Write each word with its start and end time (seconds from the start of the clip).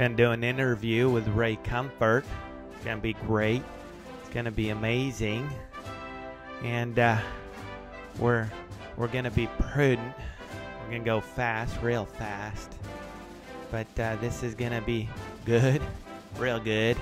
Gonna 0.00 0.14
do 0.14 0.30
an 0.30 0.44
interview 0.44 1.10
with 1.10 1.28
Ray 1.28 1.56
Comfort. 1.56 2.24
It's 2.74 2.82
gonna 2.86 3.02
be 3.02 3.12
great. 3.12 3.62
It's 4.18 4.30
gonna 4.30 4.50
be 4.50 4.70
amazing, 4.70 5.46
and 6.64 6.98
uh, 6.98 7.18
we're 8.18 8.50
we're 8.96 9.08
gonna 9.08 9.30
be 9.30 9.46
prudent. 9.58 10.14
We're 10.82 10.92
gonna 10.92 11.04
go 11.04 11.20
fast, 11.20 11.76
real 11.82 12.06
fast. 12.06 12.72
But 13.70 13.88
uh, 14.00 14.16
this 14.22 14.42
is 14.42 14.54
gonna 14.54 14.80
be 14.80 15.06
good, 15.44 15.82
real 16.38 16.60
good. 16.60 16.96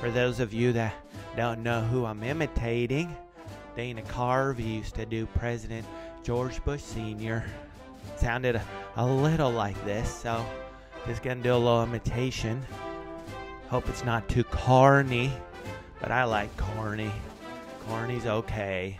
For 0.00 0.10
those 0.10 0.40
of 0.40 0.52
you 0.52 0.72
that 0.72 0.94
don't 1.36 1.62
know 1.62 1.80
who 1.80 2.04
I'm 2.04 2.24
imitating, 2.24 3.16
Dana 3.76 4.02
Carvey 4.02 4.78
used 4.78 4.96
to 4.96 5.06
do 5.06 5.26
President 5.26 5.86
George 6.24 6.60
Bush 6.64 6.82
Sr. 6.82 7.44
Sounded 8.16 8.56
a, 8.56 8.64
a 8.96 9.06
little 9.06 9.52
like 9.52 9.80
this, 9.84 10.12
so 10.12 10.44
just 11.06 11.22
gonna 11.22 11.42
do 11.42 11.52
a 11.52 11.56
little 11.56 11.82
imitation. 11.82 12.64
Hope 13.68 13.88
it's 13.88 14.04
not 14.04 14.28
too 14.28 14.44
corny, 14.44 15.32
but 16.00 16.10
I 16.10 16.24
like 16.24 16.54
corny. 16.56 17.10
Corny's 17.86 18.26
okay, 18.26 18.98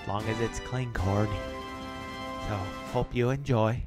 as 0.00 0.08
long 0.08 0.24
as 0.28 0.40
it's 0.40 0.60
clean 0.60 0.92
corny. 0.92 1.30
So 2.48 2.54
hope 2.92 3.14
you 3.14 3.30
enjoy. 3.30 3.82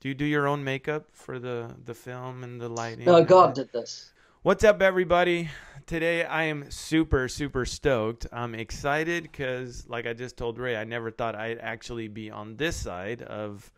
Do 0.00 0.08
you 0.08 0.14
do 0.14 0.24
your 0.24 0.46
own 0.46 0.64
makeup 0.64 1.06
for 1.12 1.38
the 1.38 1.74
the 1.84 1.94
film 1.94 2.42
and 2.42 2.60
the 2.60 2.68
lighting? 2.68 3.04
No, 3.04 3.24
God 3.24 3.54
did 3.54 3.72
this. 3.72 4.12
What's 4.42 4.62
up, 4.62 4.80
everybody? 4.80 5.50
Today 5.86 6.24
I 6.24 6.44
am 6.44 6.70
super, 6.70 7.28
super 7.28 7.64
stoked. 7.64 8.26
I'm 8.32 8.54
excited 8.54 9.24
because, 9.24 9.86
like 9.88 10.06
I 10.06 10.12
just 10.12 10.36
told 10.36 10.58
Ray, 10.58 10.76
I 10.76 10.84
never 10.84 11.10
thought 11.10 11.34
I'd 11.34 11.58
actually 11.58 12.08
be 12.08 12.30
on 12.30 12.56
this 12.56 12.76
side 12.76 13.22
of 13.22 13.72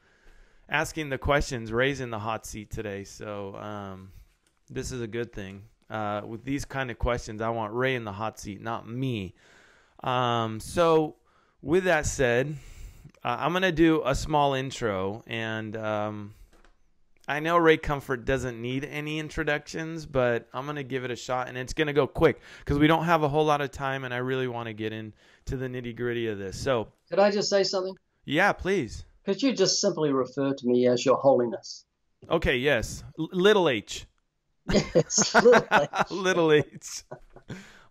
asking 0.69 1.09
the 1.09 1.19
questions, 1.19 1.73
raising 1.73 2.11
the 2.11 2.19
hot 2.19 2.47
seat 2.47 2.71
today. 2.71 3.05
So, 3.05 3.55
um, 3.57 4.11
this 4.71 4.93
is 4.93 5.01
a 5.01 5.07
good 5.07 5.33
thing. 5.33 5.63
Uh, 5.89 6.23
with 6.27 6.45
these 6.45 6.65
kind 6.65 6.91
of 6.91 6.99
questions, 6.99 7.41
I 7.41 7.49
want 7.49 7.73
Ray 7.73 7.95
in 7.95 8.05
the 8.05 8.13
hot 8.13 8.39
seat, 8.39 8.61
not 8.61 8.89
me. 8.89 9.35
Um, 10.05 10.61
so, 10.61 11.17
with 11.63 11.85
that 11.85 12.07
said, 12.07 12.55
uh, 13.25 13.37
I'm 13.41 13.53
going 13.53 13.63
to 13.63 13.73
do 13.73 14.03
a 14.05 14.15
small 14.15 14.55
intro 14.55 15.23
and. 15.27 15.77
Um, 15.77 16.35
I 17.31 17.41
know 17.41 17.59
Ray 17.59 17.77
Comfort 17.77 18.25
doesn't 18.25 18.59
need 18.59 18.87
any 18.87 19.19
introductions, 19.19 20.07
but 20.07 20.49
I'm 20.55 20.65
going 20.65 20.77
to 20.77 20.83
give 20.83 21.05
it 21.05 21.11
a 21.11 21.17
shot 21.17 21.49
and 21.49 21.59
it's 21.59 21.75
going 21.75 21.89
to 21.89 21.93
go 21.93 22.07
quick 22.07 22.41
because 22.61 22.79
we 22.79 22.87
don't 22.87 23.05
have 23.05 23.23
a 23.23 23.29
whole 23.29 23.45
lot 23.45 23.61
of 23.61 23.71
time 23.71 24.05
and 24.05 24.15
I 24.15 24.17
really 24.17 24.49
want 24.49 24.69
to 24.69 24.73
get 24.73 24.95
into 24.95 25.59
the 25.59 25.67
nitty 25.67 25.95
gritty 25.95 26.29
of 26.29 26.39
this. 26.39 26.59
So, 26.59 26.89
Could 27.11 27.19
I 27.19 27.31
just 27.31 27.51
say 27.51 27.65
something? 27.65 27.95
yeah, 28.25 28.53
please. 28.53 29.05
Could 29.29 29.43
you 29.43 29.53
just 29.53 29.79
simply 29.79 30.11
refer 30.11 30.55
to 30.55 30.67
me 30.67 30.89
as 30.89 31.05
Your 31.05 31.19
Holiness? 31.19 31.85
Okay, 32.31 32.57
yes. 32.57 33.05
L- 33.19 33.29
little 33.31 33.69
H. 33.69 34.07
Yes. 34.73 35.35
literally. 35.35 35.89
little 36.11 36.53
H. 36.53 37.05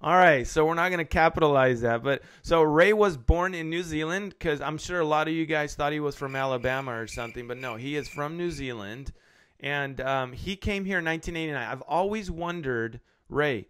All 0.02 0.16
right, 0.16 0.47
so 0.47 0.66
we're 0.66 0.73
not 0.73 0.89
going 0.89 0.97
to 0.97 1.05
capitalize 1.05 1.81
that. 1.81 2.02
But 2.02 2.23
so 2.41 2.63
Ray 2.63 2.91
was 2.91 3.17
born 3.17 3.53
in 3.53 3.69
New 3.69 3.83
Zealand 3.83 4.29
because 4.31 4.61
I'm 4.61 4.79
sure 4.79 4.99
a 4.99 5.05
lot 5.05 5.27
of 5.27 5.35
you 5.35 5.45
guys 5.45 5.75
thought 5.75 5.94
he 5.94 5.99
was 5.99 6.16
from 6.16 6.35
Alabama 6.35 6.99
or 6.99 7.05
something, 7.05 7.47
but 7.47 7.57
no, 7.57 7.75
he 7.75 7.95
is 7.95 8.07
from 8.07 8.35
New 8.35 8.49
Zealand. 8.49 9.13
And 9.59 10.01
um, 10.01 10.33
he 10.33 10.55
came 10.55 10.85
here 10.85 10.97
in 10.97 11.05
1989. 11.05 11.72
I've 11.72 11.83
always 11.83 12.31
wondered, 12.31 12.99
Ray, 13.29 13.67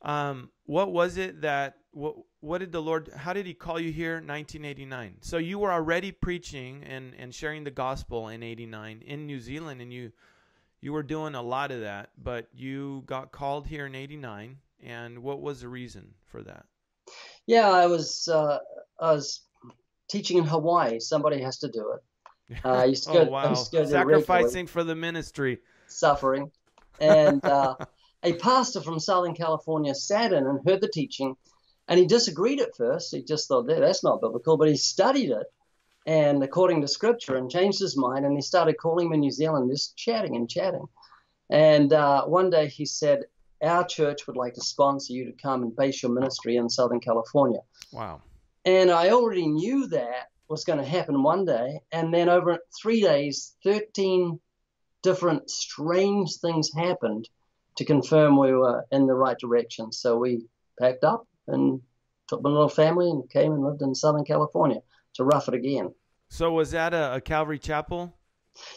um, 0.00 0.48
what 0.64 0.90
was 0.92 1.18
it 1.18 1.42
that, 1.42 1.74
what, 1.90 2.16
what 2.42 2.58
did 2.58 2.72
the 2.72 2.82
Lord, 2.82 3.10
how 3.16 3.32
did 3.32 3.46
he 3.46 3.54
call 3.54 3.80
you 3.80 3.92
here 3.92 4.18
in 4.18 4.26
1989? 4.28 5.18
So 5.22 5.38
you 5.38 5.58
were 5.58 5.72
already 5.72 6.12
preaching 6.12 6.84
and, 6.84 7.14
and 7.18 7.34
sharing 7.34 7.64
the 7.64 7.72
gospel 7.72 8.28
in 8.28 8.42
89 8.44 9.02
in 9.06 9.26
New 9.26 9.40
Zealand 9.40 9.80
and 9.82 9.92
you, 9.92 10.12
you 10.82 10.92
were 10.92 11.04
doing 11.04 11.34
a 11.36 11.42
lot 11.42 11.72
of 11.72 11.80
that, 11.82 12.10
but 12.22 12.48
you 12.54 13.04
got 13.06 13.32
called 13.32 13.66
here 13.68 13.86
in 13.86 13.94
89 13.94 14.58
and 14.84 15.20
what 15.20 15.40
was 15.40 15.62
the 15.62 15.68
reason 15.68 16.14
for 16.26 16.42
that? 16.44 16.66
yeah, 17.46 17.70
I 17.70 17.86
was 17.86 18.28
uh, 18.28 18.58
I 19.00 19.12
was 19.12 19.42
teaching 20.08 20.38
in 20.38 20.44
Hawaii. 20.44 21.00
Somebody 21.00 21.42
has 21.42 21.58
to 21.60 21.68
do 21.68 21.92
it. 21.92 22.00
Uh, 22.64 22.68
I 22.68 22.84
used 22.86 23.04
to 23.04 23.10
oh 23.10 23.12
go, 23.12 23.20
I 23.36 23.46
wow! 23.46 23.48
used 23.48 23.70
to 23.70 23.78
go 23.78 23.84
Sacrificing 23.84 24.66
for 24.66 24.84
the 24.84 24.94
ministry. 24.94 25.60
suffering, 25.86 26.50
and 27.00 27.44
uh, 27.46 27.76
a 28.24 28.34
pastor 28.34 28.82
from 28.82 29.00
Southern 29.00 29.34
California 29.34 29.94
sat 29.94 30.32
in 30.32 30.46
and 30.46 30.60
heard 30.66 30.80
the 30.82 30.88
teaching, 30.88 31.36
and 31.88 31.98
he 31.98 32.06
disagreed 32.06 32.60
at 32.60 32.76
first. 32.76 33.14
He 33.14 33.22
just 33.22 33.48
thought 33.48 33.66
that 33.66 33.80
that's 33.80 34.04
not 34.04 34.20
biblical, 34.20 34.56
but 34.56 34.68
he 34.68 34.76
studied 34.76 35.30
it, 35.30 35.46
and 36.06 36.42
according 36.42 36.80
to 36.82 36.88
Scripture, 36.88 37.36
and 37.36 37.50
changed 37.50 37.80
his 37.80 37.96
mind, 37.96 38.24
and 38.24 38.36
he 38.36 38.42
started 38.42 38.74
calling 38.74 39.08
me 39.08 39.14
in 39.14 39.20
New 39.20 39.30
Zealand, 39.30 39.70
just 39.70 39.96
chatting 39.96 40.36
and 40.36 40.48
chatting. 40.48 40.86
And 41.50 41.92
uh, 41.92 42.24
one 42.24 42.50
day 42.50 42.68
he 42.68 42.86
said, 42.86 43.24
"Our 43.62 43.84
church 43.84 44.26
would 44.26 44.36
like 44.36 44.54
to 44.54 44.60
sponsor 44.60 45.12
you 45.12 45.24
to 45.26 45.32
come 45.32 45.62
and 45.62 45.76
base 45.76 46.02
your 46.02 46.12
ministry 46.12 46.56
in 46.56 46.68
Southern 46.68 47.00
California." 47.00 47.60
Wow. 47.92 48.22
And 48.64 48.90
I 48.90 49.10
already 49.10 49.48
knew 49.48 49.88
that 49.88 50.28
was 50.48 50.64
going 50.64 50.78
to 50.78 50.84
happen 50.84 51.22
one 51.22 51.44
day. 51.44 51.80
And 51.90 52.14
then 52.14 52.28
over 52.28 52.58
three 52.80 53.00
days, 53.00 53.56
13 53.64 54.38
different 55.02 55.50
strange 55.50 56.36
things 56.36 56.70
happened 56.72 57.28
to 57.76 57.84
confirm 57.84 58.38
we 58.38 58.52
were 58.52 58.86
in 58.92 59.06
the 59.06 59.14
right 59.14 59.38
direction. 59.38 59.90
So 59.90 60.16
we 60.16 60.46
packed 60.78 61.02
up 61.02 61.26
and 61.48 61.80
took 62.28 62.42
my 62.42 62.50
little 62.50 62.68
family 62.68 63.10
and 63.10 63.28
came 63.30 63.52
and 63.52 63.62
lived 63.62 63.82
in 63.82 63.94
Southern 63.94 64.24
California 64.24 64.80
to 65.14 65.24
rough 65.24 65.48
it 65.48 65.54
again. 65.54 65.92
So 66.28 66.52
was 66.52 66.70
that 66.70 66.94
a, 66.94 67.16
a 67.16 67.20
Calvary 67.20 67.58
Chapel? 67.58 68.16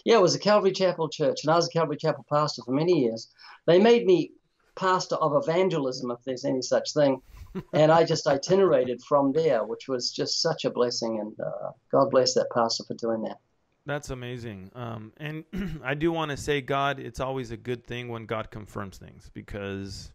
Yeah, 0.04 0.16
it 0.16 0.22
was 0.22 0.36
a 0.36 0.40
Calvary 0.40 0.72
Chapel 0.72 1.10
church, 1.10 1.40
and 1.44 1.52
I 1.52 1.56
was 1.56 1.68
a 1.68 1.72
Calvary 1.72 1.98
Chapel 1.98 2.26
pastor 2.30 2.64
for 2.64 2.72
many 2.72 3.00
years. 3.04 3.30
They 3.66 3.80
made 3.80 4.06
me 4.06 4.32
pastor 4.76 5.16
of 5.16 5.42
evangelism, 5.42 6.12
if 6.12 6.20
there's 6.26 6.46
any 6.46 6.62
such 6.62 6.94
thing, 6.94 7.22
and 7.74 7.92
I 7.92 8.04
just 8.04 8.28
itinerated 8.28 9.02
from 9.08 9.32
there, 9.32 9.64
which 9.64 9.88
was 9.88 10.12
just 10.12 10.42
such 10.42 10.66
a 10.66 10.70
blessing. 10.70 11.20
And 11.20 11.34
uh, 11.40 11.72
God 11.92 12.12
bless 12.12 12.34
that 12.34 12.48
pastor 12.54 12.84
for 12.88 12.96
doing 12.96 13.22
that. 13.24 13.38
That's 13.86 14.10
amazing. 14.10 14.72
Um, 14.76 15.14
and 15.18 15.44
I 15.84 15.94
do 15.94 16.12
want 16.12 16.32
to 16.32 16.38
say, 16.38 16.62
God, 16.62 17.00
it's 17.00 17.20
always 17.20 17.52
a 17.52 17.58
good 17.58 17.86
thing 17.86 18.10
when 18.10 18.26
God 18.26 18.50
confirms 18.50 18.98
things 18.98 19.30
because 19.34 20.12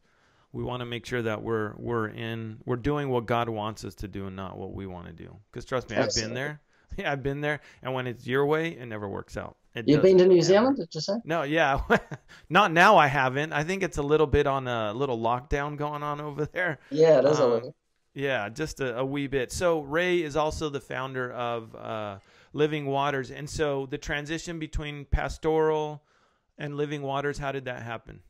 we 0.52 0.62
want 0.64 0.80
to 0.80 0.86
make 0.86 1.06
sure 1.06 1.22
that 1.22 1.42
we're 1.42 1.74
we're 1.76 2.08
in 2.08 2.58
we're 2.64 2.76
doing 2.76 3.08
what 3.08 3.26
God 3.26 3.48
wants 3.48 3.84
us 3.84 3.94
to 3.96 4.08
do 4.08 4.26
and 4.26 4.36
not 4.36 4.58
what 4.58 4.72
we 4.74 4.86
want 4.86 5.06
to 5.06 5.12
do. 5.12 5.36
Because 5.50 5.64
trust 5.64 5.90
me, 5.90 5.96
I've 5.96 6.14
been 6.14 6.34
there. 6.34 6.60
Yeah, 6.98 7.12
I've 7.12 7.22
been 7.22 7.40
there, 7.40 7.60
and 7.84 7.94
when 7.94 8.08
it's 8.08 8.26
your 8.26 8.44
way, 8.44 8.70
it 8.70 8.84
never 8.84 9.08
works 9.08 9.36
out. 9.36 9.56
It 9.76 9.86
You've 9.86 10.02
been 10.02 10.18
to 10.18 10.26
New. 10.26 10.42
Zealand, 10.42 10.76
did 10.76 10.92
you 10.92 11.00
say? 11.00 11.14
No, 11.24 11.44
yeah, 11.44 11.82
not 12.50 12.72
now. 12.72 12.96
I 12.96 13.06
haven't. 13.06 13.52
I 13.52 13.62
think 13.62 13.84
it's 13.84 13.96
a 13.96 14.02
little 14.02 14.26
bit 14.26 14.48
on 14.48 14.66
a 14.66 14.92
little 14.92 15.16
lockdown 15.16 15.76
going 15.76 16.02
on 16.02 16.20
over 16.20 16.46
there. 16.52 16.80
Yeah, 16.90 17.20
it 17.20 17.26
is 17.26 17.38
a 17.38 17.44
Um, 17.44 17.50
little. 17.50 17.74
Yeah, 18.12 18.48
just 18.48 18.80
a, 18.80 18.98
a 18.98 19.04
wee 19.04 19.28
bit. 19.28 19.52
So 19.52 19.82
Ray 19.82 20.20
is 20.20 20.34
also 20.34 20.68
the 20.68 20.80
founder 20.80 21.30
of 21.32 21.76
uh, 21.76 22.18
Living 22.52 22.86
Waters, 22.86 23.30
and 23.30 23.48
so 23.48 23.86
the 23.86 23.96
transition 23.98 24.58
between 24.58 25.04
pastoral 25.04 26.02
and 26.58 26.76
Living 26.76 27.02
Waters, 27.02 27.38
how 27.38 27.52
did 27.52 27.66
that 27.66 27.84
happen? 27.84 28.20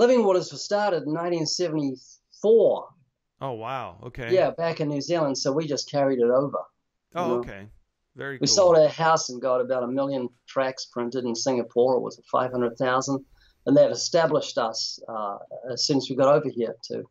Living 0.00 0.24
Waters 0.24 0.50
was 0.50 0.64
started 0.64 1.02
in 1.02 1.12
1974. 1.12 2.88
Oh 3.42 3.52
wow, 3.52 3.98
okay. 4.04 4.34
Yeah, 4.34 4.50
back 4.50 4.80
in 4.80 4.88
New 4.88 5.02
Zealand, 5.02 5.36
so 5.36 5.52
we 5.52 5.66
just 5.66 5.90
carried 5.90 6.20
it 6.20 6.30
over. 6.30 6.58
Oh 7.14 7.28
know. 7.28 7.34
okay. 7.40 7.66
Very 8.16 8.36
We 8.36 8.46
cool. 8.46 8.54
sold 8.56 8.76
our 8.78 8.88
house 8.88 9.28
and 9.28 9.42
got 9.42 9.60
about 9.60 9.82
a 9.82 9.86
million 9.86 10.30
tracks 10.48 10.86
printed 10.86 11.24
in 11.26 11.34
Singapore. 11.34 11.96
It 11.96 12.00
was 12.00 12.18
500,000. 12.32 13.24
And 13.66 13.76
that 13.76 13.90
established 13.90 14.56
us 14.56 14.98
uh, 15.06 15.36
as 15.70 15.84
soon 15.84 15.98
as 15.98 16.08
we 16.08 16.16
got 16.16 16.34
over 16.34 16.48
here 16.48 16.74
to 16.84 17.04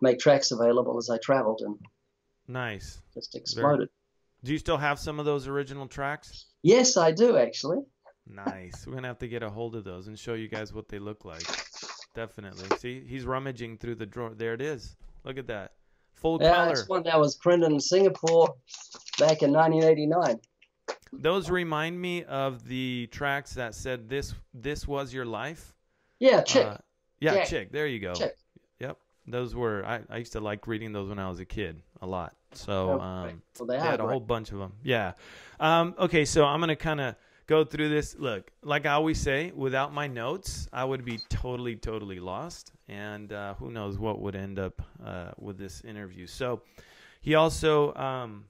make 0.00 0.18
tracks 0.18 0.50
available 0.50 0.96
as 0.96 1.10
I 1.10 1.18
traveled 1.18 1.60
and 1.64 1.76
Nice. 2.48 3.00
just 3.14 3.36
exploded. 3.36 3.90
Do 4.42 4.52
you 4.52 4.58
still 4.58 4.78
have 4.78 4.98
some 4.98 5.20
of 5.20 5.26
those 5.26 5.46
original 5.46 5.86
tracks? 5.86 6.46
Yes, 6.62 6.96
I 6.96 7.12
do 7.12 7.36
actually. 7.36 7.78
Nice. 8.26 8.86
We're 8.86 8.94
gonna 8.94 9.08
have 9.08 9.18
to 9.18 9.28
get 9.28 9.42
a 9.42 9.50
hold 9.50 9.76
of 9.76 9.84
those 9.84 10.08
and 10.08 10.18
show 10.18 10.32
you 10.34 10.48
guys 10.48 10.72
what 10.72 10.88
they 10.88 10.98
look 10.98 11.24
like. 11.26 11.44
Definitely. 12.14 12.76
See, 12.78 13.02
he's 13.06 13.24
rummaging 13.24 13.78
through 13.78 13.96
the 13.96 14.06
drawer. 14.06 14.30
There 14.36 14.54
it 14.54 14.60
is. 14.60 14.96
Look 15.24 15.38
at 15.38 15.46
that. 15.48 15.72
Full 16.14 16.38
Yeah, 16.40 16.54
color. 16.54 16.70
it's 16.72 16.88
one 16.88 17.02
that 17.04 17.18
was 17.18 17.36
printed 17.36 17.72
in 17.72 17.80
Singapore 17.80 18.54
back 19.18 19.42
in 19.42 19.52
1989. 19.52 20.40
Those 21.12 21.50
remind 21.50 22.00
me 22.00 22.24
of 22.24 22.66
the 22.66 23.08
tracks 23.10 23.54
that 23.54 23.74
said 23.74 24.08
this 24.08 24.34
this 24.54 24.86
was 24.86 25.12
your 25.14 25.24
life. 25.24 25.74
Yeah, 26.18 26.42
chick. 26.42 26.66
Uh, 26.66 26.76
yeah, 27.20 27.34
Jack. 27.34 27.48
chick. 27.48 27.72
There 27.72 27.86
you 27.86 28.00
go. 28.00 28.12
Chick. 28.14 28.36
Yep. 28.80 28.98
Those 29.26 29.54
were 29.54 29.84
I, 29.84 30.00
I 30.10 30.18
used 30.18 30.32
to 30.32 30.40
like 30.40 30.66
reading 30.66 30.92
those 30.92 31.08
when 31.08 31.18
I 31.18 31.28
was 31.28 31.40
a 31.40 31.44
kid 31.44 31.80
a 32.02 32.06
lot. 32.06 32.34
So 32.52 32.90
Oh, 32.92 33.00
um 33.00 33.42
well, 33.58 33.66
they 33.66 33.76
they 33.76 33.80
had 33.80 34.00
a 34.00 34.06
whole 34.06 34.20
bunch 34.20 34.52
of 34.52 34.58
them. 34.58 34.72
Yeah. 34.82 35.12
Um 35.58 35.94
okay, 35.98 36.24
so 36.24 36.44
I'm 36.44 36.60
going 36.60 36.68
to 36.68 36.76
kind 36.76 37.00
of 37.00 37.14
go 37.50 37.64
through 37.64 37.88
this. 37.88 38.16
Look, 38.16 38.52
like 38.62 38.86
I 38.86 38.92
always 38.92 39.20
say, 39.20 39.52
without 39.54 39.92
my 39.92 40.06
notes, 40.06 40.68
I 40.72 40.84
would 40.84 41.04
be 41.04 41.18
totally 41.28 41.74
totally 41.76 42.20
lost 42.20 42.72
and 42.88 43.32
uh 43.32 43.54
who 43.54 43.70
knows 43.70 43.98
what 43.98 44.20
would 44.22 44.36
end 44.36 44.58
up 44.58 44.80
uh 45.04 45.32
with 45.36 45.58
this 45.58 45.82
interview. 45.82 46.26
So 46.26 46.62
he 47.20 47.34
also 47.34 47.92
um 47.94 48.44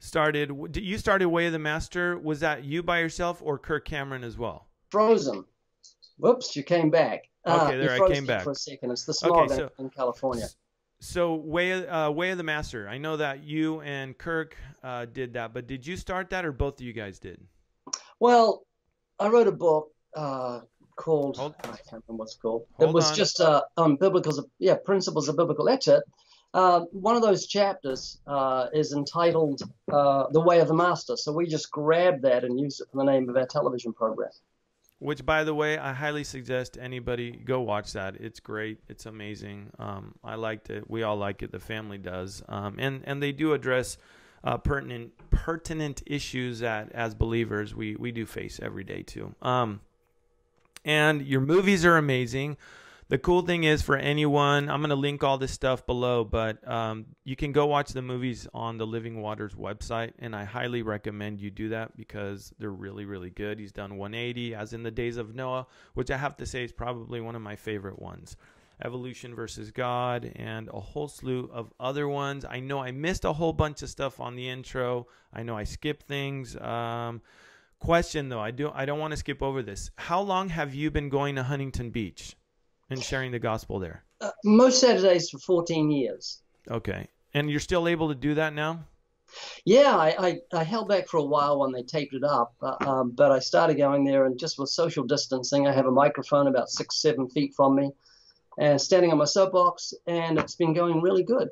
started. 0.00 0.50
You 0.76 0.98
started 0.98 1.28
Way 1.28 1.46
of 1.46 1.52
the 1.52 1.58
Master. 1.60 2.18
Was 2.18 2.40
that 2.40 2.64
you 2.64 2.82
by 2.82 2.98
yourself 2.98 3.40
or 3.42 3.58
Kirk 3.58 3.84
Cameron 3.84 4.24
as 4.24 4.36
well? 4.36 4.66
Frozen. 4.90 5.44
Whoops, 6.18 6.56
you 6.56 6.64
came 6.64 6.90
back. 6.90 7.28
Okay, 7.46 7.74
uh, 7.74 7.78
there 7.78 7.92
I 7.92 8.08
came 8.12 8.26
back 8.26 8.42
for 8.42 8.50
a 8.50 8.54
second. 8.56 8.90
It's 8.90 9.04
the 9.04 9.14
smog 9.14 9.50
Okay, 9.52 9.56
so- 9.56 9.70
in 9.78 9.88
California. 9.88 10.48
So 11.00 11.36
Way 11.36 11.86
uh, 11.86 12.10
Way 12.10 12.30
of 12.32 12.38
the 12.38 12.42
Master. 12.44 12.88
I 12.88 12.98
know 12.98 13.16
that 13.18 13.44
you 13.44 13.80
and 13.82 14.18
Kirk 14.18 14.56
uh, 14.82 15.04
did 15.04 15.34
that, 15.34 15.54
but 15.54 15.68
did 15.68 15.86
you 15.86 15.96
start 15.96 16.28
that 16.30 16.44
or 16.44 16.50
both 16.50 16.80
of 16.80 16.84
you 16.84 16.92
guys 16.92 17.20
did? 17.20 17.38
Well, 18.20 18.64
I 19.18 19.28
wrote 19.28 19.46
a 19.46 19.52
book 19.52 19.92
uh, 20.14 20.60
called 20.96 21.36
Hold- 21.36 21.54
I 21.62 21.66
can't 21.68 22.02
remember 22.08 22.20
what 22.20 22.24
it's 22.24 22.36
called. 22.36 22.66
Hold 22.74 22.90
it 22.90 22.92
was 22.92 23.10
on. 23.10 23.16
just 23.16 23.40
uh, 23.40 23.62
on 23.76 23.96
biblical, 23.96 24.50
yeah, 24.58 24.74
principles 24.74 25.28
of 25.28 25.36
biblical 25.36 25.68
ethic. 25.68 26.02
Uh, 26.54 26.80
one 26.92 27.14
of 27.14 27.22
those 27.22 27.46
chapters 27.46 28.20
uh, 28.26 28.66
is 28.72 28.92
entitled 28.92 29.62
uh, 29.92 30.24
"The 30.30 30.40
Way 30.40 30.60
of 30.60 30.68
the 30.68 30.74
Master," 30.74 31.16
so 31.16 31.32
we 31.32 31.46
just 31.46 31.70
grabbed 31.70 32.22
that 32.22 32.44
and 32.44 32.58
used 32.58 32.80
it 32.80 32.88
for 32.90 32.98
the 32.98 33.10
name 33.10 33.28
of 33.28 33.36
our 33.36 33.46
television 33.46 33.92
program. 33.92 34.30
Which, 35.00 35.24
by 35.24 35.44
the 35.44 35.54
way, 35.54 35.78
I 35.78 35.92
highly 35.92 36.24
suggest 36.24 36.76
anybody 36.80 37.30
go 37.30 37.60
watch 37.60 37.92
that. 37.92 38.16
It's 38.16 38.40
great. 38.40 38.80
It's 38.88 39.06
amazing. 39.06 39.70
Um, 39.78 40.14
I 40.24 40.34
liked 40.34 40.70
it. 40.70 40.90
We 40.90 41.04
all 41.04 41.16
like 41.16 41.42
it. 41.42 41.52
The 41.52 41.60
family 41.60 41.98
does. 41.98 42.42
Um, 42.48 42.76
and 42.78 43.02
and 43.04 43.22
they 43.22 43.30
do 43.30 43.52
address 43.52 43.98
uh, 44.48 44.56
pertinent 44.56 45.12
pertinent 45.30 46.02
issues 46.06 46.60
that, 46.60 46.90
as 46.92 47.14
believers, 47.14 47.74
we 47.74 47.96
we 47.96 48.10
do 48.10 48.24
face 48.24 48.58
every 48.62 48.82
day 48.82 49.02
too. 49.02 49.34
Um, 49.42 49.80
and 50.86 51.20
your 51.20 51.42
movies 51.42 51.84
are 51.84 51.98
amazing. 51.98 52.56
The 53.08 53.18
cool 53.18 53.42
thing 53.42 53.64
is 53.64 53.82
for 53.82 53.96
anyone, 53.96 54.70
I'm 54.70 54.82
to 54.82 54.94
link 54.94 55.22
all 55.24 55.38
this 55.38 55.52
stuff 55.52 55.86
below, 55.86 56.24
but 56.24 56.66
um, 56.68 57.06
you 57.24 57.36
can 57.36 57.52
go 57.52 57.66
watch 57.66 57.92
the 57.92 58.02
movies 58.02 58.46
on 58.52 58.76
the 58.76 58.86
Living 58.86 59.20
Waters 59.22 59.54
website, 59.54 60.12
and 60.18 60.36
I 60.36 60.44
highly 60.44 60.82
recommend 60.82 61.40
you 61.40 61.50
do 61.50 61.70
that 61.70 61.96
because 61.96 62.52
they're 62.58 62.70
really, 62.70 63.06
really 63.06 63.30
good. 63.30 63.58
He's 63.58 63.72
done 63.72 63.96
180, 63.96 64.54
as 64.54 64.74
in 64.74 64.82
the 64.82 64.90
Days 64.90 65.16
of 65.16 65.34
Noah, 65.34 65.66
which 65.94 66.10
I 66.10 66.18
have 66.18 66.36
to 66.36 66.46
say 66.46 66.64
is 66.64 66.72
probably 66.72 67.22
one 67.22 67.34
of 67.34 67.40
my 67.40 67.56
favorite 67.56 67.98
ones. 67.98 68.36
Evolution 68.84 69.34
versus 69.34 69.70
God, 69.70 70.32
and 70.36 70.68
a 70.68 70.80
whole 70.80 71.08
slew 71.08 71.50
of 71.52 71.72
other 71.80 72.08
ones. 72.08 72.44
I 72.48 72.60
know 72.60 72.80
I 72.80 72.90
missed 72.90 73.24
a 73.24 73.32
whole 73.32 73.52
bunch 73.52 73.82
of 73.82 73.88
stuff 73.88 74.20
on 74.20 74.36
the 74.36 74.48
intro. 74.48 75.06
I 75.32 75.42
know 75.42 75.56
I 75.56 75.64
skipped 75.64 76.06
things. 76.06 76.56
Um, 76.56 77.22
question 77.78 78.28
though, 78.28 78.40
I 78.40 78.50
do 78.50 78.70
I 78.74 78.84
don't 78.84 78.98
want 78.98 79.12
to 79.12 79.16
skip 79.16 79.42
over 79.42 79.62
this. 79.62 79.90
How 79.96 80.20
long 80.20 80.48
have 80.48 80.74
you 80.74 80.90
been 80.90 81.08
going 81.08 81.36
to 81.36 81.42
Huntington 81.42 81.90
Beach 81.90 82.36
and 82.90 83.02
sharing 83.02 83.32
the 83.32 83.38
gospel 83.38 83.78
there? 83.78 84.04
Uh, 84.20 84.30
most 84.44 84.80
Saturdays 84.80 85.30
for 85.30 85.38
14 85.38 85.90
years. 85.90 86.42
Okay, 86.70 87.08
and 87.34 87.50
you're 87.50 87.60
still 87.60 87.88
able 87.88 88.08
to 88.08 88.14
do 88.14 88.34
that 88.34 88.54
now? 88.54 88.84
Yeah, 89.64 89.96
I, 89.96 90.14
I, 90.18 90.40
I 90.52 90.64
held 90.64 90.88
back 90.88 91.06
for 91.06 91.18
a 91.18 91.24
while 91.24 91.58
when 91.58 91.72
they 91.72 91.82
taped 91.82 92.14
it 92.14 92.24
up, 92.24 92.54
uh, 92.62 92.76
um, 92.80 93.10
but 93.10 93.30
I 93.30 93.38
started 93.38 93.76
going 93.76 94.04
there, 94.04 94.24
and 94.24 94.38
just 94.38 94.58
with 94.58 94.70
social 94.70 95.04
distancing, 95.04 95.66
I 95.66 95.72
have 95.72 95.86
a 95.86 95.90
microphone 95.90 96.46
about 96.46 96.70
six, 96.70 97.00
seven 97.02 97.28
feet 97.28 97.54
from 97.54 97.76
me, 97.76 97.92
and 98.58 98.80
standing 98.80 99.12
on 99.12 99.18
my 99.18 99.24
soapbox, 99.24 99.94
and 100.06 100.38
it's 100.38 100.56
been 100.56 100.74
going 100.74 101.00
really 101.00 101.22
good. 101.22 101.48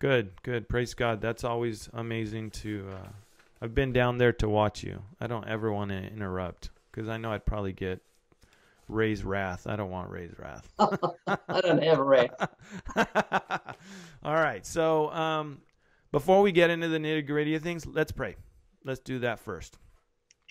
Good, 0.00 0.30
good. 0.42 0.68
Praise 0.68 0.94
God. 0.94 1.20
That's 1.20 1.44
always 1.44 1.88
amazing 1.92 2.50
to. 2.50 2.88
Uh, 2.92 3.08
I've 3.62 3.74
been 3.74 3.92
down 3.92 4.18
there 4.18 4.32
to 4.34 4.48
watch 4.48 4.82
you. 4.82 5.02
I 5.20 5.26
don't 5.26 5.48
ever 5.48 5.72
want 5.72 5.90
to 5.90 5.96
interrupt 5.96 6.70
because 6.90 7.08
I 7.08 7.16
know 7.16 7.32
I'd 7.32 7.46
probably 7.46 7.72
get 7.72 8.00
Ray's 8.88 9.24
wrath. 9.24 9.66
I 9.66 9.76
don't 9.76 9.90
want 9.90 10.10
Ray's 10.10 10.32
wrath. 10.38 10.68
I 10.78 11.60
don't 11.60 11.82
have 11.82 11.98
a 11.98 12.02
rant. 12.02 12.32
All 14.22 14.34
right. 14.34 14.64
So, 14.64 15.10
um, 15.10 15.62
before 16.12 16.42
we 16.42 16.52
get 16.52 16.70
into 16.70 16.88
the 16.88 16.98
nitty 16.98 17.26
gritty 17.26 17.54
of 17.54 17.62
things, 17.62 17.86
let's 17.86 18.12
pray. 18.12 18.36
Let's 18.84 19.00
do 19.00 19.18
that 19.20 19.40
first. 19.40 19.76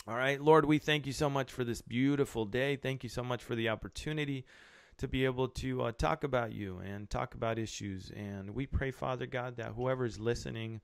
All 0.08 0.16
right. 0.16 0.40
Lord, 0.40 0.66
we 0.66 0.78
thank 0.78 1.06
you 1.06 1.14
so 1.14 1.30
much 1.30 1.52
for 1.52 1.64
this 1.64 1.82
beautiful 1.82 2.46
day. 2.46 2.76
Thank 2.76 3.04
you 3.04 3.10
so 3.10 3.24
much 3.24 3.44
for 3.44 3.56
the 3.56 3.70
opportunity 3.70 4.46
to 4.98 5.08
be 5.08 5.26
able 5.26 5.48
to 5.48 5.84
uh, 5.84 5.92
talk 5.92 6.24
about 6.24 6.54
you 6.54 6.80
and 6.80 7.10
talk 7.10 7.36
about 7.36 7.60
issues. 7.60 8.12
And 8.16 8.52
we 8.52 8.66
pray, 8.66 8.92
Father 8.92 9.26
God, 9.26 9.58
that 9.58 9.74
whoever 9.76 10.06
is 10.06 10.20
listening, 10.20 10.82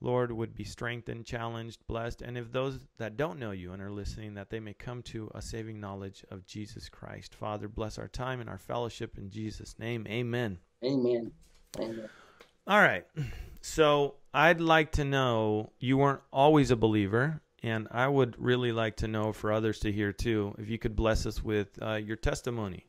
Lord, 0.00 0.32
would 0.32 0.54
be 0.54 0.64
strengthened, 0.64 1.26
challenged, 1.26 1.86
blessed. 1.86 2.22
And 2.22 2.38
if 2.38 2.52
those 2.52 2.78
that 2.98 3.16
don't 3.16 3.38
know 3.38 3.50
you 3.50 3.72
and 3.72 3.82
are 3.82 3.90
listening, 3.90 4.34
that 4.34 4.50
they 4.50 4.60
may 4.60 4.74
come 4.74 5.02
to 5.04 5.30
a 5.34 5.42
saving 5.42 5.80
knowledge 5.80 6.24
of 6.30 6.46
Jesus 6.46 6.88
Christ. 6.88 7.34
Father, 7.34 7.68
bless 7.68 7.98
our 7.98 8.08
time 8.08 8.40
and 8.40 8.48
our 8.48 8.58
fellowship 8.58 9.18
in 9.18 9.30
Jesus' 9.30 9.78
name. 9.78 10.06
Amen. 10.08 10.58
Amen. 10.84 11.32
Amen. 11.78 12.08
All 12.66 12.80
right. 12.80 13.04
So 13.60 14.14
I'd 14.32 14.60
like 14.60 14.92
to 14.92 15.04
know 15.04 15.72
you 15.80 15.98
weren't 15.98 16.20
always 16.32 16.70
a 16.70 16.76
believer, 16.76 17.42
and 17.62 17.88
I 17.90 18.06
would 18.06 18.36
really 18.38 18.72
like 18.72 18.96
to 18.98 19.08
know 19.08 19.32
for 19.32 19.52
others 19.52 19.80
to 19.80 19.92
hear 19.92 20.12
too, 20.12 20.54
if 20.58 20.70
you 20.70 20.78
could 20.78 20.96
bless 20.96 21.26
us 21.26 21.42
with 21.42 21.68
uh, 21.82 21.94
your 21.94 22.16
testimony. 22.16 22.86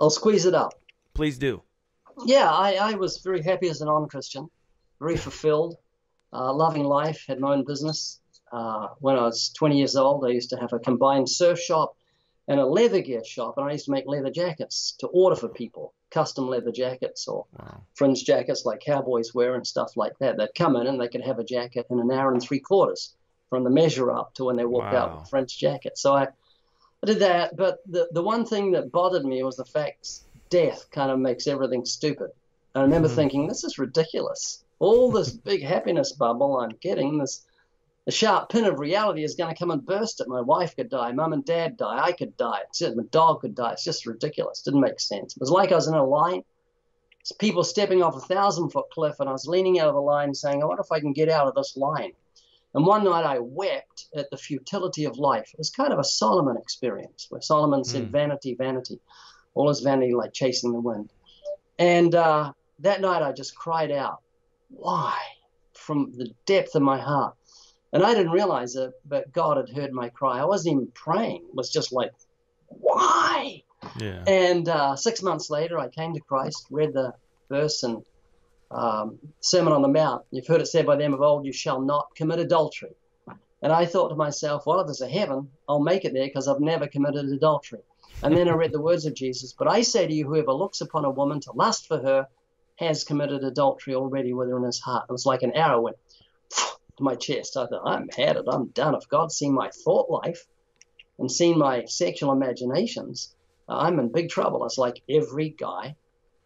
I'll 0.00 0.10
squeeze 0.10 0.46
it 0.46 0.54
up. 0.54 0.72
Please 1.14 1.38
do. 1.38 1.62
Yeah, 2.24 2.50
I, 2.50 2.74
I 2.74 2.94
was 2.94 3.18
very 3.18 3.42
happy 3.42 3.68
as 3.68 3.80
a 3.80 3.84
non-Christian, 3.84 4.48
very 5.00 5.16
fulfilled, 5.16 5.76
uh, 6.32 6.52
loving 6.52 6.84
life, 6.84 7.24
had 7.26 7.40
my 7.40 7.52
own 7.52 7.64
business. 7.64 8.20
Uh, 8.52 8.88
when 8.98 9.16
I 9.16 9.22
was 9.22 9.50
20 9.50 9.78
years 9.78 9.96
old, 9.96 10.24
I 10.24 10.28
used 10.30 10.50
to 10.50 10.56
have 10.56 10.72
a 10.72 10.78
combined 10.78 11.28
surf 11.28 11.58
shop 11.60 11.96
and 12.48 12.58
a 12.58 12.66
leather 12.66 13.00
gear 13.00 13.22
shop, 13.24 13.54
and 13.56 13.66
I 13.68 13.72
used 13.72 13.84
to 13.84 13.92
make 13.92 14.06
leather 14.06 14.30
jackets 14.30 14.96
to 15.00 15.06
order 15.06 15.36
for 15.36 15.48
people, 15.48 15.94
custom 16.10 16.48
leather 16.48 16.72
jackets 16.72 17.28
or 17.28 17.46
Wow. 17.58 17.82
fringe 17.94 18.24
jackets 18.24 18.64
like 18.64 18.80
cowboys 18.80 19.32
wear 19.34 19.54
and 19.54 19.66
stuff 19.66 19.96
like 19.96 20.18
that. 20.18 20.36
They'd 20.36 20.54
come 20.56 20.76
in 20.76 20.86
and 20.88 21.00
they 21.00 21.08
could 21.08 21.22
have 21.22 21.38
a 21.38 21.44
jacket 21.44 21.86
in 21.90 22.00
an 22.00 22.10
hour 22.10 22.32
and 22.32 22.42
three 22.42 22.60
quarters 22.60 23.14
from 23.50 23.62
the 23.64 23.70
measure 23.70 24.10
up 24.10 24.34
to 24.34 24.44
when 24.44 24.56
they 24.56 24.64
walked 24.64 24.92
out 24.94 25.14
with 25.14 25.26
a 25.26 25.30
French 25.30 25.58
jacket. 25.58 25.96
So 25.96 26.14
I, 26.14 26.28
I 27.02 27.06
did 27.06 27.18
that. 27.20 27.56
But 27.56 27.78
the, 27.86 28.08
the 28.12 28.22
one 28.22 28.44
thing 28.44 28.72
that 28.72 28.92
bothered 28.92 29.24
me 29.24 29.42
was 29.42 29.56
the 29.56 29.64
fact 29.64 30.08
death 30.50 30.86
kind 30.90 31.10
of 31.10 31.18
makes 31.18 31.46
everything 31.46 31.84
stupid. 31.84 32.30
I 32.74 32.82
remember 32.82 33.08
Mhm. 33.08 33.14
thinking, 33.14 33.46
this 33.48 33.64
is 33.64 33.78
ridiculous. 33.78 34.64
All 34.78 35.10
this 35.10 35.30
big 35.32 35.62
happiness 35.62 36.12
bubble 36.12 36.58
I'm 36.58 36.76
getting, 36.80 37.18
this 37.18 37.44
the 38.06 38.12
sharp 38.12 38.48
pin 38.48 38.64
of 38.64 38.80
reality 38.80 39.24
is 39.24 39.34
going 39.34 39.52
to 39.52 39.58
come 39.58 39.70
and 39.70 39.84
burst 39.84 40.20
it. 40.20 40.26
My 40.28 40.40
wife 40.40 40.74
could 40.74 40.88
die, 40.88 41.12
mum 41.12 41.34
and 41.34 41.44
dad 41.44 41.76
die, 41.76 42.00
I 42.02 42.12
could 42.12 42.34
die, 42.36 42.60
it's 42.66 42.78
just, 42.78 42.96
my 42.96 43.02
dog 43.10 43.42
could 43.42 43.54
die. 43.54 43.72
It's 43.72 43.84
just 43.84 44.06
ridiculous. 44.06 44.62
Didn't 44.62 44.80
make 44.80 44.98
sense. 44.98 45.36
It 45.36 45.40
was 45.40 45.50
like 45.50 45.70
I 45.70 45.76
was 45.76 45.86
in 45.86 45.94
a 45.94 46.04
line 46.04 46.42
it's 47.20 47.32
people 47.32 47.62
stepping 47.62 48.02
off 48.02 48.16
a 48.16 48.20
thousand 48.20 48.70
foot 48.70 48.86
cliff, 48.92 49.16
and 49.20 49.28
I 49.28 49.32
was 49.32 49.46
leaning 49.46 49.78
out 49.78 49.88
of 49.88 49.94
the 49.94 50.00
line 50.00 50.34
saying, 50.34 50.62
I 50.62 50.66
wonder 50.66 50.82
if 50.82 50.90
I 50.90 51.00
can 51.00 51.12
get 51.12 51.28
out 51.28 51.46
of 51.46 51.54
this 51.54 51.76
line. 51.76 52.12
And 52.74 52.86
one 52.86 53.04
night 53.04 53.24
I 53.24 53.38
wept 53.40 54.06
at 54.14 54.30
the 54.30 54.36
futility 54.36 55.04
of 55.04 55.18
life. 55.18 55.50
It 55.52 55.58
was 55.58 55.70
kind 55.70 55.92
of 55.92 55.98
a 55.98 56.04
Solomon 56.04 56.56
experience 56.56 57.26
where 57.28 57.40
Solomon 57.40 57.84
said, 57.84 58.04
Hmm. 58.06 58.12
Vanity, 58.12 58.54
vanity, 58.54 59.00
all 59.54 59.70
is 59.70 59.80
vanity 59.80 60.14
like 60.14 60.32
chasing 60.32 60.72
the 60.72 60.80
wind. 60.80 61.10
And 61.78 62.14
uh, 62.14 62.52
that 62.80 63.00
night 63.00 63.22
I 63.22 63.32
just 63.32 63.54
cried 63.56 63.90
out, 63.90 64.20
Why? 64.68 65.16
from 65.74 66.12
the 66.14 66.30
depth 66.46 66.74
of 66.74 66.82
my 66.82 66.98
heart. 67.00 67.34
And 67.92 68.04
I 68.04 68.14
didn't 68.14 68.32
realize 68.32 68.76
it, 68.76 68.92
but 69.08 69.32
God 69.32 69.56
had 69.56 69.70
heard 69.70 69.92
my 69.92 70.10
cry. 70.10 70.38
I 70.38 70.44
wasn't 70.44 70.74
even 70.74 70.88
praying, 70.94 71.42
it 71.48 71.54
was 71.54 71.70
just 71.70 71.90
like, 71.92 72.12
Why? 72.68 73.62
Yeah. 73.98 74.22
And 74.26 74.68
uh, 74.68 74.94
six 74.94 75.22
months 75.22 75.50
later, 75.50 75.78
I 75.78 75.88
came 75.88 76.12
to 76.14 76.20
Christ, 76.20 76.66
read 76.70 76.92
the 76.92 77.14
verse 77.48 77.82
and 77.82 78.04
um, 78.70 79.18
Sermon 79.40 79.72
on 79.72 79.82
the 79.82 79.88
Mount. 79.88 80.24
You've 80.30 80.46
heard 80.46 80.60
it 80.60 80.66
said 80.66 80.86
by 80.86 80.96
them 80.96 81.14
of 81.14 81.20
old, 81.20 81.44
You 81.44 81.52
shall 81.52 81.80
not 81.80 82.08
commit 82.14 82.38
adultery. 82.38 82.94
And 83.62 83.72
I 83.72 83.84
thought 83.84 84.08
to 84.08 84.16
myself, 84.16 84.64
Well, 84.66 84.80
if 84.80 84.86
there's 84.86 85.00
a 85.00 85.08
heaven, 85.08 85.50
I'll 85.68 85.80
make 85.80 86.04
it 86.04 86.12
there 86.12 86.26
because 86.26 86.48
I've 86.48 86.60
never 86.60 86.86
committed 86.86 87.26
adultery. 87.26 87.80
And 88.22 88.36
then 88.36 88.48
I 88.48 88.52
read 88.52 88.72
the 88.72 88.80
words 88.80 89.06
of 89.06 89.14
Jesus. 89.14 89.54
But 89.58 89.68
I 89.68 89.82
say 89.82 90.06
to 90.06 90.12
you, 90.12 90.26
whoever 90.26 90.52
looks 90.52 90.80
upon 90.80 91.04
a 91.04 91.10
woman 91.10 91.40
to 91.40 91.52
lust 91.52 91.86
for 91.88 91.98
her 91.98 92.26
has 92.76 93.04
committed 93.04 93.44
adultery 93.44 93.94
already 93.94 94.32
with 94.32 94.48
her 94.48 94.58
in 94.58 94.64
his 94.64 94.80
heart. 94.80 95.06
It 95.08 95.12
was 95.12 95.26
like 95.26 95.42
an 95.42 95.52
arrow 95.52 95.80
went 95.80 95.96
to 96.50 97.02
my 97.02 97.14
chest. 97.14 97.56
I 97.56 97.66
thought, 97.66 97.86
I'm 97.86 98.08
had 98.08 98.36
it. 98.36 98.44
I'm 98.46 98.68
done. 98.68 98.94
If 98.94 99.08
God's 99.08 99.36
seen 99.36 99.54
my 99.54 99.70
thought 99.84 100.10
life 100.10 100.46
and 101.18 101.30
seen 101.30 101.58
my 101.58 101.84
sexual 101.86 102.32
imaginations, 102.32 103.34
I'm 103.68 103.98
in 103.98 104.12
big 104.12 104.28
trouble. 104.28 104.64
It's 104.64 104.78
like 104.78 105.02
every 105.08 105.50
guy 105.50 105.96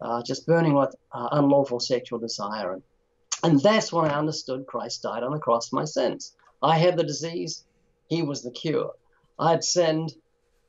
uh, 0.01 0.21
just 0.23 0.45
burning 0.45 0.73
with 0.73 0.95
uh, 1.11 1.29
unlawful 1.31 1.79
sexual 1.79 2.19
desire. 2.19 2.73
And, 2.73 2.83
and 3.43 3.61
that's 3.61 3.91
when 3.91 4.09
I 4.09 4.17
understood 4.17 4.67
Christ 4.67 5.03
died 5.03 5.23
on 5.23 5.31
the 5.31 5.39
cross 5.39 5.69
for 5.69 5.77
my 5.77 5.85
sins. 5.85 6.35
I 6.61 6.77
had 6.77 6.97
the 6.97 7.03
disease, 7.03 7.63
He 8.07 8.21
was 8.21 8.43
the 8.43 8.51
cure. 8.51 8.91
I 9.39 9.51
had 9.51 9.63
sinned, 9.63 10.13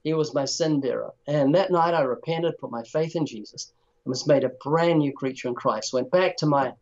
He 0.05 0.15
was 0.15 0.35
my 0.35 0.45
sin 0.45 0.81
bearer. 0.81 1.13
And 1.27 1.55
that 1.55 1.71
night 1.71 1.95
I 1.95 2.03
repented, 2.03 2.59
put 2.59 2.71
my 2.71 2.83
faith 2.83 3.17
in 3.17 3.27
Jesus, 3.27 3.73
and 4.05 4.11
was 4.11 4.27
made 4.27 4.45
a 4.45 4.51
brand 4.63 4.99
new 4.99 5.13
creature 5.13 5.49
in 5.49 5.55
Christ. 5.55 5.93
Went 5.93 6.11
back 6.11 6.37
to 6.39 6.47
my 6.47 6.73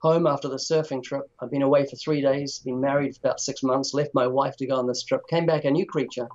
home 0.00 0.26
after 0.26 0.48
the 0.48 0.56
surfing 0.56 1.02
trip. 1.02 1.30
I've 1.38 1.50
been 1.50 1.62
away 1.62 1.86
for 1.86 1.96
three 1.96 2.22
days, 2.22 2.58
been 2.60 2.80
married 2.80 3.14
for 3.14 3.20
about 3.20 3.40
six 3.40 3.62
months, 3.62 3.94
left 3.94 4.14
my 4.14 4.26
wife 4.26 4.56
to 4.56 4.66
go 4.66 4.76
on 4.76 4.86
this 4.86 5.04
trip, 5.04 5.22
came 5.28 5.46
back 5.46 5.64
a 5.64 5.70
new 5.70 5.86
creature, 5.86 6.28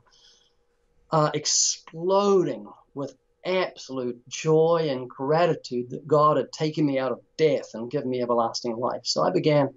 uh, 1.11 1.31
exploding 1.33 2.67
with 2.93 3.15
absolute 3.45 4.27
joy 4.27 4.87
and 4.89 5.09
gratitude 5.09 5.91
that 5.91 6.07
God 6.07 6.37
had 6.37 6.51
taken 6.51 6.85
me 6.85 6.99
out 6.99 7.11
of 7.11 7.21
death 7.37 7.71
and 7.73 7.91
given 7.91 8.09
me 8.09 8.21
everlasting 8.21 8.75
life. 8.75 9.01
So 9.03 9.23
I 9.23 9.31
began 9.31 9.73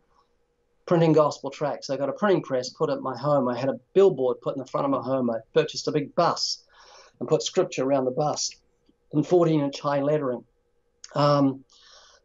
printing 0.86 1.12
gospel 1.12 1.50
tracts. 1.50 1.90
I 1.90 1.96
got 1.96 2.08
a 2.08 2.14
printing 2.14 2.42
press 2.42 2.70
put 2.70 2.90
at 2.90 3.00
my 3.00 3.16
home. 3.16 3.48
I 3.48 3.58
had 3.58 3.68
a 3.68 3.78
billboard 3.92 4.40
put 4.40 4.56
in 4.56 4.62
the 4.62 4.70
front 4.70 4.86
of 4.86 4.90
my 4.90 5.02
home. 5.02 5.30
I 5.30 5.38
purchased 5.52 5.86
a 5.86 5.92
big 5.92 6.14
bus 6.14 6.64
and 7.20 7.28
put 7.28 7.42
scripture 7.42 7.84
around 7.84 8.06
the 8.06 8.10
bus 8.10 8.50
in 9.12 9.22
14 9.22 9.60
inch 9.60 9.80
high 9.80 10.00
lettering. 10.00 10.44
Um, 11.14 11.64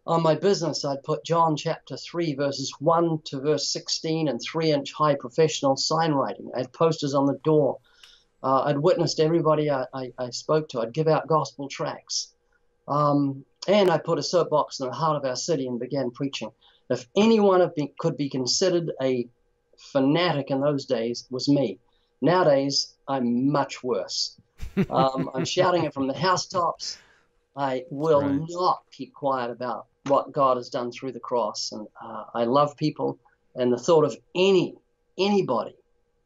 on 0.05 0.21
my 0.21 0.35
business, 0.35 0.83
I'd 0.83 1.03
put 1.03 1.23
John 1.23 1.55
chapter 1.55 1.95
3, 1.95 2.35
verses 2.35 2.73
1 2.79 3.21
to 3.25 3.39
verse 3.39 3.69
16 3.69 4.27
and 4.27 4.41
3 4.41 4.71
inch 4.71 4.91
high 4.93 5.15
professional 5.15 5.77
sign 5.77 6.11
writing. 6.11 6.51
I 6.53 6.59
had 6.59 6.73
posters 6.73 7.13
on 7.13 7.25
the 7.25 7.39
door. 7.43 7.79
Uh, 8.43 8.63
I'd 8.63 8.77
witnessed 8.77 9.21
everybody 9.21 9.71
I, 9.71 9.85
I, 9.93 10.11
I, 10.17 10.29
spoke 10.31 10.67
to. 10.69 10.81
I'd 10.81 10.93
give 10.93 11.07
out 11.07 11.27
gospel 11.27 11.69
tracts. 11.69 12.33
Um, 12.89 13.45
and 13.69 13.89
I 13.89 13.97
put 13.97 14.19
a 14.19 14.23
soapbox 14.23 14.81
in 14.81 14.87
the 14.87 14.93
heart 14.93 15.15
of 15.15 15.23
our 15.23 15.37
city 15.37 15.65
and 15.65 15.79
began 15.79 16.11
preaching. 16.11 16.51
If 16.89 17.07
anyone 17.15 17.65
been, 17.73 17.89
could 17.97 18.17
be 18.17 18.29
considered 18.29 18.91
a 19.01 19.27
fanatic 19.77 20.51
in 20.51 20.59
those 20.59 20.85
days, 20.85 21.25
was 21.31 21.47
me. 21.47 21.79
Nowadays, 22.21 22.93
I'm 23.07 23.49
much 23.49 23.81
worse. 23.81 24.37
Um, 24.89 25.29
I'm 25.33 25.45
shouting 25.45 25.85
it 25.85 25.93
from 25.93 26.07
the 26.07 26.13
housetops. 26.13 26.97
I 27.55 27.85
will 27.89 28.21
right. 28.21 28.41
not 28.49 28.83
keep 28.91 29.13
quiet 29.13 29.51
about 29.51 29.85
what 30.07 30.33
God 30.33 30.57
has 30.57 30.69
done 30.69 30.91
through 30.91 31.13
the 31.13 31.19
cross. 31.21 31.71
And 31.71 31.87
uh, 32.03 32.25
I 32.33 32.43
love 32.43 32.75
people, 32.75 33.19
and 33.55 33.71
the 33.71 33.77
thought 33.77 34.03
of 34.03 34.17
any 34.35 34.75
anybody 35.17 35.75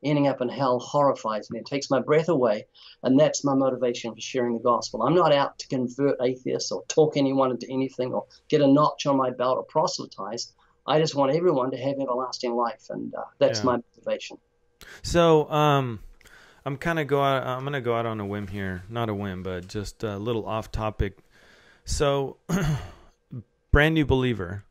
ending 0.09 0.27
up 0.27 0.41
in 0.41 0.49
hell 0.49 0.79
horrifies 0.79 1.49
me. 1.51 1.59
It 1.59 1.65
takes 1.65 1.89
my 1.89 1.99
breath 1.99 2.29
away, 2.29 2.65
and 3.03 3.19
that's 3.19 3.43
my 3.43 3.53
motivation 3.53 4.13
for 4.13 4.21
sharing 4.21 4.53
the 4.57 4.63
gospel. 4.63 5.03
I'm 5.03 5.15
not 5.15 5.33
out 5.33 5.59
to 5.59 5.67
convert 5.67 6.21
atheists 6.21 6.71
or 6.71 6.83
talk 6.87 7.17
anyone 7.17 7.51
into 7.51 7.69
anything 7.69 8.13
or 8.13 8.25
get 8.49 8.61
a 8.61 8.67
notch 8.67 9.05
on 9.05 9.17
my 9.17 9.31
belt 9.31 9.57
or 9.57 9.63
proselytize. 9.63 10.53
I 10.85 10.99
just 10.99 11.15
want 11.15 11.35
everyone 11.35 11.71
to 11.71 11.77
have 11.77 11.95
everlasting 11.99 12.55
life, 12.55 12.85
and 12.89 13.13
uh, 13.13 13.23
that's 13.39 13.59
yeah. 13.59 13.65
my 13.65 13.77
motivation. 13.95 14.37
So, 15.01 15.49
um, 15.51 15.99
I'm 16.65 16.77
kind 16.77 16.99
of 16.99 17.07
go 17.07 17.21
out. 17.21 17.45
I'm 17.45 17.63
gonna 17.63 17.81
go 17.81 17.95
out 17.95 18.05
on 18.05 18.19
a 18.19 18.25
whim 18.25 18.47
here, 18.47 18.83
not 18.89 19.09
a 19.09 19.13
whim, 19.13 19.43
but 19.43 19.67
just 19.67 20.03
a 20.03 20.17
little 20.17 20.45
off 20.45 20.71
topic. 20.71 21.19
So, 21.85 22.37
brand 23.71 23.95
new 23.95 24.05
believer, 24.05 24.63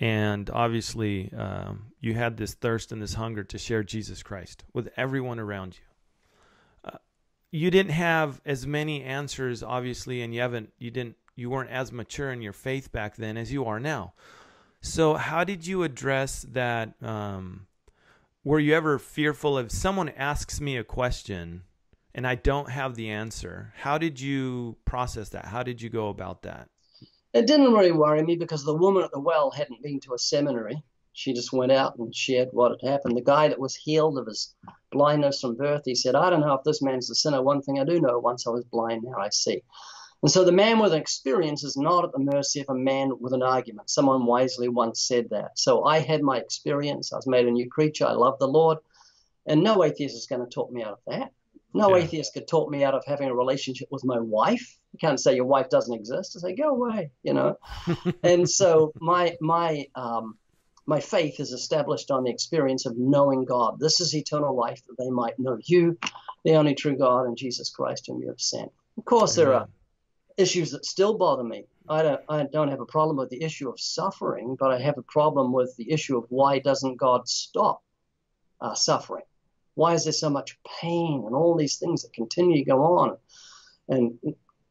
and 0.00 0.48
obviously 0.50 1.32
um, 1.36 1.92
you 2.00 2.14
had 2.14 2.36
this 2.36 2.54
thirst 2.54 2.92
and 2.92 3.02
this 3.02 3.14
hunger 3.14 3.44
to 3.44 3.58
share 3.58 3.82
Jesus 3.82 4.22
Christ 4.22 4.64
with 4.72 4.88
everyone 4.96 5.38
around 5.38 5.76
you. 5.76 6.90
Uh, 6.92 6.98
you 7.50 7.70
didn't 7.70 7.92
have 7.92 8.40
as 8.44 8.66
many 8.66 9.02
answers, 9.02 9.62
obviously, 9.62 10.22
and 10.22 10.34
you 10.34 10.40
haven't. 10.40 10.72
You 10.78 10.90
didn't. 10.90 11.16
You 11.34 11.50
weren't 11.50 11.70
as 11.70 11.92
mature 11.92 12.32
in 12.32 12.42
your 12.42 12.52
faith 12.52 12.90
back 12.90 13.16
then 13.16 13.36
as 13.36 13.52
you 13.52 13.64
are 13.64 13.78
now. 13.78 14.14
So, 14.80 15.14
how 15.14 15.44
did 15.44 15.66
you 15.66 15.82
address 15.82 16.46
that? 16.50 16.94
Um, 17.02 17.66
were 18.44 18.60
you 18.60 18.74
ever 18.74 18.98
fearful 18.98 19.58
if 19.58 19.70
someone 19.70 20.08
asks 20.10 20.60
me 20.60 20.76
a 20.76 20.84
question 20.84 21.64
and 22.14 22.26
I 22.26 22.34
don't 22.34 22.70
have 22.70 22.94
the 22.94 23.10
answer? 23.10 23.74
How 23.76 23.98
did 23.98 24.20
you 24.20 24.76
process 24.84 25.28
that? 25.30 25.46
How 25.46 25.62
did 25.62 25.82
you 25.82 25.90
go 25.90 26.08
about 26.08 26.42
that? 26.42 26.68
It 27.34 27.46
didn't 27.46 27.72
really 27.72 27.92
worry 27.92 28.22
me 28.22 28.36
because 28.36 28.64
the 28.64 28.74
woman 28.74 29.04
at 29.04 29.12
the 29.12 29.20
well 29.20 29.50
hadn't 29.50 29.82
been 29.82 30.00
to 30.00 30.14
a 30.14 30.18
seminary. 30.18 30.82
She 31.12 31.32
just 31.32 31.52
went 31.52 31.72
out 31.72 31.98
and 31.98 32.14
shared 32.14 32.48
what 32.52 32.70
had 32.70 32.88
happened. 32.88 33.16
The 33.16 33.22
guy 33.22 33.48
that 33.48 33.58
was 33.58 33.74
healed 33.74 34.18
of 34.18 34.26
his 34.26 34.54
blindness 34.90 35.40
from 35.40 35.56
birth, 35.56 35.82
he 35.84 35.94
said, 35.94 36.14
I 36.14 36.30
don't 36.30 36.40
know 36.40 36.54
if 36.54 36.64
this 36.64 36.80
man's 36.80 37.10
a 37.10 37.14
sinner. 37.14 37.42
One 37.42 37.60
thing 37.60 37.78
I 37.78 37.84
do 37.84 38.00
know, 38.00 38.18
once 38.18 38.46
I 38.46 38.50
was 38.50 38.64
blind, 38.64 39.02
now 39.04 39.18
I 39.18 39.28
see. 39.30 39.62
And 40.22 40.30
so 40.30 40.44
the 40.44 40.52
man 40.52 40.78
with 40.78 40.92
an 40.92 41.00
experience 41.00 41.62
is 41.64 41.76
not 41.76 42.04
at 42.04 42.12
the 42.12 42.18
mercy 42.18 42.60
of 42.60 42.68
a 42.70 42.74
man 42.74 43.12
with 43.20 43.32
an 43.32 43.42
argument. 43.42 43.90
Someone 43.90 44.26
wisely 44.26 44.68
once 44.68 45.00
said 45.00 45.28
that. 45.30 45.58
So 45.58 45.84
I 45.84 45.98
had 46.00 46.22
my 46.22 46.38
experience. 46.38 47.12
I 47.12 47.16
was 47.16 47.26
made 47.26 47.46
a 47.46 47.50
new 47.50 47.68
creature. 47.68 48.06
I 48.06 48.12
love 48.12 48.38
the 48.38 48.48
Lord. 48.48 48.78
And 49.46 49.62
no 49.62 49.84
atheist 49.84 50.16
is 50.16 50.26
going 50.26 50.40
to 50.40 50.50
talk 50.50 50.72
me 50.72 50.82
out 50.82 50.92
of 50.92 50.98
that. 51.06 51.32
No 51.74 51.94
yeah. 51.94 52.02
atheist 52.02 52.34
could 52.34 52.48
talk 52.48 52.70
me 52.70 52.84
out 52.84 52.94
of 52.94 53.04
having 53.06 53.28
a 53.28 53.34
relationship 53.34 53.88
with 53.90 54.04
my 54.04 54.18
wife. 54.18 54.78
You 54.92 54.98
can't 54.98 55.20
say 55.20 55.34
your 55.34 55.44
wife 55.44 55.68
doesn't 55.68 55.94
exist. 55.94 56.36
I 56.36 56.40
say, 56.40 56.54
go 56.54 56.70
away, 56.70 57.10
you 57.22 57.34
know. 57.34 57.58
and 58.22 58.48
so 58.48 58.92
my 59.00 59.36
my 59.40 59.86
um, 59.94 60.38
my 60.86 61.00
faith 61.00 61.38
is 61.40 61.52
established 61.52 62.10
on 62.10 62.24
the 62.24 62.30
experience 62.30 62.86
of 62.86 62.96
knowing 62.96 63.44
God. 63.44 63.78
This 63.78 64.00
is 64.00 64.14
eternal 64.14 64.56
life 64.56 64.80
that 64.88 64.96
they 64.98 65.10
might 65.10 65.38
know 65.38 65.58
you, 65.62 65.98
the 66.44 66.54
only 66.54 66.74
true 66.74 66.96
God, 66.96 67.26
and 67.26 67.36
Jesus 67.36 67.68
Christ 67.68 68.06
whom 68.06 68.22
you 68.22 68.28
have 68.28 68.40
sent. 68.40 68.72
Of 68.96 69.04
course, 69.04 69.34
there 69.34 69.52
are 69.52 69.68
issues 70.38 70.70
that 70.70 70.86
still 70.86 71.18
bother 71.18 71.44
me. 71.44 71.66
I 71.88 72.02
don't, 72.02 72.20
I 72.28 72.42
don't 72.44 72.68
have 72.68 72.80
a 72.80 72.86
problem 72.86 73.16
with 73.16 73.28
the 73.28 73.42
issue 73.42 73.68
of 73.68 73.78
suffering, 73.78 74.56
but 74.58 74.70
I 74.70 74.80
have 74.80 74.96
a 74.96 75.02
problem 75.02 75.52
with 75.52 75.74
the 75.76 75.90
issue 75.90 76.16
of 76.16 76.24
why 76.30 76.58
doesn't 76.58 76.96
God 76.96 77.28
stop 77.28 77.82
uh, 78.60 78.74
suffering? 78.74 79.24
Why 79.78 79.94
is 79.94 80.02
there 80.02 80.12
so 80.12 80.28
much 80.28 80.58
pain 80.80 81.22
and 81.24 81.36
all 81.36 81.54
these 81.54 81.76
things 81.76 82.02
that 82.02 82.12
continue 82.12 82.58
to 82.58 82.64
go 82.64 82.82
on? 82.82 83.16
And 83.88 84.18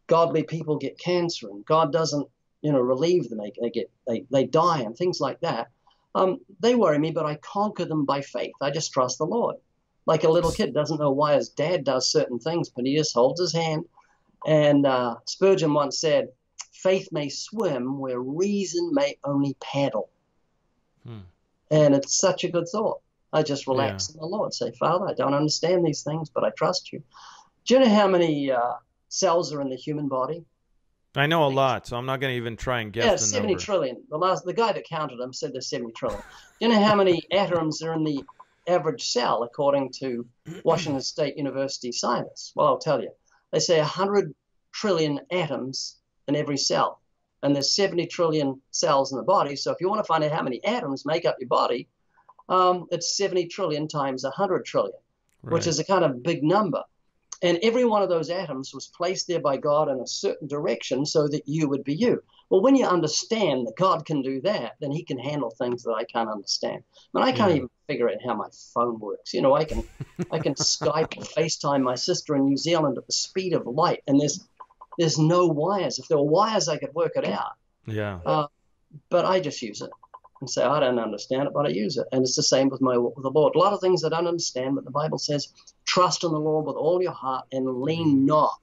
godly 0.08 0.44
people 0.44 0.76
get 0.76 1.00
cancer, 1.00 1.48
and 1.50 1.66
God 1.66 1.94
doesn't, 1.94 2.28
you 2.62 2.74
know, 2.74 2.82
relieve 2.82 3.30
them. 3.30 3.40
They, 3.40 3.54
they 3.62 3.70
get 3.70 3.90
they, 4.06 4.26
they 4.30 4.44
die 4.44 4.82
and 4.82 4.98
things 4.98 5.22
like 5.22 5.40
that. 5.40 5.70
Um, 6.14 6.40
they 6.60 6.76
worry 6.76 7.00
me, 7.00 7.12
but 7.12 7.26
I 7.26 7.36
conquer 7.36 7.86
them 7.86 8.04
by 8.04 8.20
faith. 8.20 8.56
I 8.62 8.70
just 8.70 8.92
trust 8.92 9.18
the 9.18 9.26
Lord. 9.26 9.56
Like 10.06 10.26
a 10.26 10.30
little 10.30 10.52
kid 10.52 10.74
doesn't 10.74 11.00
know 11.00 11.12
why 11.12 11.36
his 11.36 11.50
dad 11.50 11.86
does 11.86 12.12
certain 12.12 12.40
things, 12.40 12.68
but 12.68 12.86
he 12.86 12.98
just 12.98 13.14
holds 13.14 13.40
his 13.40 13.54
hand. 13.54 13.86
And 14.46 14.86
uh, 14.86 15.16
Spurgeon 15.24 15.74
once 15.74 16.02
said, 16.02 16.28
"Faith 16.74 17.08
may 17.14 17.30
swim 17.30 17.98
where 17.98 18.20
reason 18.20 18.94
may 18.94 19.18
only 19.24 19.56
paddle." 19.62 20.10
Hmm. 21.06 21.28
And 21.72 21.96
it's 21.96 22.18
such 22.18 22.44
a 22.44 22.50
good 22.50 22.68
thought. 22.68 23.00
I 23.34 23.44
just 23.44 23.68
relax 23.68 24.10
yeah. 24.10 24.16
in 24.16 24.20
the 24.22 24.28
Lord. 24.28 24.54
Say, 24.54 24.72
Father, 24.72 25.08
I 25.08 25.14
don't 25.14 25.34
understand 25.34 25.86
these 25.86 26.04
things, 26.04 26.30
but 26.30 26.44
I 26.44 26.50
trust 26.52 26.92
you. 26.92 27.04
Do 27.66 27.74
you 27.74 27.80
know 27.82 27.90
how 27.90 28.08
many 28.08 28.52
uh, 28.52 28.74
cells 29.10 29.54
are 29.54 29.62
in 29.62 29.70
the 29.70 29.76
human 29.76 30.08
body? 30.08 30.46
I 31.16 31.26
know 31.26 31.46
a 31.46 31.50
lot, 31.50 31.88
so 31.88 31.98
I'm 31.98 32.06
not 32.06 32.20
going 32.20 32.34
to 32.34 32.38
even 32.38 32.56
try 32.56 32.82
and 32.82 32.94
guess. 32.94 33.06
Yeah, 33.06 33.16
seventy 33.16 33.54
number. 33.54 33.64
trillion. 33.64 34.04
The 34.10 34.18
last, 34.18 34.46
the 34.46 34.54
guy 34.54 34.72
that 34.72 34.86
counted 34.86 35.20
them 35.20 35.34
said 35.34 35.52
there's 35.52 35.70
seventy 35.70 35.92
trillion. 35.94 36.22
Do 36.22 36.68
you 36.68 36.70
know 36.70 36.84
how 36.84 36.96
many 36.96 37.24
atoms 37.32 37.82
are 37.82 37.94
in 37.94 38.04
the 38.04 38.24
average 38.68 39.08
cell, 39.08 39.44
according 39.44 39.94
to 39.94 40.28
Washington 40.64 41.02
State 41.02 41.38
University 41.38 41.92
scientists? 41.92 42.54
Well, 42.56 42.68
I'll 42.68 42.78
tell 42.78 43.02
you. 43.02 43.10
They 43.52 43.60
say 43.60 43.80
hundred 43.80 44.34
trillion 44.72 45.22
atoms 45.32 45.98
in 46.28 46.36
every 46.36 46.58
cell, 46.58 47.02
and 47.42 47.56
there's 47.56 47.76
seventy 47.76 48.06
trillion 48.06 48.62
cells 48.70 49.12
in 49.12 49.18
the 49.18 49.24
body. 49.24 49.56
So 49.56 49.72
if 49.72 49.82
you 49.82 49.90
want 49.90 50.04
to 50.04 50.08
find 50.08 50.24
out 50.24 50.32
how 50.32 50.44
many 50.44 50.64
atoms 50.64 51.06
make 51.06 51.26
up 51.26 51.38
your 51.40 51.50
body, 51.50 51.88
um, 52.50 52.88
it's 52.92 53.16
70 53.18 53.48
trillion 53.48 53.88
times 53.88 54.24
100 54.24 54.66
trillion, 54.66 54.98
right. 55.42 55.54
which 55.54 55.68
is 55.68 55.80
a 55.80 55.84
kind 55.84 56.06
of 56.06 56.24
big 56.24 56.44
number. 56.44 56.84
And 57.44 57.60
every 57.62 57.86
one 57.86 58.02
of 58.02 58.10
those 58.10 58.32
atoms 58.32 58.74
was 58.74 58.88
placed 58.88 59.28
there 59.28 59.40
by 59.40 59.58
God 59.58 59.90
in 59.90 60.00
a 60.00 60.08
certain 60.08 60.48
direction 60.48 61.06
so 61.06 61.28
that 61.28 61.48
you 61.48 61.70
would 61.70 61.84
be 61.84 61.94
you. 61.94 62.24
Well, 62.50 62.64
when 62.64 62.76
you 62.76 62.86
understand 62.86 63.68
that 63.68 63.76
God 63.76 64.06
can 64.06 64.24
do 64.24 64.42
that, 64.42 64.76
then 64.80 64.92
He 64.92 65.04
can 65.04 65.20
handle 65.20 65.52
things 65.52 65.84
that 65.84 65.92
I 65.92 66.06
can't 66.06 66.30
understand. 66.30 66.84
I 67.14 67.20
mean, 67.20 67.28
I 67.28 67.32
can't 67.32 67.52
yeah. 67.52 67.58
even 67.58 67.70
figure 67.86 68.10
out 68.10 68.24
how 68.26 68.36
my 68.36 68.48
phone 68.74 69.00
works. 69.00 69.34
You 69.34 69.42
know, 69.42 69.54
I 69.54 69.66
can, 69.66 69.84
I 70.32 70.40
can 70.40 70.56
Skype 70.56 71.18
or 71.18 71.24
FaceTime 71.24 71.84
my 71.84 71.96
sister 71.96 72.36
in 72.36 72.46
New 72.46 72.58
Zealand 72.58 72.98
at 72.98 73.06
the 73.06 73.14
speed 73.14 73.54
of 73.54 73.68
light, 73.68 74.02
and 74.08 74.20
there's, 74.20 74.44
there's 74.98 75.20
no 75.20 75.46
wires. 75.46 76.00
If 76.00 76.08
there 76.08 76.18
were 76.18 76.24
wires, 76.24 76.68
I 76.68 76.78
could 76.78 76.96
work 76.96 77.12
it 77.18 77.26
out. 77.26 77.52
Yeah. 77.86 78.20
Uh, 78.26 78.48
but 79.10 79.26
I 79.26 79.42
just 79.42 79.62
use 79.62 79.82
it 79.82 79.92
and 80.42 80.50
say, 80.50 80.64
I 80.64 80.80
don't 80.80 81.00
understand 81.00 81.48
it, 81.48 81.54
but 81.54 81.66
I 81.66 81.70
use 81.70 81.98
it. 81.98 82.08
And 82.12 82.22
it's 82.22 82.36
the 82.36 82.44
same 82.44 82.70
with 82.70 82.82
my 82.82 82.98
walk 82.98 83.16
with 83.16 83.24
the 83.24 83.32
Lord. 83.32 83.56
A 83.56 83.60
lot 83.60 83.74
of 83.74 83.82
things 83.82 84.04
I 84.04 84.10
don't 84.10 84.28
understand, 84.28 84.76
but 84.76 84.86
the 84.86 84.92
Bible 84.92 85.18
says, 85.18 85.50
trust 85.86 86.24
in 86.24 86.32
the 86.32 86.40
Lord 86.40 86.66
with 86.66 86.76
all 86.76 87.02
your 87.02 87.12
heart 87.14 87.46
and 87.52 87.82
lean 87.82 88.26
not 88.26 88.60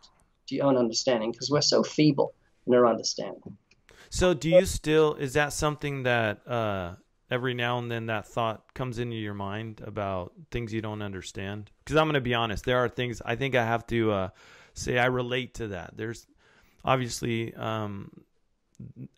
to 0.49 0.55
your 0.55 0.67
own 0.67 0.77
understanding, 0.77 1.33
because 1.33 1.51
we're 1.51 1.61
so 1.61 1.83
feeble 1.83 2.35
in 2.67 2.75
our 2.75 2.87
understanding. 2.87 3.57
So, 4.11 4.35
do 4.35 4.51
you 4.51 4.67
still? 4.67 5.15
Is 5.15 5.33
that 5.33 5.53
something 5.53 6.05
that 6.05 6.47
uh, 6.47 6.95
every 7.31 7.55
now 7.55 7.79
and 7.79 7.91
then 7.91 8.07
that 8.07 8.27
thought 8.27 8.73
comes 8.75 8.99
into 8.99 9.17
your 9.17 9.35
mind 9.35 9.81
about 9.85 10.33
things 10.51 10.73
you 10.73 10.83
don't 10.83 11.03
understand? 11.03 11.71
Because 11.79 11.97
I'm 11.97 12.05
going 12.05 12.15
to 12.15 12.21
be 12.21 12.35
honest, 12.35 12.65
there 12.65 12.79
are 12.79 12.89
things 12.89 13.21
I 13.25 13.37
think 13.37 13.55
I 13.55 13.65
have 13.65 13.87
to 13.89 14.13
uh, 14.13 14.29
say 14.75 14.99
I 14.99 15.07
relate 15.07 15.55
to 15.55 15.69
that. 15.69 15.97
There's 15.97 16.27
obviously 16.85 17.55
um, 17.55 18.11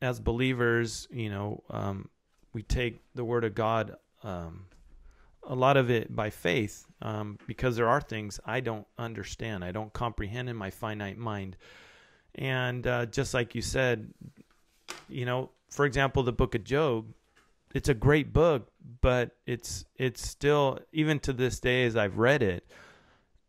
as 0.00 0.20
believers, 0.20 1.08
you 1.10 1.28
know, 1.28 1.62
um, 1.70 2.08
we 2.56 2.62
take 2.62 3.02
the 3.14 3.22
word 3.22 3.44
of 3.44 3.54
God, 3.54 3.96
um, 4.22 4.64
a 5.42 5.54
lot 5.54 5.76
of 5.76 5.90
it 5.90 6.16
by 6.16 6.30
faith, 6.30 6.86
um, 7.02 7.38
because 7.46 7.76
there 7.76 7.86
are 7.86 8.00
things 8.00 8.40
I 8.46 8.60
don't 8.60 8.86
understand, 8.96 9.62
I 9.62 9.72
don't 9.72 9.92
comprehend 9.92 10.48
in 10.48 10.56
my 10.56 10.70
finite 10.70 11.18
mind. 11.18 11.58
And 12.34 12.86
uh, 12.86 13.04
just 13.04 13.34
like 13.34 13.54
you 13.54 13.60
said, 13.60 14.08
you 15.06 15.26
know, 15.26 15.50
for 15.68 15.84
example, 15.84 16.22
the 16.22 16.32
book 16.32 16.54
of 16.54 16.64
Job, 16.64 17.04
it's 17.74 17.90
a 17.90 17.94
great 17.94 18.32
book, 18.32 18.70
but 19.02 19.32
it's 19.44 19.84
it's 19.96 20.26
still 20.26 20.78
even 20.92 21.20
to 21.20 21.34
this 21.34 21.60
day 21.60 21.84
as 21.84 21.94
I've 21.94 22.16
read 22.16 22.42
it, 22.42 22.64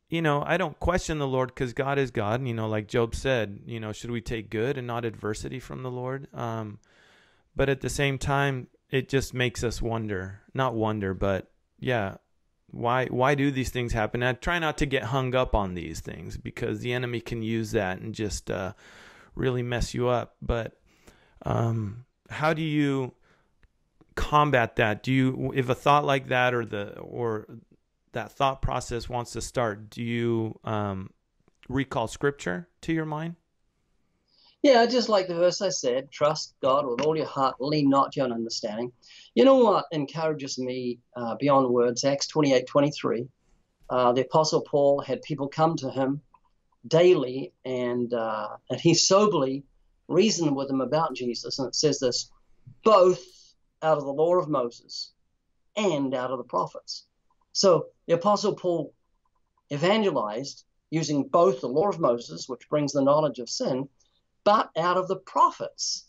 you 0.10 0.22
know, 0.22 0.44
I 0.46 0.58
don't 0.58 0.78
question 0.82 1.18
the 1.18 1.28
Lord 1.28 1.56
because 1.56 1.72
God 1.72 1.98
is 1.98 2.12
God. 2.12 2.42
And, 2.42 2.48
you 2.50 2.54
know, 2.54 2.68
like 2.68 2.90
Job 2.90 3.16
said, 3.16 3.62
you 3.66 3.80
know, 3.80 3.94
should 3.94 4.12
we 4.12 4.20
take 4.20 4.50
good 4.50 4.78
and 4.78 4.86
not 4.86 5.06
adversity 5.06 5.62
from 5.62 5.82
the 5.82 5.92
Lord? 5.92 6.28
Um, 6.34 6.80
but 7.56 7.70
at 7.70 7.80
the 7.80 7.90
same 7.90 8.18
time, 8.18 8.68
it 8.90 9.10
just 9.10 9.34
makes 9.34 9.64
us 9.64 9.82
wonder, 9.82 10.42
not 10.54 10.74
wonder, 10.74 11.14
but 11.14 11.52
yeah, 11.80 12.18
why 12.72 13.06
why 13.08 13.36
do 13.36 13.52
these 13.52 13.70
things 13.70 13.94
happen? 13.94 14.22
And 14.22 14.38
I 14.38 14.40
try 14.40 14.60
not 14.60 14.78
to 14.80 14.86
get 14.86 15.04
hung 15.04 15.36
up 15.36 15.56
on 15.56 15.74
these 15.74 16.00
things 16.00 16.38
because 16.38 16.80
the 16.80 16.94
enemy 16.94 17.22
can 17.22 17.42
use 17.42 17.72
that 17.72 18.00
and 18.00 18.14
just 18.14 18.52
uh, 18.52 18.74
really 19.36 19.64
mess 19.64 19.94
you 19.94 20.08
up. 20.08 20.36
But 20.42 20.74
um, 21.46 22.06
how 22.30 22.54
do 22.54 22.62
you 22.62 23.14
combat 24.16 24.76
that? 24.78 25.04
Do 25.04 25.14
you 25.14 25.52
if 25.56 25.70
a 25.70 25.76
thought 25.76 26.06
like 26.06 26.28
that 26.28 26.54
or 26.54 26.66
the 26.66 26.98
or 27.00 27.48
that 28.14 28.32
thought 28.32 28.62
process 28.62 29.08
wants 29.08 29.32
to 29.32 29.42
start, 29.42 29.90
do 29.90 30.04
you 30.04 30.60
um, 30.64 31.12
recall 31.70 32.08
scripture 32.08 32.68
to 32.82 32.94
your 32.94 33.06
mind? 33.06 33.36
Yeah, 34.68 34.86
just 34.86 35.08
like 35.08 35.30
the 35.30 35.34
verse 35.34 35.62
I 35.62 35.70
said, 35.70 36.12
trust 36.12 36.54
God 36.62 36.86
with 36.86 37.00
all 37.06 37.16
your 37.16 37.26
heart, 37.26 37.56
lean 37.62 37.90
not 37.90 38.18
your 38.18 38.26
own 38.26 38.34
understanding. 38.34 38.92
You 39.34 39.46
know 39.46 39.56
what 39.64 39.86
encourages 39.94 40.60
me 40.60 41.00
uh, 41.16 41.36
beyond 41.36 41.70
words? 41.70 42.04
Acts 42.04 42.28
28 42.28 42.68
23. 42.68 43.30
Uh, 43.90 44.12
the 44.12 44.26
Apostle 44.26 44.60
Paul 44.60 45.00
had 45.00 45.22
people 45.22 45.48
come 45.48 45.78
to 45.78 45.90
him 45.90 46.20
daily, 46.86 47.54
and, 47.64 48.14
uh, 48.14 48.58
and 48.70 48.82
he 48.82 48.94
soberly 48.94 49.64
reasoned 50.10 50.54
with 50.54 50.68
them 50.68 50.82
about 50.82 51.16
Jesus. 51.16 51.60
And 51.60 51.70
it 51.70 51.76
says 51.76 52.00
this 52.00 52.30
both 52.84 53.24
out 53.82 53.98
of 53.98 54.04
the 54.04 54.12
law 54.12 54.36
of 54.36 54.50
Moses 54.50 55.14
and 55.78 56.14
out 56.14 56.32
of 56.32 56.40
the 56.40 56.44
prophets. 56.44 57.06
So 57.54 57.86
the 58.06 58.16
Apostle 58.16 58.54
Paul 58.54 58.94
evangelized 59.72 60.66
using 60.90 61.24
both 61.24 61.62
the 61.62 61.70
law 61.70 61.88
of 61.88 62.02
Moses, 62.02 62.50
which 62.50 62.68
brings 62.70 62.92
the 62.92 63.02
knowledge 63.02 63.40
of 63.40 63.48
sin, 63.48 63.88
but 64.44 64.70
out 64.78 64.98
of 64.98 65.08
the 65.08 65.18
prophets, 65.18 66.06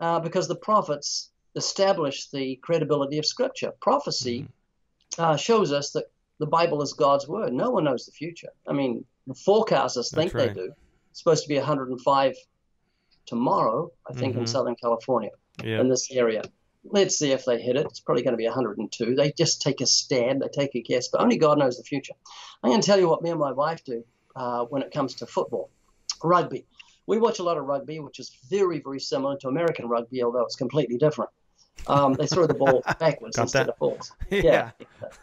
uh, 0.00 0.20
because 0.20 0.48
the 0.48 0.56
prophets 0.56 1.30
establish 1.56 2.28
the 2.30 2.56
credibility 2.56 3.18
of 3.18 3.26
Scripture. 3.26 3.72
Prophecy 3.80 4.40
mm-hmm. 4.40 5.22
uh, 5.22 5.36
shows 5.36 5.72
us 5.72 5.90
that 5.92 6.04
the 6.38 6.46
Bible 6.46 6.82
is 6.82 6.92
God's 6.92 7.28
word. 7.28 7.52
No 7.52 7.70
one 7.70 7.84
knows 7.84 8.06
the 8.06 8.12
future. 8.12 8.50
I 8.66 8.72
mean, 8.72 9.04
the 9.26 9.34
forecasters 9.34 10.12
think 10.12 10.34
right. 10.34 10.48
they 10.48 10.54
do. 10.54 10.72
It's 11.10 11.20
supposed 11.20 11.44
to 11.44 11.48
be 11.48 11.56
105 11.56 12.34
tomorrow, 13.26 13.90
I 14.08 14.14
think, 14.14 14.32
mm-hmm. 14.32 14.40
in 14.40 14.46
Southern 14.46 14.74
California, 14.76 15.30
yep. 15.62 15.80
in 15.80 15.88
this 15.88 16.10
area. 16.10 16.42
Let's 16.84 17.16
see 17.18 17.32
if 17.32 17.44
they 17.44 17.62
hit 17.62 17.76
it. 17.76 17.86
It's 17.86 18.00
probably 18.00 18.24
going 18.24 18.34
to 18.34 18.38
be 18.38 18.46
102. 18.46 19.14
They 19.14 19.32
just 19.32 19.62
take 19.62 19.80
a 19.80 19.86
stab, 19.86 20.40
they 20.40 20.48
take 20.48 20.74
a 20.74 20.82
guess, 20.82 21.08
but 21.08 21.22
only 21.22 21.38
God 21.38 21.58
knows 21.58 21.78
the 21.78 21.84
future. 21.84 22.12
I'm 22.62 22.70
going 22.70 22.82
to 22.82 22.86
tell 22.86 22.98
you 22.98 23.08
what 23.08 23.22
me 23.22 23.30
and 23.30 23.40
my 23.40 23.52
wife 23.52 23.82
do 23.84 24.04
uh, 24.36 24.64
when 24.64 24.82
it 24.82 24.90
comes 24.90 25.14
to 25.16 25.26
football, 25.26 25.70
rugby 26.22 26.66
we 27.06 27.18
watch 27.18 27.38
a 27.38 27.42
lot 27.42 27.58
of 27.58 27.64
rugby, 27.64 28.00
which 28.00 28.18
is 28.18 28.36
very, 28.48 28.80
very 28.80 29.00
similar 29.00 29.36
to 29.38 29.48
American 29.48 29.88
rugby, 29.88 30.22
although 30.22 30.44
it's 30.44 30.56
completely 30.56 30.96
different. 30.96 31.30
Um, 31.86 32.14
they 32.14 32.26
throw 32.26 32.46
the 32.46 32.54
ball 32.54 32.82
backwards 32.98 33.36
instead 33.38 33.68
of 33.68 33.76
forwards. 33.76 34.12
Yeah. 34.30 34.70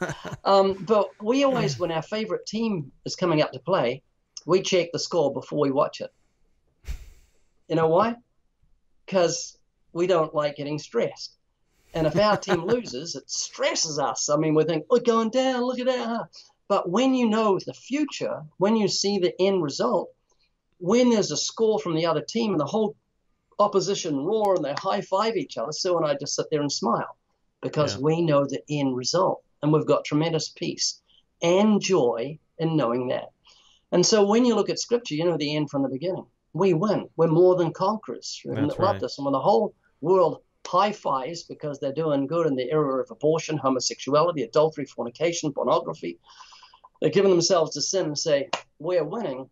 yeah. 0.01 0.13
um, 0.45 0.73
but 0.73 1.09
we 1.21 1.43
always, 1.43 1.79
when 1.79 1.91
our 1.91 2.03
favorite 2.03 2.45
team 2.45 2.91
is 3.05 3.15
coming 3.15 3.41
up 3.41 3.51
to 3.53 3.59
play, 3.59 4.03
we 4.45 4.61
check 4.61 4.89
the 4.91 4.99
score 4.99 5.33
before 5.33 5.59
we 5.59 5.71
watch 5.71 6.01
it. 6.01 6.11
You 7.67 7.75
know 7.75 7.87
why? 7.87 8.15
Because 9.05 9.57
we 9.93 10.07
don't 10.07 10.35
like 10.35 10.55
getting 10.55 10.77
stressed. 10.77 11.37
And 11.93 12.07
if 12.07 12.15
our 12.17 12.37
team 12.37 12.65
loses, 12.65 13.15
it 13.15 13.29
stresses 13.29 13.99
us. 13.99 14.29
I 14.29 14.37
mean, 14.37 14.53
we 14.53 14.63
think, 14.63 14.85
we're 14.89 14.99
going 14.99 15.29
down, 15.29 15.61
look 15.61 15.79
at 15.79 15.87
that. 15.87 16.27
But 16.67 16.89
when 16.89 17.13
you 17.13 17.27
know 17.27 17.59
the 17.59 17.73
future, 17.73 18.43
when 18.57 18.77
you 18.77 18.87
see 18.87 19.19
the 19.19 19.33
end 19.41 19.61
result, 19.61 20.09
when 20.81 21.11
there's 21.11 21.31
a 21.31 21.37
score 21.37 21.79
from 21.79 21.95
the 21.95 22.07
other 22.07 22.21
team 22.21 22.51
and 22.51 22.59
the 22.59 22.65
whole 22.65 22.95
opposition 23.59 24.17
roar 24.17 24.55
and 24.55 24.65
they 24.65 24.73
high 24.73 25.01
five 25.01 25.37
each 25.37 25.57
other, 25.57 25.71
Sue 25.71 25.95
and 25.95 26.05
I 26.05 26.15
just 26.15 26.35
sit 26.35 26.47
there 26.49 26.61
and 26.61 26.71
smile 26.71 27.15
because 27.61 27.95
yeah. 27.95 28.01
we 28.01 28.21
know 28.21 28.45
the 28.45 28.63
end 28.67 28.97
result 28.97 29.43
and 29.61 29.71
we've 29.71 29.85
got 29.85 30.03
tremendous 30.03 30.49
peace 30.49 30.99
and 31.43 31.79
joy 31.79 32.39
in 32.57 32.75
knowing 32.75 33.09
that. 33.09 33.29
And 33.91 34.03
so 34.03 34.25
when 34.25 34.43
you 34.43 34.55
look 34.55 34.69
at 34.69 34.79
scripture, 34.79 35.13
you 35.13 35.25
know 35.25 35.37
the 35.37 35.55
end 35.55 35.69
from 35.69 35.83
the 35.83 35.89
beginning. 35.89 36.25
We 36.53 36.73
win. 36.73 37.07
We're 37.15 37.27
more 37.27 37.55
than 37.55 37.71
conquerors. 37.71 38.41
That's 38.43 38.75
that 38.75 38.83
loved 38.83 39.03
us. 39.03 39.17
And 39.17 39.25
when 39.25 39.33
the 39.33 39.39
whole 39.39 39.75
world 40.01 40.41
high 40.65 40.91
fives 40.91 41.43
because 41.43 41.79
they're 41.79 41.93
doing 41.93 42.27
good 42.27 42.47
in 42.47 42.55
the 42.55 42.71
area 42.71 43.01
of 43.03 43.11
abortion, 43.11 43.57
homosexuality, 43.57 44.43
adultery, 44.43 44.85
fornication, 44.85 45.53
pornography, 45.53 46.17
they're 47.01 47.11
giving 47.11 47.31
themselves 47.31 47.73
to 47.73 47.81
sin 47.81 48.05
and 48.07 48.17
say, 48.17 48.49
We're 48.79 49.03
winning 49.03 49.49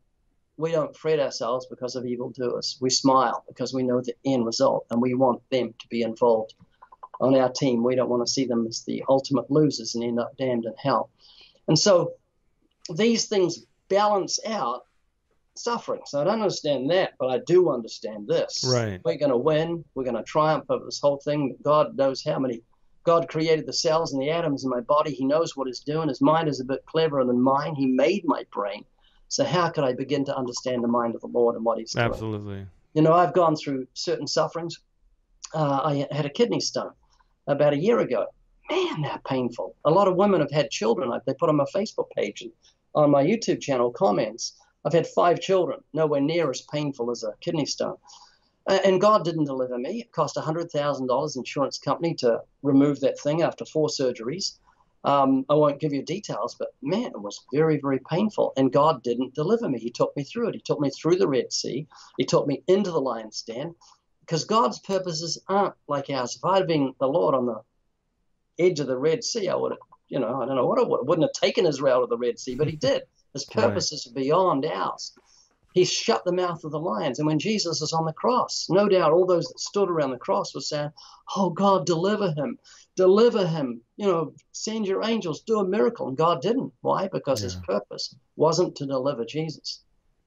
we 0.59 0.73
don't 0.73 0.95
fret 0.95 1.21
ourselves 1.21 1.65
because 1.67 1.95
of 1.95 2.05
evildoers. 2.05 2.77
We 2.81 2.89
smile 2.89 3.45
because 3.47 3.73
we 3.73 3.81
know 3.81 4.01
the 4.01 4.13
end 4.25 4.45
result 4.45 4.85
and 4.91 5.01
we 5.01 5.13
want 5.13 5.41
them 5.51 5.73
to 5.79 5.87
be 5.87 6.01
involved 6.01 6.53
on 7.21 7.33
our 7.35 7.49
team. 7.49 7.81
We 7.81 7.95
don't 7.95 8.09
want 8.09 8.27
to 8.27 8.31
see 8.31 8.43
them 8.43 8.67
as 8.67 8.83
the 8.83 9.01
ultimate 9.07 9.49
losers 9.49 9.95
and 9.95 10.03
end 10.03 10.19
up 10.19 10.35
damned 10.37 10.65
in 10.65 10.73
hell. 10.77 11.11
And 11.69 11.79
so 11.79 12.11
these 12.93 13.27
things 13.27 13.59
balance 13.87 14.37
out 14.45 14.81
suffering. 15.55 16.01
So 16.05 16.19
I 16.19 16.25
don't 16.25 16.41
understand 16.41 16.89
that, 16.91 17.13
but 17.17 17.29
I 17.29 17.39
do 17.47 17.69
understand 17.69 18.27
this. 18.27 18.65
Right. 18.67 18.99
We're 19.05 19.17
going 19.17 19.31
to 19.31 19.37
win. 19.37 19.85
We're 19.95 20.03
going 20.03 20.17
to 20.17 20.23
triumph 20.23 20.65
over 20.67 20.83
this 20.83 20.99
whole 20.99 21.21
thing. 21.23 21.55
God 21.63 21.95
knows 21.95 22.21
how 22.21 22.37
many. 22.37 22.63
God 23.05 23.29
created 23.29 23.65
the 23.65 23.71
cells 23.71 24.11
and 24.11 24.21
the 24.21 24.29
atoms 24.29 24.65
in 24.65 24.69
my 24.69 24.81
body. 24.81 25.13
He 25.13 25.25
knows 25.25 25.55
what 25.55 25.67
He's 25.67 25.79
doing. 25.79 26.09
His 26.09 26.19
mind 26.19 26.49
is 26.49 26.59
a 26.59 26.65
bit 26.65 26.85
cleverer 26.85 27.23
than 27.23 27.41
mine. 27.41 27.75
He 27.75 27.85
made 27.85 28.23
my 28.25 28.45
brain. 28.51 28.83
So 29.29 29.45
how 29.45 29.69
could 29.69 29.83
I 29.83 29.93
begin 29.93 30.25
to 30.25 30.35
understand 30.35 30.83
the 30.83 30.87
mind 30.87 31.15
of 31.15 31.21
the 31.21 31.27
Lord 31.27 31.55
and 31.55 31.63
what 31.63 31.77
He's 31.77 31.93
doing? 31.93 32.05
Absolutely. 32.05 32.65
You 32.93 33.03
know, 33.03 33.13
I've 33.13 33.33
gone 33.33 33.55
through 33.55 33.87
certain 33.93 34.27
sufferings. 34.27 34.79
Uh, 35.53 35.81
I 35.83 36.07
had 36.11 36.25
a 36.25 36.29
kidney 36.29 36.59
stone 36.59 36.91
about 37.47 37.73
a 37.73 37.77
year 37.77 37.99
ago. 37.99 38.25
Man, 38.69 39.01
they're 39.01 39.21
painful. 39.27 39.75
A 39.85 39.91
lot 39.91 40.07
of 40.07 40.15
women 40.15 40.41
have 40.41 40.51
had 40.51 40.69
children. 40.69 41.11
They 41.25 41.33
put 41.33 41.49
on 41.49 41.55
my 41.55 41.65
Facebook 41.73 42.09
page 42.15 42.41
and 42.41 42.51
on 42.93 43.11
my 43.11 43.23
YouTube 43.23 43.61
channel 43.61 43.91
comments. 43.91 44.53
I've 44.85 44.93
had 44.93 45.07
five 45.07 45.39
children, 45.39 45.79
nowhere 45.93 46.21
near 46.21 46.49
as 46.49 46.61
painful 46.61 47.11
as 47.11 47.23
a 47.23 47.33
kidney 47.41 47.65
stone. 47.65 47.97
And 48.67 49.01
God 49.01 49.25
didn't 49.25 49.45
deliver 49.45 49.77
me. 49.77 50.01
It 50.01 50.11
cost 50.11 50.35
$100,000 50.35 51.35
insurance 51.35 51.77
company 51.79 52.13
to 52.15 52.41
remove 52.61 52.99
that 52.99 53.19
thing 53.19 53.41
after 53.41 53.65
four 53.65 53.87
surgeries. 53.87 54.57
Um, 55.03 55.45
I 55.49 55.53
won't 55.53 55.79
give 55.79 55.93
you 55.93 56.03
details, 56.03 56.55
but 56.59 56.69
man, 56.81 57.05
it 57.05 57.21
was 57.21 57.45
very, 57.53 57.79
very 57.79 57.99
painful. 58.09 58.53
And 58.57 58.71
God 58.71 59.01
didn't 59.01 59.33
deliver 59.33 59.69
me. 59.69 59.79
He 59.79 59.91
took 59.91 60.15
me 60.17 60.23
through 60.23 60.49
it. 60.49 60.55
He 60.55 60.61
took 60.61 60.79
me 60.79 60.89
through 60.89 61.15
the 61.15 61.27
Red 61.27 61.53
Sea. 61.53 61.87
He 62.17 62.25
took 62.25 62.47
me 62.47 62.63
into 62.67 62.91
the 62.91 62.99
lion's 62.99 63.41
den 63.43 63.75
because 64.21 64.43
God's 64.45 64.79
purposes 64.79 65.41
aren't 65.47 65.75
like 65.87 66.09
ours. 66.09 66.35
If 66.35 66.45
I'd 66.45 66.67
been 66.67 66.93
the 66.99 67.07
Lord 67.07 67.33
on 67.33 67.45
the 67.45 67.61
edge 68.59 68.79
of 68.79 68.87
the 68.87 68.97
Red 68.97 69.23
Sea, 69.23 69.47
I 69.47 69.55
would 69.55 69.71
have, 69.71 69.79
you 70.09 70.19
know, 70.19 70.41
I 70.41 70.45
don't 70.45 70.55
know 70.55 70.67
what 70.67 70.79
I 70.79 70.83
would. 70.83 71.07
wouldn't 71.07 71.27
have 71.27 71.41
taken 71.41 71.65
Israel 71.65 72.01
to 72.01 72.07
the 72.07 72.17
Red 72.17 72.37
Sea, 72.37 72.55
but 72.55 72.67
he 72.67 72.75
did. 72.75 73.03
His 73.33 73.45
purposes 73.45 74.05
right. 74.05 74.11
are 74.11 74.21
beyond 74.21 74.65
ours. 74.65 75.13
He 75.73 75.85
shut 75.85 76.25
the 76.25 76.33
mouth 76.33 76.63
of 76.63 76.71
the 76.71 76.79
lions. 76.79 77.19
And 77.19 77.27
when 77.27 77.39
Jesus 77.39 77.81
is 77.81 77.93
on 77.93 78.05
the 78.05 78.13
cross, 78.13 78.67
no 78.69 78.89
doubt 78.89 79.11
all 79.11 79.25
those 79.25 79.47
that 79.47 79.59
stood 79.59 79.89
around 79.89 80.11
the 80.11 80.17
cross 80.17 80.53
were 80.55 80.61
saying, 80.61 80.91
Oh, 81.35 81.51
God, 81.51 81.85
deliver 81.85 82.31
him 82.31 82.57
deliver 82.99 83.47
him, 83.47 83.79
you 83.95 84.05
know, 84.05 84.33
send 84.51 84.85
your 84.85 85.05
angels, 85.05 85.39
do 85.43 85.59
a 85.59 85.65
miracle. 85.65 86.09
And 86.09 86.17
God 86.17 86.41
didn't. 86.41 86.73
Why? 86.81 87.07
Because 87.07 87.39
yeah. 87.39 87.45
his 87.45 87.55
purpose 87.55 88.13
wasn't 88.35 88.75
to 88.75 88.85
deliver 88.85 89.23
Jesus, 89.23 89.81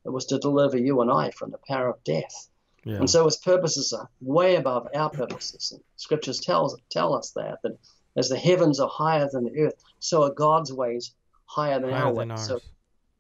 it 0.07 0.09
was 0.09 0.25
to 0.27 0.39
deliver 0.39 0.79
you 0.79 1.03
and 1.03 1.11
I 1.11 1.33
from 1.33 1.51
the 1.51 1.61
power 1.69 1.91
of 1.91 2.03
death. 2.03 2.49
Yeah. 2.85 2.97
And 2.97 3.11
so 3.11 3.27
his 3.27 3.37
purposes 3.37 3.93
are 3.93 4.09
way 4.23 4.57
above 4.57 4.89
our 4.95 5.11
purposes. 5.11 5.73
And 5.73 5.83
scriptures 5.97 6.41
tells 6.41 6.75
tell 6.91 7.13
us 7.15 7.33
that 7.33 7.59
that 7.63 7.79
as 8.17 8.31
the 8.31 8.39
heavens 8.39 8.81
are 8.81 8.89
higher 8.89 9.29
than 9.31 9.45
the 9.45 9.61
earth, 9.61 9.85
so 9.99 10.23
are 10.23 10.33
God's 10.33 10.73
ways 10.73 11.15
higher 11.45 11.79
than 11.79 11.91
higher 11.91 12.07
our 12.07 12.15
than 12.15 12.31
ways. 12.31 12.41
Ours. 12.41 12.47
So 12.47 12.61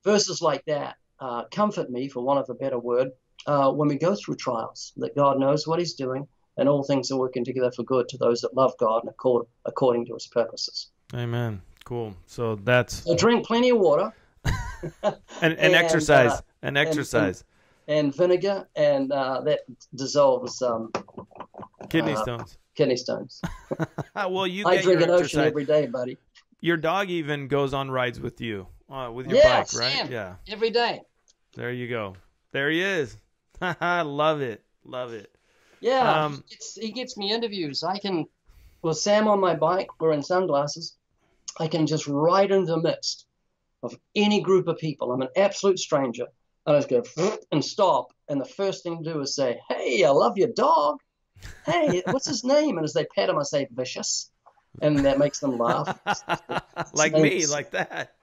verses 0.02 0.40
like 0.40 0.64
that 0.64 0.96
uh, 1.22 1.44
comfort 1.50 1.90
me, 1.90 2.08
for 2.08 2.22
want 2.22 2.40
of 2.40 2.50
a 2.50 2.54
better 2.54 2.78
word, 2.78 3.08
uh, 3.46 3.70
when 3.70 3.88
we 3.88 3.96
go 3.96 4.14
through 4.14 4.36
trials. 4.36 4.92
That 4.96 5.14
God 5.16 5.38
knows 5.38 5.66
what 5.66 5.78
He's 5.78 5.94
doing 5.94 6.26
and 6.56 6.68
all 6.68 6.82
things 6.82 7.10
are 7.10 7.18
working 7.18 7.44
together 7.44 7.70
for 7.70 7.82
good 7.82 8.08
to 8.08 8.18
those 8.18 8.40
that 8.42 8.54
love 8.54 8.76
God 8.78 9.02
and 9.02 9.10
accord, 9.10 9.46
according 9.64 10.06
to 10.06 10.14
his 10.14 10.26
purposes. 10.26 10.90
Amen. 11.14 11.62
Cool. 11.84 12.14
So 12.26 12.56
that's 12.56 13.04
so 13.04 13.16
drink 13.16 13.46
plenty 13.46 13.70
of 13.70 13.78
water. 13.78 14.12
and, 14.44 15.14
and, 15.40 15.58
and, 15.58 15.74
exercise. 15.74 16.32
Uh, 16.32 16.40
and 16.62 16.78
exercise. 16.78 17.44
And, 17.86 18.06
and, 18.06 18.14
vinegar, 18.14 18.66
and 18.76 19.12
uh, 19.12 19.40
that 19.42 19.60
dissolves 19.94 20.62
um, 20.62 20.92
kidney 21.88 22.12
uh, 22.12 22.22
stones. 22.22 22.58
Kidney 22.74 22.96
stones. 22.96 23.42
well, 24.14 24.46
you. 24.46 24.66
I 24.66 24.80
drink 24.80 25.00
an 25.02 25.10
ocean 25.10 25.40
every 25.40 25.64
day, 25.64 25.86
buddy. 25.86 26.16
Your 26.60 26.76
dog 26.76 27.10
even 27.10 27.48
goes 27.48 27.74
on 27.74 27.90
rides 27.90 28.20
with 28.20 28.40
you, 28.40 28.68
uh, 28.88 29.10
with 29.12 29.26
your 29.26 29.42
bike, 29.42 29.52
right? 29.52 29.66
Sam, 29.66 30.10
yeah. 30.10 30.34
Every 30.48 30.70
day. 30.70 31.00
There 31.54 31.72
you 31.72 31.88
go. 31.88 32.16
There 32.52 32.70
he 32.70 32.82
is. 32.82 33.16
Love 33.80 34.40
it. 34.40 34.62
Love 34.84 35.12
it. 35.12 35.34
Yeah, 35.80 36.24
um, 36.24 36.44
he 36.76 36.92
gets 36.92 37.16
me 37.16 37.32
interviews. 37.32 37.82
I 37.82 37.98
can, 37.98 38.26
with 38.82 38.98
Sam 38.98 39.26
on 39.26 39.40
my 39.40 39.54
bike 39.54 39.88
wearing 40.00 40.22
sunglasses, 40.22 40.96
I 41.58 41.66
can 41.66 41.86
just 41.86 42.06
ride 42.06 42.52
in 42.52 42.64
the 42.64 42.80
midst 42.80 43.26
of 43.82 43.96
any 44.14 44.40
group 44.40 44.68
of 44.68 44.78
people. 44.78 45.12
I'm 45.12 45.22
an 45.22 45.28
absolute 45.36 45.78
stranger. 45.78 46.26
And 46.66 46.76
I 46.76 46.80
just 46.80 46.88
go 47.16 47.36
and 47.50 47.64
stop. 47.64 48.12
And 48.28 48.40
the 48.40 48.44
first 48.44 48.84
thing 48.84 49.02
to 49.02 49.12
do 49.12 49.20
is 49.20 49.34
say, 49.34 49.60
Hey, 49.68 50.04
I 50.04 50.10
love 50.10 50.38
your 50.38 50.52
dog. 50.54 50.98
hey, 51.66 52.02
what's 52.10 52.28
his 52.28 52.44
name? 52.44 52.78
And 52.78 52.84
as 52.84 52.92
they 52.92 53.04
pat 53.04 53.28
him, 53.28 53.38
I 53.38 53.42
say, 53.42 53.66
Vicious. 53.72 54.30
And 54.80 55.04
that 55.04 55.18
makes 55.18 55.40
them 55.40 55.58
laugh. 55.58 56.00
like 56.94 57.12
me, 57.12 57.46
like 57.46 57.72
that. 57.72 58.14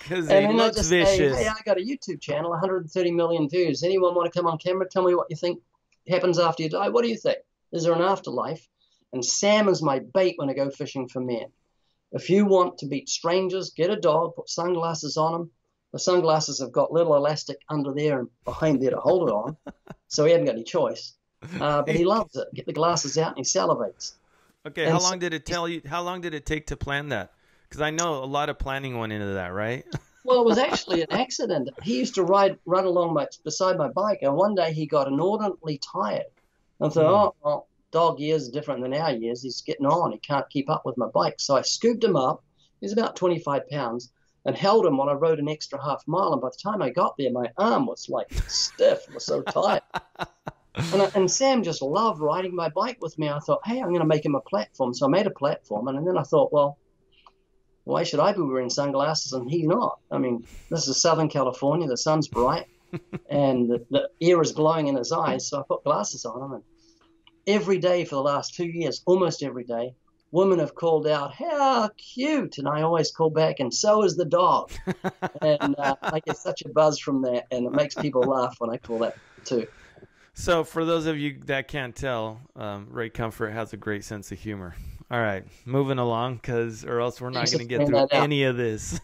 Because 0.00 0.28
he 0.28 0.34
And 0.34 0.46
then 0.46 0.60
I 0.60 0.64
looks 0.64 0.76
just 0.76 0.90
vicious. 0.90 1.36
say, 1.36 1.44
hey, 1.44 1.48
I 1.48 1.54
got 1.64 1.78
a 1.78 1.80
YouTube 1.80 2.20
channel, 2.20 2.50
130 2.50 3.10
million 3.12 3.48
views. 3.48 3.82
Anyone 3.82 4.14
want 4.14 4.32
to 4.32 4.36
come 4.38 4.46
on 4.46 4.58
camera? 4.58 4.86
Tell 4.88 5.04
me 5.04 5.14
what 5.14 5.26
you 5.30 5.36
think 5.36 5.60
happens 6.08 6.38
after 6.38 6.62
you 6.62 6.68
die. 6.68 6.88
What 6.88 7.02
do 7.02 7.08
you 7.08 7.16
think? 7.16 7.38
Is 7.72 7.84
there 7.84 7.92
an 7.94 8.02
afterlife? 8.02 8.66
And 9.12 9.24
Sam 9.24 9.68
is 9.68 9.82
my 9.82 10.00
bait 10.14 10.34
when 10.36 10.50
I 10.50 10.54
go 10.54 10.70
fishing 10.70 11.08
for 11.08 11.20
men. 11.20 11.46
If 12.12 12.28
you 12.30 12.44
want 12.46 12.78
to 12.78 12.86
beat 12.86 13.08
strangers, 13.08 13.70
get 13.70 13.90
a 13.90 13.96
dog, 13.96 14.34
put 14.36 14.48
sunglasses 14.50 15.16
on 15.16 15.34
him. 15.34 15.50
The 15.92 15.98
sunglasses 15.98 16.60
have 16.60 16.72
got 16.72 16.92
little 16.92 17.14
elastic 17.16 17.58
under 17.68 17.92
there 17.94 18.18
and 18.20 18.28
behind 18.44 18.82
there 18.82 18.90
to 18.90 18.96
hold 18.96 19.28
it 19.28 19.32
on, 19.32 19.56
so 20.08 20.24
he 20.24 20.30
hasn't 20.32 20.46
got 20.46 20.54
any 20.54 20.64
choice. 20.64 21.14
Uh, 21.60 21.82
but 21.82 21.94
he 21.94 22.04
loves 22.16 22.34
it. 22.36 22.48
Get 22.54 22.66
the 22.66 22.72
glasses 22.72 23.18
out 23.18 23.36
and 23.36 23.38
he 23.38 23.42
salivates. 23.44 24.12
Okay, 24.66 24.84
And 24.84 24.92
how 24.92 24.98
so- 24.98 25.10
long 25.10 25.18
did 25.18 25.34
it 25.34 25.44
tell 25.44 25.68
you? 25.68 25.82
How 25.86 26.02
long 26.02 26.20
did 26.22 26.34
it 26.34 26.46
take 26.46 26.66
to 26.68 26.76
plan 26.76 27.08
that? 27.10 27.32
Because 27.72 27.80
I 27.80 27.88
know 27.88 28.22
a 28.22 28.26
lot 28.26 28.50
of 28.50 28.58
planning 28.58 28.98
went 28.98 29.14
into 29.14 29.32
that, 29.32 29.54
right? 29.54 29.86
Well, 30.24 30.42
it 30.42 30.44
was 30.44 30.58
actually 30.58 31.02
an 31.02 31.10
accident. 31.10 31.68
He 31.82 31.98
used 31.98 32.14
to 32.14 32.22
ride 32.22 32.56
run 32.64 32.84
along 32.84 33.12
my 33.12 33.26
beside 33.42 33.76
my 33.76 33.88
bike, 33.88 34.20
and 34.22 34.36
one 34.36 34.54
day 34.54 34.72
he 34.72 34.86
got 34.86 35.08
inordinately 35.08 35.78
tired. 35.78 36.26
I 36.80 36.90
thought, 36.90 36.94
hmm. 36.94 37.08
oh, 37.08 37.34
well, 37.42 37.68
dog 37.90 38.20
years 38.20 38.48
are 38.48 38.52
different 38.52 38.82
than 38.82 38.94
our 38.94 39.10
years. 39.10 39.42
He's 39.42 39.62
getting 39.62 39.84
on. 39.84 40.12
He 40.12 40.18
can't 40.18 40.48
keep 40.48 40.70
up 40.70 40.86
with 40.86 40.96
my 40.96 41.08
bike. 41.08 41.40
So 41.40 41.56
I 41.56 41.62
scooped 41.62 42.04
him 42.04 42.14
up. 42.14 42.44
He's 42.80 42.92
about 42.92 43.16
25 43.16 43.68
pounds, 43.68 44.12
and 44.44 44.56
held 44.56 44.86
him 44.86 44.96
while 44.96 45.08
I 45.08 45.14
rode 45.14 45.40
an 45.40 45.48
extra 45.48 45.82
half 45.82 46.06
mile. 46.06 46.32
And 46.32 46.40
by 46.40 46.50
the 46.50 46.70
time 46.70 46.82
I 46.82 46.90
got 46.90 47.16
there, 47.18 47.32
my 47.32 47.50
arm 47.58 47.86
was 47.86 48.08
like 48.08 48.32
stiff. 48.46 49.00
I 49.10 49.14
was 49.14 49.26
so 49.26 49.42
tired. 49.42 49.82
And, 50.74 51.02
I, 51.02 51.10
and 51.16 51.28
Sam 51.28 51.64
just 51.64 51.82
loved 51.82 52.20
riding 52.20 52.54
my 52.54 52.68
bike 52.68 52.98
with 53.00 53.18
me. 53.18 53.28
I 53.28 53.40
thought, 53.40 53.66
hey, 53.66 53.80
I'm 53.80 53.88
going 53.88 53.98
to 53.98 54.06
make 54.06 54.24
him 54.24 54.36
a 54.36 54.40
platform. 54.40 54.94
So 54.94 55.06
I 55.06 55.08
made 55.08 55.26
a 55.26 55.30
platform, 55.30 55.88
And, 55.88 55.98
and 55.98 56.06
then 56.06 56.16
I 56.16 56.22
thought, 56.22 56.52
well, 56.52 56.78
why 57.84 58.04
should 58.04 58.20
I 58.20 58.32
be 58.32 58.42
wearing 58.42 58.70
sunglasses 58.70 59.32
and 59.32 59.50
he 59.50 59.66
not? 59.66 59.98
I 60.10 60.18
mean, 60.18 60.46
this 60.70 60.88
is 60.88 61.00
Southern 61.00 61.28
California. 61.28 61.88
The 61.88 61.96
sun's 61.96 62.28
bright, 62.28 62.66
and 63.30 63.68
the, 63.68 63.84
the 63.90 64.10
air 64.20 64.40
is 64.40 64.52
blowing 64.52 64.88
in 64.88 64.96
his 64.96 65.12
eyes. 65.12 65.48
So 65.48 65.60
I 65.60 65.62
put 65.66 65.84
glasses 65.84 66.24
on 66.24 66.42
him, 66.42 66.52
and 66.52 66.62
every 67.46 67.78
day 67.78 68.04
for 68.04 68.16
the 68.16 68.22
last 68.22 68.54
two 68.54 68.66
years, 68.66 69.02
almost 69.06 69.42
every 69.42 69.64
day, 69.64 69.94
women 70.30 70.60
have 70.60 70.74
called 70.74 71.06
out, 71.06 71.34
"How 71.34 71.90
cute!" 71.96 72.58
And 72.58 72.68
I 72.68 72.82
always 72.82 73.10
call 73.10 73.30
back, 73.30 73.58
"And 73.58 73.72
so 73.72 74.04
is 74.04 74.16
the 74.16 74.24
dog." 74.24 74.70
and 75.40 75.74
uh, 75.78 75.96
I 76.02 76.20
get 76.20 76.36
such 76.36 76.62
a 76.62 76.68
buzz 76.68 76.98
from 76.98 77.22
that, 77.22 77.46
and 77.50 77.66
it 77.66 77.72
makes 77.72 77.94
people 77.94 78.22
laugh 78.22 78.56
when 78.58 78.70
I 78.70 78.76
call 78.76 79.00
that 79.00 79.16
too. 79.44 79.66
So, 80.34 80.64
for 80.64 80.84
those 80.84 81.06
of 81.06 81.18
you 81.18 81.38
that 81.46 81.68
can't 81.68 81.94
tell, 81.94 82.40
um, 82.56 82.86
Ray 82.90 83.10
Comfort 83.10 83.50
has 83.50 83.72
a 83.72 83.76
great 83.76 84.02
sense 84.02 84.32
of 84.32 84.38
humor. 84.38 84.74
All 85.12 85.20
right, 85.20 85.44
moving 85.66 85.98
along, 85.98 86.36
because 86.36 86.86
or 86.86 87.00
else 87.00 87.20
we're 87.20 87.28
not 87.28 87.44
going 87.44 87.58
to 87.58 87.64
get 87.66 87.86
through 87.86 87.96
pointing 87.96 88.08
that 88.08 88.16
out. 88.16 88.22
any 88.22 88.44
of 88.44 88.56
this. 88.56 88.98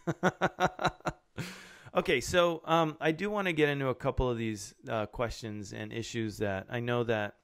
okay, 1.94 2.22
so 2.22 2.62
um, 2.64 2.96
I 2.98 3.12
do 3.12 3.28
want 3.28 3.46
to 3.46 3.52
get 3.52 3.68
into 3.68 3.88
a 3.88 3.94
couple 3.94 4.30
of 4.30 4.38
these 4.38 4.74
uh, 4.88 5.04
questions 5.04 5.74
and 5.74 5.92
issues 5.92 6.38
that 6.38 6.66
I 6.70 6.80
know 6.80 7.04
that 7.04 7.34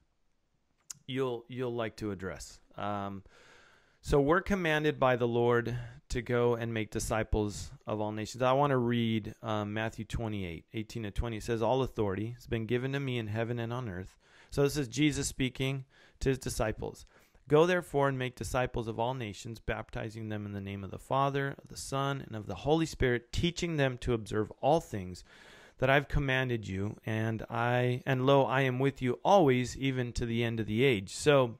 you'll 1.06 1.44
you'll 1.46 1.74
like 1.74 1.96
to 1.96 2.10
address. 2.10 2.58
Um, 2.78 3.22
so 4.00 4.18
we're 4.18 4.40
commanded 4.40 4.98
by 4.98 5.16
the 5.16 5.28
Lord 5.28 5.76
to 6.08 6.22
go 6.22 6.54
and 6.54 6.72
make 6.72 6.90
disciples 6.90 7.70
of 7.86 8.00
all 8.00 8.12
nations. 8.12 8.42
I 8.42 8.52
want 8.52 8.70
to 8.70 8.78
read 8.78 9.34
um, 9.42 9.74
Matthew 9.74 10.06
28, 10.06 10.64
18 10.72 11.02
to 11.02 11.10
20. 11.10 11.36
It 11.36 11.42
says, 11.42 11.60
All 11.60 11.82
authority 11.82 12.30
has 12.34 12.46
been 12.46 12.64
given 12.64 12.92
to 12.92 13.00
me 13.00 13.18
in 13.18 13.26
heaven 13.26 13.58
and 13.58 13.74
on 13.74 13.90
earth. 13.90 14.16
So 14.50 14.62
this 14.62 14.76
is 14.78 14.88
Jesus 14.88 15.28
speaking 15.28 15.84
to 16.20 16.28
his 16.30 16.38
disciples. 16.38 17.04
Go 17.46 17.66
therefore 17.66 18.08
and 18.08 18.18
make 18.18 18.36
disciples 18.36 18.88
of 18.88 18.98
all 18.98 19.14
nations, 19.14 19.60
baptizing 19.60 20.28
them 20.28 20.46
in 20.46 20.52
the 20.52 20.60
name 20.60 20.82
of 20.82 20.90
the 20.90 20.98
Father, 20.98 21.54
of 21.62 21.68
the 21.68 21.76
Son, 21.76 22.22
and 22.26 22.34
of 22.34 22.46
the 22.46 22.54
Holy 22.54 22.86
Spirit, 22.86 23.32
teaching 23.32 23.76
them 23.76 23.98
to 23.98 24.14
observe 24.14 24.50
all 24.60 24.80
things 24.80 25.24
that 25.78 25.90
I've 25.90 26.08
commanded 26.08 26.66
you, 26.66 26.96
and 27.04 27.42
I 27.50 28.02
and 28.06 28.24
lo, 28.24 28.44
I 28.44 28.62
am 28.62 28.78
with 28.78 29.02
you 29.02 29.18
always, 29.24 29.76
even 29.76 30.12
to 30.12 30.24
the 30.24 30.42
end 30.42 30.60
of 30.60 30.66
the 30.66 30.84
age. 30.84 31.10
So 31.10 31.58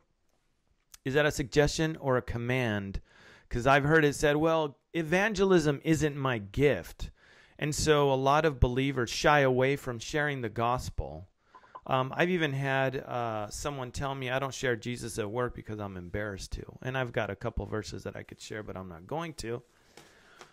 is 1.05 1.15
that 1.15 1.27
a 1.27 1.31
suggestion 1.31 1.97
or 2.01 2.17
a 2.17 2.23
command? 2.23 3.01
Because 3.49 3.67
I've 3.67 3.85
heard 3.85 4.05
it 4.05 4.15
said, 4.15 4.37
well, 4.37 4.79
evangelism 4.95 5.81
isn't 5.85 6.17
my 6.17 6.39
gift. 6.39 7.11
And 7.59 7.75
so 7.75 8.11
a 8.11 8.15
lot 8.15 8.45
of 8.45 8.59
believers 8.59 9.11
shy 9.11 9.41
away 9.41 9.77
from 9.77 9.99
sharing 9.99 10.41
the 10.41 10.49
gospel. 10.49 11.29
Um, 11.87 12.13
I've 12.17 12.31
even 12.31 12.53
had 12.53 12.97
uh, 12.97 13.49
someone 13.51 13.91
tell 13.91 14.15
me 14.15 14.31
I 14.31 14.39
don't 14.39 14.55
share 14.55 14.75
Jesus 14.75 15.19
at 15.19 15.31
work 15.31 15.55
because 15.55 15.79
I'm 15.79 15.97
embarrassed 15.97 16.53
to. 16.53 16.65
And 16.83 16.97
I've 16.97 17.13
got 17.13 17.31
a 17.31 17.37
couple 17.37 17.67
verses 17.67 18.05
that 18.05 18.17
I 18.17 18.23
could 18.23 18.41
share, 18.41 18.63
but 18.63 18.77
I'm 18.77 18.89
not 18.89 19.07
going 19.07 19.35
to. 19.35 19.63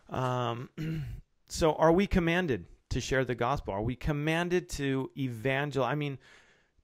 Um, 0.09 0.69
so 1.47 1.73
are 1.73 1.91
we 1.91 2.05
commanded 2.05 2.65
to 2.89 2.99
share 2.99 3.23
the 3.23 3.35
gospel? 3.35 3.73
Are 3.73 3.81
we 3.81 3.95
commanded 3.95 4.69
to 4.71 5.09
evangel? 5.17 5.83
I 5.85 5.95
mean, 5.95 6.17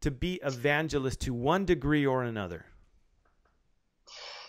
to 0.01 0.11
be 0.11 0.39
evangelist 0.43 1.21
to 1.21 1.33
one 1.33 1.65
degree 1.65 2.05
or 2.05 2.23
another? 2.23 2.65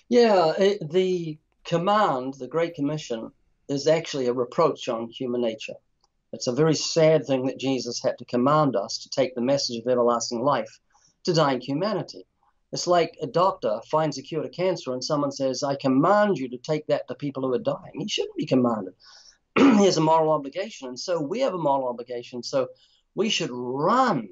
Yeah, 0.08 0.52
it, 0.56 0.90
the 0.90 1.38
command, 1.64 2.34
the 2.34 2.46
Great 2.46 2.74
Commission, 2.74 3.32
is 3.68 3.86
actually 3.86 4.26
a 4.26 4.32
reproach 4.32 4.88
on 4.88 5.08
human 5.08 5.42
nature. 5.42 5.74
It's 6.32 6.46
a 6.46 6.52
very 6.52 6.74
sad 6.74 7.26
thing 7.26 7.46
that 7.46 7.58
Jesus 7.58 8.02
had 8.02 8.18
to 8.18 8.24
command 8.24 8.76
us 8.76 8.98
to 8.98 9.08
take 9.08 9.34
the 9.34 9.40
message 9.40 9.80
of 9.80 9.88
everlasting 9.88 10.42
life 10.42 10.78
to 11.24 11.32
dying 11.32 11.60
humanity. 11.60 12.26
It's 12.72 12.86
like 12.86 13.16
a 13.22 13.26
doctor 13.26 13.80
finds 13.90 14.18
a 14.18 14.22
cure 14.22 14.42
to 14.42 14.48
cancer 14.48 14.92
and 14.92 15.02
someone 15.02 15.32
says, 15.32 15.62
I 15.62 15.76
command 15.76 16.36
you 16.36 16.50
to 16.50 16.58
take 16.58 16.86
that 16.88 17.08
to 17.08 17.14
people 17.14 17.42
who 17.42 17.54
are 17.54 17.58
dying. 17.58 17.94
He 17.98 18.08
shouldn't 18.08 18.36
be 18.36 18.44
commanded. 18.44 18.94
he 19.58 19.84
has 19.86 19.96
a 19.96 20.02
moral 20.02 20.32
obligation. 20.32 20.88
And 20.88 21.00
so 21.00 21.20
we 21.20 21.40
have 21.40 21.54
a 21.54 21.58
moral 21.58 21.88
obligation. 21.88 22.42
So 22.42 22.68
we 23.14 23.30
should 23.30 23.50
run 23.50 24.28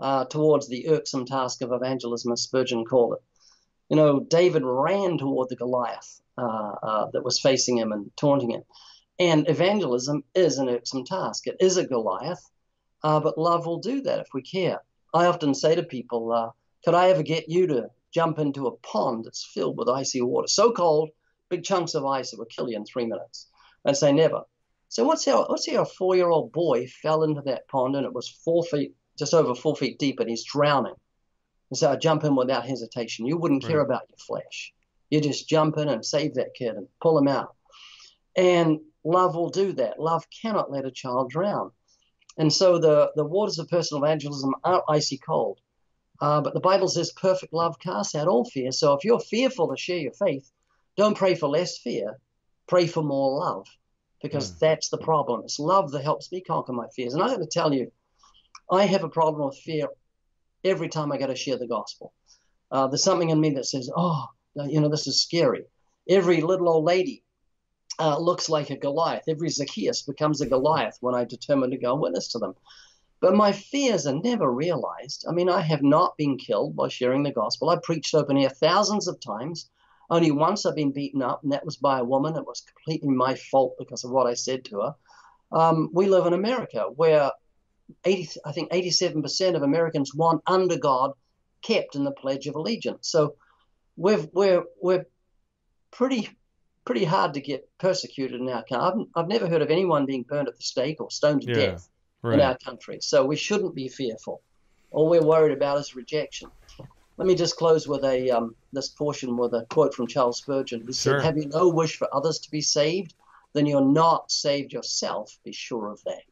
uh, 0.00 0.26
towards 0.26 0.68
the 0.68 0.88
irksome 0.90 1.24
task 1.24 1.62
of 1.62 1.72
evangelism, 1.72 2.32
as 2.32 2.42
Spurgeon 2.42 2.84
called 2.84 3.14
it. 3.14 3.22
You 3.88 3.96
know, 3.96 4.20
David 4.20 4.62
ran 4.64 5.16
toward 5.16 5.48
the 5.48 5.56
Goliath 5.56 6.20
uh, 6.36 6.74
uh, 6.82 7.10
that 7.12 7.24
was 7.24 7.40
facing 7.40 7.78
him 7.78 7.92
and 7.92 8.10
taunting 8.16 8.50
him. 8.50 8.62
And 9.18 9.48
evangelism 9.48 10.24
is 10.34 10.58
an 10.58 10.68
irksome 10.68 11.04
task. 11.04 11.46
It 11.46 11.56
is 11.60 11.76
a 11.76 11.86
Goliath, 11.86 12.42
uh, 13.02 13.20
but 13.20 13.38
love 13.38 13.66
will 13.66 13.78
do 13.78 14.00
that 14.02 14.20
if 14.20 14.28
we 14.34 14.42
care. 14.42 14.80
I 15.14 15.26
often 15.26 15.54
say 15.54 15.74
to 15.74 15.82
people, 15.82 16.32
uh, 16.32 16.50
could 16.84 16.94
I 16.94 17.10
ever 17.10 17.22
get 17.22 17.48
you 17.48 17.66
to 17.68 17.90
jump 18.12 18.38
into 18.38 18.66
a 18.66 18.76
pond 18.78 19.24
that's 19.24 19.50
filled 19.54 19.78
with 19.78 19.88
icy 19.88 20.22
water, 20.22 20.48
so 20.48 20.72
cold, 20.72 21.10
big 21.50 21.62
chunks 21.62 21.94
of 21.94 22.04
ice 22.04 22.30
that 22.30 22.38
would 22.38 22.48
kill 22.48 22.68
you 22.68 22.76
in 22.76 22.84
three 22.84 23.06
minutes? 23.06 23.48
I'd 23.84 23.96
say 23.96 24.12
never. 24.12 24.42
So 24.88 25.04
what's 25.04 25.24
how 25.24 25.46
what's 25.46 25.70
how 25.70 25.82
a 25.82 25.86
four 25.86 26.16
year 26.16 26.28
old 26.28 26.52
boy 26.52 26.86
fell 26.86 27.22
into 27.22 27.42
that 27.42 27.68
pond 27.68 27.96
and 27.96 28.04
it 28.04 28.12
was 28.12 28.28
four 28.44 28.62
feet, 28.64 28.94
just 29.18 29.34
over 29.34 29.54
four 29.54 29.76
feet 29.76 29.98
deep, 29.98 30.20
and 30.20 30.28
he's 30.28 30.44
drowning. 30.44 30.94
And 31.70 31.78
so 31.78 31.90
I 31.90 31.96
jump 31.96 32.24
in 32.24 32.36
without 32.36 32.66
hesitation. 32.66 33.26
You 33.26 33.38
wouldn't 33.38 33.64
care 33.64 33.78
Right. 33.78 33.86
about 33.86 34.08
your 34.10 34.18
flesh. 34.18 34.72
You 35.10 35.20
just 35.20 35.48
jump 35.48 35.78
in 35.78 35.88
and 35.88 36.04
save 36.04 36.34
that 36.34 36.54
kid 36.54 36.74
and 36.76 36.86
pull 37.00 37.18
him 37.18 37.28
out. 37.28 37.54
And 38.36 38.80
love 39.04 39.34
will 39.34 39.50
do 39.50 39.72
that. 39.74 39.98
Love 40.00 40.24
cannot 40.42 40.70
let 40.70 40.84
a 40.84 40.90
child 40.90 41.30
drown. 41.30 41.70
And 42.38 42.52
so 42.52 42.78
the, 42.78 43.12
the 43.16 43.24
waters 43.24 43.58
of 43.58 43.68
personal 43.68 44.02
evangelism 44.04 44.54
are 44.64 44.82
icy 44.88 45.18
cold. 45.18 45.58
Uh, 46.20 46.40
but 46.40 46.54
the 46.54 46.60
Bible 46.60 46.88
says 46.88 47.12
perfect 47.12 47.52
love 47.52 47.78
casts 47.80 48.14
out 48.14 48.28
all 48.28 48.44
fear. 48.44 48.70
So 48.72 48.94
if 48.94 49.04
you're 49.04 49.20
fearful 49.20 49.68
to 49.68 49.76
share 49.76 49.98
your 49.98 50.12
faith, 50.12 50.50
don't 50.96 51.16
pray 51.16 51.34
for 51.34 51.48
less 51.48 51.78
fear. 51.78 52.18
Pray 52.68 52.86
for 52.86 53.02
more 53.02 53.38
love 53.38 53.66
because 54.22 54.52
Mm. 54.52 54.58
that's 54.60 54.88
the 54.88 54.98
problem. 54.98 55.42
It's 55.44 55.58
love 55.58 55.90
that 55.90 56.04
helps 56.04 56.30
me 56.30 56.40
conquer 56.40 56.72
my 56.72 56.86
fears. 56.94 57.14
And 57.14 57.22
I 57.22 57.28
got 57.28 57.38
to 57.40 57.46
tell 57.46 57.74
you, 57.74 57.90
I 58.70 58.84
have 58.86 59.04
a 59.04 59.08
problem 59.08 59.46
with 59.46 59.58
fear 59.58 59.88
every 60.64 60.88
time 60.88 61.10
I 61.10 61.18
got 61.18 61.26
to 61.26 61.34
share 61.34 61.58
the 61.58 61.66
gospel. 61.66 62.12
Uh, 62.70 62.86
there's 62.86 63.02
something 63.02 63.30
in 63.30 63.40
me 63.40 63.50
that 63.50 63.66
says, 63.66 63.90
oh, 63.94 64.26
you 64.54 64.80
know, 64.80 64.88
this 64.88 65.06
is 65.06 65.20
scary. 65.20 65.64
Every 66.08 66.40
little 66.40 66.68
old 66.68 66.84
lady 66.84 67.24
uh, 67.98 68.18
looks 68.18 68.48
like 68.48 68.70
a 68.70 68.76
Goliath. 68.76 69.24
Every 69.28 69.48
Zacchaeus 69.48 70.02
becomes 70.02 70.40
a 70.40 70.46
Goliath 70.46 70.98
when 71.00 71.14
I 71.14 71.24
determine 71.24 71.70
to 71.70 71.76
go 71.78 71.94
witness 71.94 72.28
to 72.28 72.38
them. 72.38 72.54
But 73.20 73.36
my 73.36 73.52
fears 73.52 74.06
are 74.06 74.14
never 74.14 74.50
realized. 74.50 75.24
I 75.28 75.32
mean, 75.32 75.48
I 75.48 75.60
have 75.60 75.82
not 75.82 76.16
been 76.16 76.36
killed 76.36 76.74
by 76.74 76.88
sharing 76.88 77.22
the 77.22 77.30
gospel. 77.30 77.70
I 77.70 77.76
preached 77.82 78.14
open 78.14 78.36
air 78.36 78.48
thousands 78.48 79.06
of 79.06 79.20
times. 79.20 79.70
Only 80.10 80.32
once 80.32 80.66
I've 80.66 80.74
been 80.74 80.92
beaten 80.92 81.22
up, 81.22 81.42
and 81.42 81.52
that 81.52 81.64
was 81.64 81.76
by 81.76 82.00
a 82.00 82.04
woman. 82.04 82.36
It 82.36 82.46
was 82.46 82.62
completely 82.62 83.10
my 83.10 83.36
fault 83.36 83.76
because 83.78 84.04
of 84.04 84.10
what 84.10 84.26
I 84.26 84.34
said 84.34 84.64
to 84.66 84.80
her. 84.80 84.94
Um, 85.52 85.90
we 85.92 86.06
live 86.06 86.26
in 86.26 86.32
America 86.32 86.86
where 86.96 87.30
80, 88.04 88.40
I 88.44 88.52
think 88.52 88.72
87% 88.72 89.54
of 89.54 89.62
Americans 89.62 90.14
want 90.14 90.42
under 90.46 90.78
God 90.78 91.12
kept 91.62 91.94
in 91.94 92.04
the 92.04 92.10
Pledge 92.10 92.46
of 92.46 92.56
Allegiance. 92.56 93.08
So 93.08 93.36
we've, 93.96 94.28
we're, 94.32 94.64
we're 94.80 95.06
pretty 95.92 96.28
pretty 96.84 97.04
hard 97.04 97.34
to 97.34 97.40
get 97.40 97.68
persecuted 97.78 98.40
in 98.40 98.48
our 98.48 98.64
country. 98.64 98.76
I've, 98.76 99.06
I've 99.24 99.28
never 99.28 99.48
heard 99.48 99.62
of 99.62 99.70
anyone 99.70 100.06
being 100.06 100.24
burned 100.28 100.48
at 100.48 100.56
the 100.56 100.62
stake 100.62 101.00
or 101.00 101.10
stoned 101.10 101.42
to 101.42 101.50
Yeah, 101.50 101.54
death 101.72 101.88
in 102.24 102.40
our 102.40 102.56
country. 102.64 102.98
So 103.00 103.24
we 103.24 103.36
shouldn't 103.36 103.74
be 103.74 103.88
fearful. 103.88 104.42
All 104.90 105.08
we're 105.08 105.22
worried 105.22 105.56
about 105.56 105.78
is 105.78 105.94
rejection. 105.94 106.50
let 107.18 107.26
me 107.28 107.34
just 107.34 107.56
close 107.56 107.86
with 107.86 108.04
a 108.04 108.30
um, 108.30 108.56
this 108.72 108.88
portion 108.90 109.36
with 109.36 109.54
a 109.54 109.66
quote 109.70 109.94
from 109.94 110.06
Charles 110.06 110.38
Spurgeon, 110.38 110.82
who 110.82 110.92
Sure. 110.92 111.18
said, 111.18 111.24
"Have 111.24 111.36
you 111.36 111.46
no 111.48 111.68
wish 111.68 111.96
for 111.96 112.08
others 112.14 112.38
to 112.40 112.50
be 112.50 112.60
saved? 112.60 113.14
Then 113.54 113.66
you're 113.66 113.84
not 113.84 114.30
saved 114.30 114.72
yourself. 114.72 115.38
Be 115.44 115.52
sure 115.52 115.90
of 115.90 116.02
that." 116.04 116.22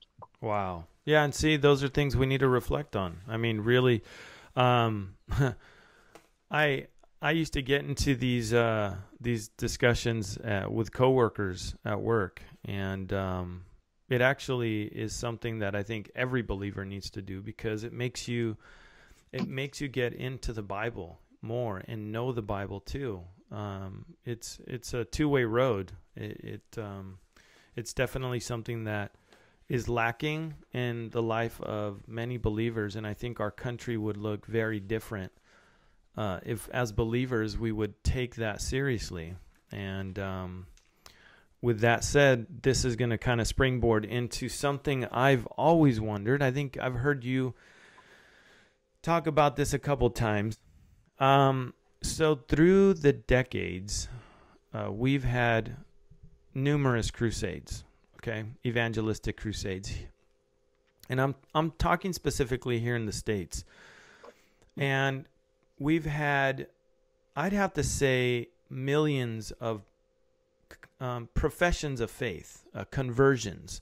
Wow. 0.40 0.84
Yeah, 1.04 1.24
and 1.24 1.34
see, 1.34 1.56
those 1.56 1.82
are 1.82 1.88
things 1.88 2.16
we 2.16 2.26
need 2.26 2.40
to 2.40 2.48
reflect 2.48 2.94
on. 2.96 3.20
I 3.28 3.36
mean, 3.36 3.60
really, 3.60 4.02
um, 4.56 5.16
I 6.50 6.86
I 7.22 7.32
used 7.32 7.52
to 7.52 7.62
get 7.62 7.84
into 7.84 8.14
these 8.14 8.54
uh, 8.54 8.96
these 9.20 9.48
discussions 9.48 10.38
uh, 10.38 10.66
with 10.70 10.92
coworkers 10.92 11.74
at 11.84 12.00
work, 12.00 12.40
and 12.64 13.12
um, 13.12 13.64
it 14.08 14.22
actually 14.22 14.84
is 14.84 15.12
something 15.12 15.58
that 15.58 15.74
I 15.74 15.82
think 15.82 16.10
every 16.14 16.42
believer 16.42 16.84
needs 16.84 17.10
to 17.10 17.22
do 17.22 17.42
because 17.42 17.84
it 17.84 17.92
makes 17.92 18.26
you 18.26 18.56
it 19.32 19.46
makes 19.46 19.82
you 19.82 19.88
get 19.88 20.14
into 20.14 20.54
the 20.54 20.62
Bible 20.62 21.20
more 21.42 21.82
and 21.86 22.10
know 22.10 22.32
the 22.32 22.42
Bible 22.42 22.80
too. 22.80 23.22
Um, 23.52 24.06
it's 24.24 24.58
it's 24.66 24.94
a 24.94 25.04
two 25.04 25.28
way 25.28 25.44
road. 25.44 25.92
It, 26.16 26.40
it 26.42 26.78
um, 26.78 27.18
it's 27.76 27.92
definitely 27.92 28.40
something 28.40 28.84
that 28.84 29.12
is 29.68 29.90
lacking 29.90 30.54
in 30.72 31.10
the 31.10 31.22
life 31.22 31.60
of 31.60 32.08
many 32.08 32.38
believers, 32.38 32.96
and 32.96 33.06
I 33.06 33.12
think 33.12 33.40
our 33.40 33.50
country 33.50 33.98
would 33.98 34.16
look 34.16 34.46
very 34.46 34.80
different 34.80 35.32
uh, 36.16 36.40
if, 36.44 36.68
as 36.72 36.92
believers, 36.92 37.58
we 37.58 37.72
would 37.72 38.02
take 38.04 38.36
that 38.36 38.60
seriously. 38.60 39.34
And 39.72 40.18
um, 40.18 40.66
with 41.62 41.80
that 41.80 42.04
said, 42.04 42.62
this 42.62 42.84
is 42.84 42.96
going 42.96 43.10
to 43.10 43.18
kind 43.18 43.40
of 43.40 43.46
springboard 43.46 44.04
into 44.04 44.48
something 44.48 45.04
I've 45.06 45.46
always 45.46 46.00
wondered. 46.00 46.42
I 46.42 46.50
think 46.50 46.78
I've 46.80 46.94
heard 46.94 47.24
you 47.24 47.54
talk 49.02 49.26
about 49.26 49.56
this 49.56 49.72
a 49.72 49.78
couple 49.78 50.10
times. 50.10 50.58
Um, 51.18 51.74
so 52.02 52.34
through 52.34 52.94
the 52.94 53.12
decades, 53.12 54.08
uh, 54.72 54.90
we've 54.90 55.24
had 55.24 55.76
numerous 56.54 57.10
crusades 57.10 57.84
okay 58.20 58.44
evangelistic 58.66 59.36
crusades 59.36 59.94
and 61.08 61.20
i'm 61.20 61.34
i'm 61.54 61.70
talking 61.72 62.12
specifically 62.12 62.78
here 62.78 62.96
in 62.96 63.06
the 63.06 63.12
states 63.12 63.64
and 64.76 65.24
we've 65.80 66.06
had 66.06 66.68
i'd 67.34 67.52
have 67.52 67.72
to 67.72 67.82
say 67.82 68.46
millions 68.70 69.50
of 69.52 69.82
um, 71.00 71.28
professions 71.34 72.00
of 72.00 72.10
faith 72.10 72.64
uh, 72.74 72.84
conversions. 72.90 73.80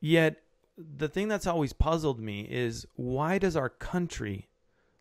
Yet 0.00 0.42
the 0.76 1.08
thing 1.08 1.28
that's 1.28 1.46
always 1.46 1.72
puzzled 1.72 2.20
me 2.20 2.42
is 2.42 2.86
why 2.96 3.38
does 3.38 3.56
our 3.56 3.70
country 3.70 4.48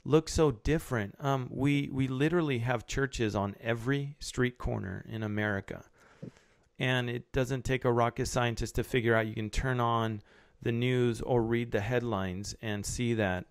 look 0.05 0.29
so 0.29 0.51
different? 0.51 1.15
Um, 1.19 1.49
we 1.51 1.89
we 1.91 2.07
literally 2.07 2.59
have 2.59 2.87
churches 2.87 3.35
on 3.35 3.55
every 3.59 4.15
street 4.19 4.57
corner 4.57 5.05
in 5.09 5.23
america. 5.23 5.83
And 6.77 7.09
it 7.09 7.31
doesn't 7.31 7.63
take 7.63 7.85
a 7.85 7.91
rocket 7.91 8.27
scientist 8.27 8.75
to 8.75 8.83
figure 8.83 9.15
out 9.15 9.27
you 9.27 9.33
can 9.33 9.49
turn 9.49 9.79
on 9.79 10.21
the 10.61 10.73
news 10.73 11.21
or 11.21 11.41
read 11.41 11.71
the 11.71 11.79
headlines 11.79 12.53
and 12.61 12.85
see 12.85 13.13
that 13.13 13.45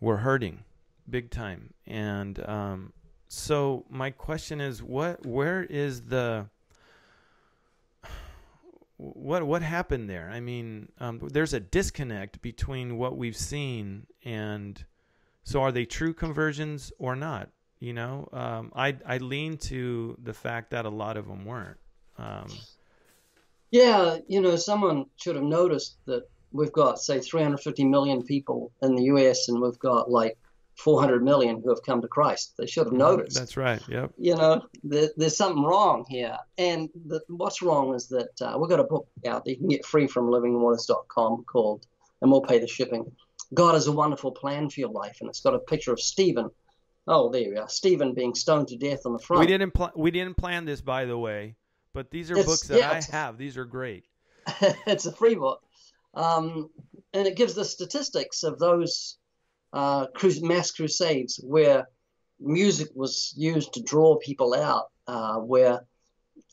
we're 0.00 0.16
hurting 0.16 0.64
big 1.08 1.30
time. 1.30 1.72
And 1.86 2.44
um, 2.48 2.92
so 3.28 3.84
my 3.88 4.10
question 4.10 4.60
is 4.60 4.82
what 4.82 5.24
where 5.24 5.62
is 5.62 6.02
the 6.02 6.46
what 8.96 9.42
what 9.42 9.62
happened 9.62 10.08
there? 10.08 10.30
I 10.32 10.40
mean 10.40 10.88
um, 10.98 11.20
there's 11.32 11.52
a 11.52 11.60
disconnect 11.60 12.40
between 12.42 12.96
what 12.96 13.16
we've 13.16 13.36
seen 13.36 14.06
and 14.24 14.82
so 15.42 15.60
are 15.60 15.72
they 15.72 15.84
true 15.84 16.14
conversions 16.14 16.92
or 16.98 17.16
not? 17.16 17.50
You 17.80 17.92
know 17.92 18.28
um, 18.32 18.72
i 18.74 18.96
i 19.06 19.18
lean 19.18 19.58
to 19.58 20.16
the 20.22 20.32
fact 20.32 20.70
that 20.70 20.86
a 20.86 20.90
lot 20.90 21.16
of 21.16 21.26
them 21.26 21.44
weren't. 21.44 21.78
Um, 22.18 22.46
Yeah, 23.70 24.18
you 24.28 24.40
know, 24.40 24.54
someone 24.54 25.06
should 25.16 25.34
have 25.34 25.44
noticed 25.44 25.96
that 26.06 26.28
we've 26.52 26.72
got, 26.72 27.00
say, 27.00 27.18
350 27.18 27.84
million 27.84 28.22
people 28.22 28.70
in 28.80 28.94
the 28.94 29.02
US 29.14 29.48
and 29.48 29.60
we've 29.60 29.78
got 29.80 30.08
like 30.08 30.38
400 30.76 31.22
million 31.22 31.60
who 31.62 31.70
have 31.70 31.82
come 31.84 32.02
to 32.02 32.08
Christ. 32.08 32.54
They 32.58 32.66
should 32.66 32.86
have 32.86 32.92
noticed. 32.92 33.38
That's 33.38 33.56
right. 33.56 33.80
Yep. 33.88 34.12
You 34.18 34.36
know, 34.36 34.62
there, 34.82 35.08
there's 35.16 35.36
something 35.36 35.62
wrong 35.62 36.04
here. 36.08 36.36
And 36.58 36.88
the, 37.06 37.20
what's 37.28 37.62
wrong 37.62 37.94
is 37.94 38.08
that 38.08 38.40
uh, 38.40 38.58
we've 38.58 38.70
got 38.70 38.80
a 38.80 38.84
book 38.84 39.06
out 39.26 39.44
that 39.44 39.50
you 39.52 39.56
can 39.56 39.68
get 39.68 39.86
free 39.86 40.06
from 40.06 40.26
livingwaters.com 40.26 41.44
called, 41.44 41.86
and 42.20 42.30
we'll 42.30 42.42
pay 42.42 42.58
the 42.58 42.66
shipping. 42.66 43.12
God 43.52 43.74
has 43.74 43.86
a 43.86 43.92
wonderful 43.92 44.32
plan 44.32 44.68
for 44.68 44.80
your 44.80 44.90
life. 44.90 45.18
And 45.20 45.28
it's 45.28 45.40
got 45.40 45.54
a 45.54 45.60
picture 45.60 45.92
of 45.92 46.00
Stephen. 46.00 46.50
Oh, 47.06 47.30
there 47.30 47.48
we 47.50 47.56
are. 47.56 47.68
Stephen 47.68 48.14
being 48.14 48.34
stoned 48.34 48.68
to 48.68 48.76
death 48.76 49.00
on 49.04 49.12
the 49.12 49.18
front. 49.18 49.40
We 49.40 49.46
didn't 49.46 49.74
pl- 49.74 49.92
we 49.94 50.10
didn't 50.10 50.36
plan 50.36 50.64
this, 50.64 50.80
by 50.80 51.04
the 51.04 51.18
way, 51.18 51.54
but 51.92 52.10
these 52.10 52.30
are 52.30 52.34
It's- 52.34 52.46
books 52.46 52.68
that 52.68 52.78
yeah, 52.78 52.90
I 52.90 53.02
have. 53.14 53.36
These 53.36 53.58
are 53.58 53.66
great. 53.66 54.04
it's 54.86 55.06
a 55.06 55.12
free 55.12 55.34
book, 55.34 55.62
um, 56.14 56.70
and 57.12 57.26
it 57.26 57.36
gives 57.36 57.54
the 57.54 57.64
statistics 57.64 58.42
of 58.42 58.58
those 58.58 59.16
uh, 59.74 60.06
mass 60.40 60.70
crusades 60.70 61.40
where 61.42 61.88
music 62.40 62.88
was 62.94 63.34
used 63.36 63.74
to 63.74 63.82
draw 63.82 64.16
people 64.16 64.54
out, 64.54 64.90
uh, 65.08 65.36
where 65.36 65.84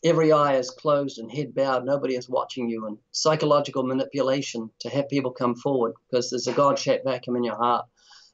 every 0.04 0.32
eye 0.32 0.56
is 0.56 0.70
closed 0.70 1.18
and 1.18 1.30
head 1.30 1.54
bowed, 1.54 1.84
nobody 1.84 2.16
is 2.16 2.28
watching 2.28 2.68
you, 2.68 2.86
and 2.86 2.98
psychological 3.12 3.84
manipulation 3.84 4.68
to 4.80 4.88
have 4.88 5.08
people 5.08 5.30
come 5.30 5.54
forward 5.54 5.92
because 6.10 6.30
there's 6.30 6.48
a 6.48 6.52
God-shaped 6.52 7.04
vacuum 7.04 7.36
in 7.36 7.44
your 7.44 7.56
heart, 7.56 7.86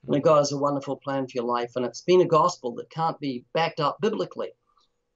and 0.06 0.22
God 0.22 0.38
has 0.38 0.52
a 0.52 0.58
wonderful 0.58 0.96
plan 0.96 1.26
for 1.26 1.32
your 1.34 1.44
life, 1.44 1.72
and 1.76 1.84
it's 1.84 2.00
been 2.00 2.22
a 2.22 2.26
gospel 2.26 2.74
that 2.76 2.90
can't 2.90 3.20
be 3.20 3.44
backed 3.52 3.80
up 3.80 3.98
biblically. 4.00 4.48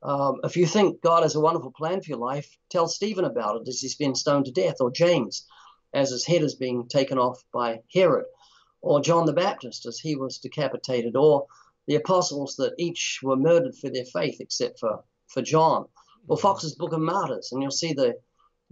Um, 0.03 0.41
if 0.45 0.57
you 0.57 0.67
think 0.67 1.01
God 1.01 1.23
has 1.23 1.37
a 1.37 1.41
wonderful 1.41 1.73
plan 1.73 2.03
for 2.03 2.11
your 2.11 2.19
life, 2.19 2.59
tell 2.69 2.89
Stephen 2.89 3.25
about 3.25 3.63
it 3.63 3.69
as 3.69 3.81
he's 3.81 3.95
been 3.95 4.15
stoned 4.15 4.47
to 4.47 4.53
death, 4.53 4.77
or 4.81 4.91
James 4.91 5.47
as 5.95 6.11
his 6.11 6.27
head 6.27 6.43
is 6.43 6.55
being 6.55 6.89
taken 6.89 7.19
off 7.19 7.43
by 7.53 7.81
Herod, 7.95 8.25
or 8.83 9.01
John 9.01 9.27
the 9.27 9.33
Baptist 9.33 9.87
as 9.87 9.99
he 9.99 10.17
was 10.17 10.39
decapitated, 10.39 11.17
or 11.17 11.47
the 11.87 11.95
apostles 11.95 12.57
that 12.57 12.75
each 12.79 13.21
were 13.23 13.37
murdered 13.37 13.75
for 13.75 13.91
their 13.91 14.05
faith 14.05 14.37
except 14.41 14.79
for, 14.79 15.03
for 15.29 15.43
John, 15.43 15.87
or 16.29 16.37
Fox's 16.37 16.75
Book 16.75 16.93
of 16.93 17.01
Martyrs, 17.01 17.51
and 17.53 17.63
you'll 17.63 17.71
see 17.71 17.93
the 17.93 18.15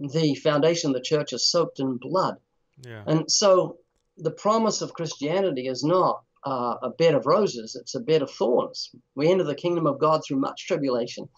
the 0.09 0.33
foundation 0.35 0.89
of 0.89 0.95
the 0.95 1.01
church 1.01 1.31
is 1.31 1.47
soaked 1.47 1.79
in 1.79 1.97
blood. 1.97 2.37
Yeah. 2.83 3.03
And 3.05 3.31
so 3.31 3.77
the 4.17 4.31
promise 4.31 4.81
of 4.81 4.93
Christianity 4.93 5.67
is 5.67 5.83
not 5.83 6.23
uh, 6.43 6.77
a 6.81 6.89
bed 6.89 7.13
of 7.13 7.27
roses, 7.27 7.75
it's 7.75 7.93
a 7.93 7.99
bed 7.99 8.23
of 8.23 8.31
thorns. 8.31 8.89
We 9.15 9.29
enter 9.29 9.43
the 9.43 9.55
kingdom 9.55 9.85
of 9.85 9.99
God 9.99 10.21
through 10.25 10.39
much 10.39 10.65
tribulation. 10.65 11.29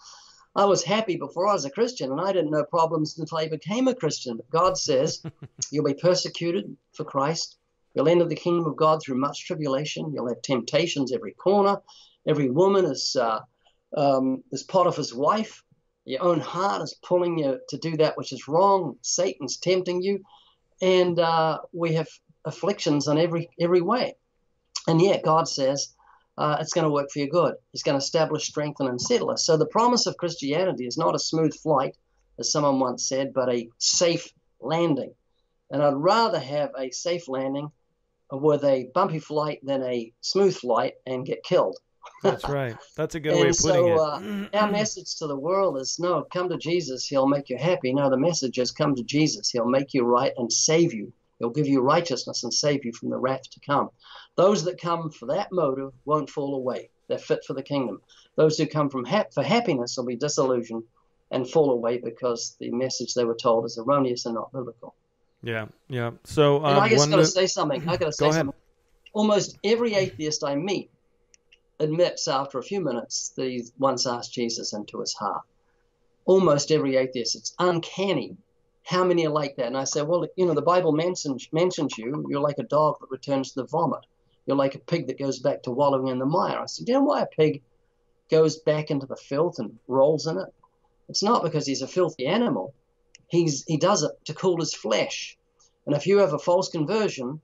I 0.55 0.65
was 0.65 0.83
happy 0.83 1.17
before 1.17 1.47
I 1.47 1.53
was 1.53 1.65
a 1.65 1.71
Christian, 1.71 2.11
and 2.11 2.21
I 2.21 2.31
didn't 2.31 2.51
know 2.51 2.63
problems 2.63 3.17
until 3.17 3.39
I 3.39 3.49
became 3.49 3.87
a 3.87 3.95
Christian. 3.95 4.37
But 4.37 4.49
God 4.49 4.77
says 4.77 5.21
you'll 5.71 5.83
be 5.85 5.95
persecuted 5.95 6.77
for 6.93 7.03
Christ. 7.03 7.57
You'll 7.93 8.09
enter 8.09 8.25
the 8.25 8.35
kingdom 8.35 8.65
of 8.65 8.75
God 8.75 9.01
through 9.01 9.19
much 9.19 9.45
tribulation. 9.45 10.11
You'll 10.13 10.29
have 10.29 10.41
temptations 10.41 11.13
every 11.13 11.33
corner. 11.33 11.77
Every 12.27 12.49
woman 12.49 12.85
is 12.85 13.15
uh, 13.19 13.39
um, 13.95 14.43
is 14.51 14.63
Potiphar's 14.63 15.13
wife. 15.13 15.63
Your 16.05 16.23
own 16.23 16.39
heart 16.39 16.81
is 16.81 16.95
pulling 17.03 17.37
you 17.37 17.59
to 17.69 17.77
do 17.77 17.97
that 17.97 18.17
which 18.17 18.33
is 18.33 18.47
wrong. 18.47 18.97
Satan's 19.01 19.57
tempting 19.57 20.01
you, 20.01 20.23
and 20.81 21.19
uh, 21.19 21.59
we 21.71 21.93
have 21.93 22.07
afflictions 22.45 23.07
on 23.07 23.17
every 23.17 23.49
every 23.59 23.81
way. 23.81 24.15
And 24.87 25.01
yet 25.01 25.23
God 25.23 25.47
says 25.47 25.93
uh, 26.37 26.57
it's 26.59 26.73
going 26.73 26.83
to 26.83 26.91
work 26.91 27.09
for 27.11 27.19
your 27.19 27.29
good. 27.29 27.55
He's 27.71 27.83
going 27.83 27.97
to 27.97 28.03
establish, 28.03 28.47
strengthen, 28.47 28.87
and 28.87 28.99
settle 28.99 29.29
us. 29.29 29.45
So 29.45 29.55
the 29.55 29.65
promise 29.67 30.07
of 30.07 30.17
Christianity 30.17 30.85
is 30.85 30.97
not 30.97 31.15
a 31.15 31.19
smooth 31.19 31.55
flight, 31.55 31.95
as 32.39 32.51
someone 32.51 32.79
once 32.79 33.07
said, 33.07 33.33
but 33.33 33.49
a 33.49 33.69
safe 33.77 34.27
landing. 34.59 35.13
And 35.71 35.81
I'd 35.81 35.93
rather 35.93 36.39
have 36.39 36.71
a 36.77 36.91
safe 36.91 37.29
landing 37.29 37.71
with 38.37 38.63
a 38.63 38.89
bumpy 38.93 39.19
flight 39.19 39.59
than 39.63 39.83
a 39.83 40.11
smooth 40.21 40.55
flight 40.55 40.93
and 41.05 41.25
get 41.25 41.43
killed. 41.43 41.77
That's 42.23 42.47
right. 42.49 42.75
That's 42.97 43.15
a 43.15 43.19
good 43.19 43.33
way 43.41 43.49
of 43.49 43.57
putting 43.57 43.85
so 43.85 43.93
it. 43.93 43.99
uh, 43.99 44.21
our 44.53 44.71
message 44.71 45.15
to 45.17 45.27
the 45.27 45.37
world 45.37 45.77
is 45.77 45.99
no, 45.99 46.25
come 46.31 46.49
to 46.49 46.57
Jesus, 46.57 47.05
he'll 47.05 47.27
make 47.27 47.49
you 47.49 47.57
happy. 47.57 47.93
No, 47.93 48.09
the 48.09 48.17
message 48.17 48.59
is 48.59 48.71
come 48.71 48.95
to 48.95 49.03
Jesus, 49.03 49.49
he'll 49.49 49.65
make 49.65 49.93
you 49.93 50.03
right 50.03 50.33
and 50.37 50.51
save 50.51 50.93
you. 50.93 51.11
He'll 51.39 51.49
give 51.49 51.67
you 51.67 51.81
righteousness 51.81 52.43
and 52.43 52.53
save 52.53 52.85
you 52.85 52.93
from 52.93 53.09
the 53.09 53.17
wrath 53.17 53.49
to 53.51 53.59
come. 53.59 53.89
Those 54.35 54.63
that 54.63 54.79
come 54.79 55.09
for 55.09 55.25
that 55.27 55.51
motive 55.51 55.91
won't 56.05 56.29
fall 56.29 56.55
away. 56.55 56.89
They're 57.07 57.17
fit 57.17 57.43
for 57.45 57.53
the 57.53 57.63
kingdom. 57.63 58.01
Those 58.35 58.57
who 58.57 58.65
come 58.65 58.89
from 58.89 59.05
hap- 59.05 59.33
for 59.33 59.43
happiness 59.43 59.97
will 59.97 60.05
be 60.05 60.15
disillusioned 60.15 60.83
and 61.31 61.49
fall 61.49 61.71
away 61.71 61.97
because 61.97 62.55
the 62.59 62.71
message 62.71 63.13
they 63.13 63.25
were 63.25 63.35
told 63.35 63.65
is 63.65 63.77
erroneous 63.77 64.25
and 64.25 64.35
not 64.35 64.53
biblical. 64.53 64.95
Yeah. 65.43 65.65
Yeah. 65.89 66.11
So 66.23 66.57
And 66.57 66.79
I 66.79 66.85
um, 66.85 66.89
just 66.89 67.09
got 67.09 67.17
to 67.17 67.25
say 67.25 67.47
something. 67.47 67.81
I 67.87 67.97
got 67.97 68.07
to 68.07 68.13
say 68.13 68.25
Go 68.25 68.29
ahead. 68.29 68.39
something. 68.39 68.59
Almost 69.13 69.59
every 69.63 69.93
atheist 69.93 70.43
I 70.43 70.55
meet 70.55 70.89
admits 71.79 72.27
after 72.27 72.57
a 72.57 72.63
few 72.63 72.81
minutes 72.81 73.33
that 73.35 73.45
he 73.45 73.63
once 73.77 74.07
asked 74.07 74.33
Jesus 74.33 74.73
into 74.73 74.99
his 74.99 75.13
heart. 75.13 75.41
Almost 76.25 76.71
every 76.71 76.95
atheist. 76.95 77.35
It's 77.35 77.53
uncanny 77.59 78.37
how 78.85 79.03
many 79.03 79.27
are 79.27 79.31
like 79.31 79.55
that. 79.57 79.67
And 79.67 79.77
I 79.77 79.83
say, 79.83 80.01
well, 80.01 80.25
you 80.35 80.45
know, 80.45 80.53
the 80.53 80.61
Bible 80.61 80.93
mentions 80.93 81.47
mentions 81.51 81.97
you. 81.97 82.25
You're 82.29 82.41
like 82.41 82.59
a 82.59 82.63
dog 82.63 82.99
that 82.99 83.11
returns 83.11 83.51
to 83.51 83.61
the 83.61 83.67
vomit. 83.67 84.05
You're 84.45 84.57
like 84.57 84.75
a 84.75 84.79
pig 84.79 85.07
that 85.07 85.19
goes 85.19 85.39
back 85.39 85.63
to 85.63 85.71
wallowing 85.71 86.07
in 86.07 86.19
the 86.19 86.25
mire. 86.25 86.59
I 86.59 86.65
said, 86.65 86.85
Do 86.85 86.91
you 86.91 86.99
know 86.99 87.05
why 87.05 87.21
a 87.21 87.27
pig 87.27 87.61
goes 88.29 88.57
back 88.59 88.91
into 88.91 89.05
the 89.05 89.15
filth 89.15 89.59
and 89.59 89.77
rolls 89.87 90.27
in 90.27 90.37
it? 90.37 90.53
It's 91.09 91.23
not 91.23 91.43
because 91.43 91.65
he's 91.65 91.81
a 91.81 91.87
filthy 91.87 92.25
animal. 92.25 92.73
He's, 93.33 93.63
he 93.67 93.77
does 93.77 94.03
it 94.03 94.11
to 94.25 94.33
cool 94.35 94.59
his 94.59 94.75
flesh. 94.75 95.35
And 95.87 95.95
if 95.95 96.05
you 96.05 96.19
have 96.19 96.33
a 96.33 96.39
false 96.39 96.69
conversion, 96.69 97.41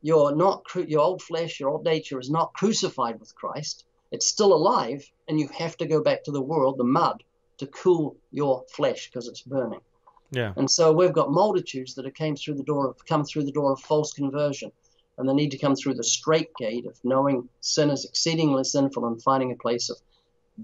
you're 0.00 0.34
not 0.34 0.64
your 0.74 1.02
old 1.02 1.20
flesh, 1.20 1.60
your 1.60 1.68
old 1.68 1.84
nature 1.84 2.18
is 2.18 2.30
not 2.30 2.54
crucified 2.54 3.20
with 3.20 3.34
Christ. 3.34 3.84
It's 4.10 4.26
still 4.26 4.54
alive, 4.54 5.08
and 5.28 5.38
you 5.38 5.48
have 5.48 5.76
to 5.76 5.86
go 5.86 6.02
back 6.02 6.24
to 6.24 6.30
the 6.30 6.40
world, 6.40 6.78
the 6.78 6.84
mud, 6.84 7.22
to 7.58 7.66
cool 7.66 8.16
your 8.32 8.64
flesh 8.72 9.08
because 9.08 9.28
it's 9.28 9.42
burning. 9.42 9.82
Yeah. 10.30 10.54
And 10.56 10.70
so 10.70 10.90
we've 10.90 11.12
got 11.12 11.30
multitudes 11.30 11.94
that 11.94 12.06
have 12.06 12.14
came 12.14 12.34
through 12.34 12.54
the 12.54 12.62
door 12.62 12.88
of 12.88 13.04
come 13.04 13.24
through 13.24 13.44
the 13.44 13.52
door 13.52 13.72
of 13.72 13.80
false 13.80 14.14
conversion, 14.14 14.72
and 15.18 15.28
they 15.28 15.34
need 15.34 15.50
to 15.50 15.58
come 15.58 15.76
through 15.76 15.94
the 15.94 16.04
straight 16.04 16.48
gate 16.56 16.86
of 16.86 16.98
knowing 17.04 17.46
sin 17.60 17.90
is 17.90 18.06
exceedingly 18.06 18.64
sinful 18.64 19.06
and 19.06 19.22
finding 19.22 19.52
a 19.52 19.56
place 19.56 19.90
of 19.90 19.98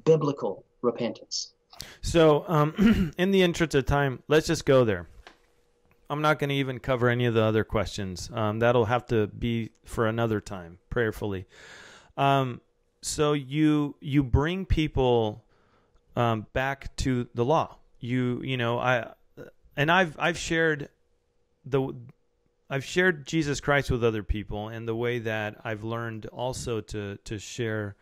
biblical 0.05 0.65
repentance. 0.81 1.53
So, 2.01 2.45
um, 2.49 3.13
in 3.19 3.31
the 3.31 3.43
interest 3.43 3.75
of 3.75 3.87
time, 3.87 4.23
let's 4.29 4.47
just 4.47 4.65
go 4.65 4.85
there. 4.85 5.07
I'm 6.09 6.23
not 6.23 6.39
going 6.39 6.51
to 6.51 6.55
even 6.57 6.79
cover 6.79 7.09
any 7.09 7.27
of 7.27 7.35
the 7.35 7.43
other 7.43 7.65
questions. 7.65 8.31
Um, 8.33 8.61
that'll 8.61 8.85
have 8.85 9.07
to 9.07 9.27
be 9.27 9.71
for 9.85 10.07
another 10.07 10.41
time, 10.41 10.79
prayerfully. 10.89 11.47
Um, 12.17 12.61
so 13.03 13.33
you 13.33 13.97
you 14.01 14.23
bring 14.23 14.67
people 14.67 15.45
um, 16.15 16.47
back 16.53 16.95
to 16.97 17.29
the 17.35 17.45
law. 17.45 17.77
You 18.01 18.41
you 18.43 18.57
know 18.57 18.79
I 18.79 19.13
and 19.77 19.91
I've 19.91 20.17
I've 20.19 20.39
shared 20.39 20.89
the 21.65 21.95
I've 22.69 22.85
shared 22.85 23.27
Jesus 23.27 23.61
Christ 23.61 23.91
with 23.91 24.03
other 24.03 24.23
people, 24.23 24.69
and 24.69 24.89
the 24.89 24.97
way 24.97 25.21
that 25.21 25.57
I've 25.65 25.85
learned 25.85 26.27
also 26.27 26.81
to 26.81 27.17
to 27.17 27.39
share 27.39 27.97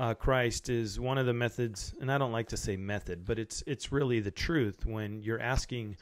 uh, 0.00 0.14
Christ 0.14 0.70
is 0.70 0.98
one 0.98 1.18
of 1.18 1.26
the 1.26 1.34
methods. 1.34 1.92
And 2.00 2.10
I 2.10 2.16
don't 2.16 2.32
like 2.32 2.48
to 2.48 2.56
say 2.56 2.76
method, 2.76 3.26
but 3.26 3.38
it's 3.38 3.62
it's 3.66 3.92
really 3.92 4.20
the 4.20 4.30
truth 4.30 4.86
when 4.86 5.22
you're 5.22 5.40
asking 5.40 5.98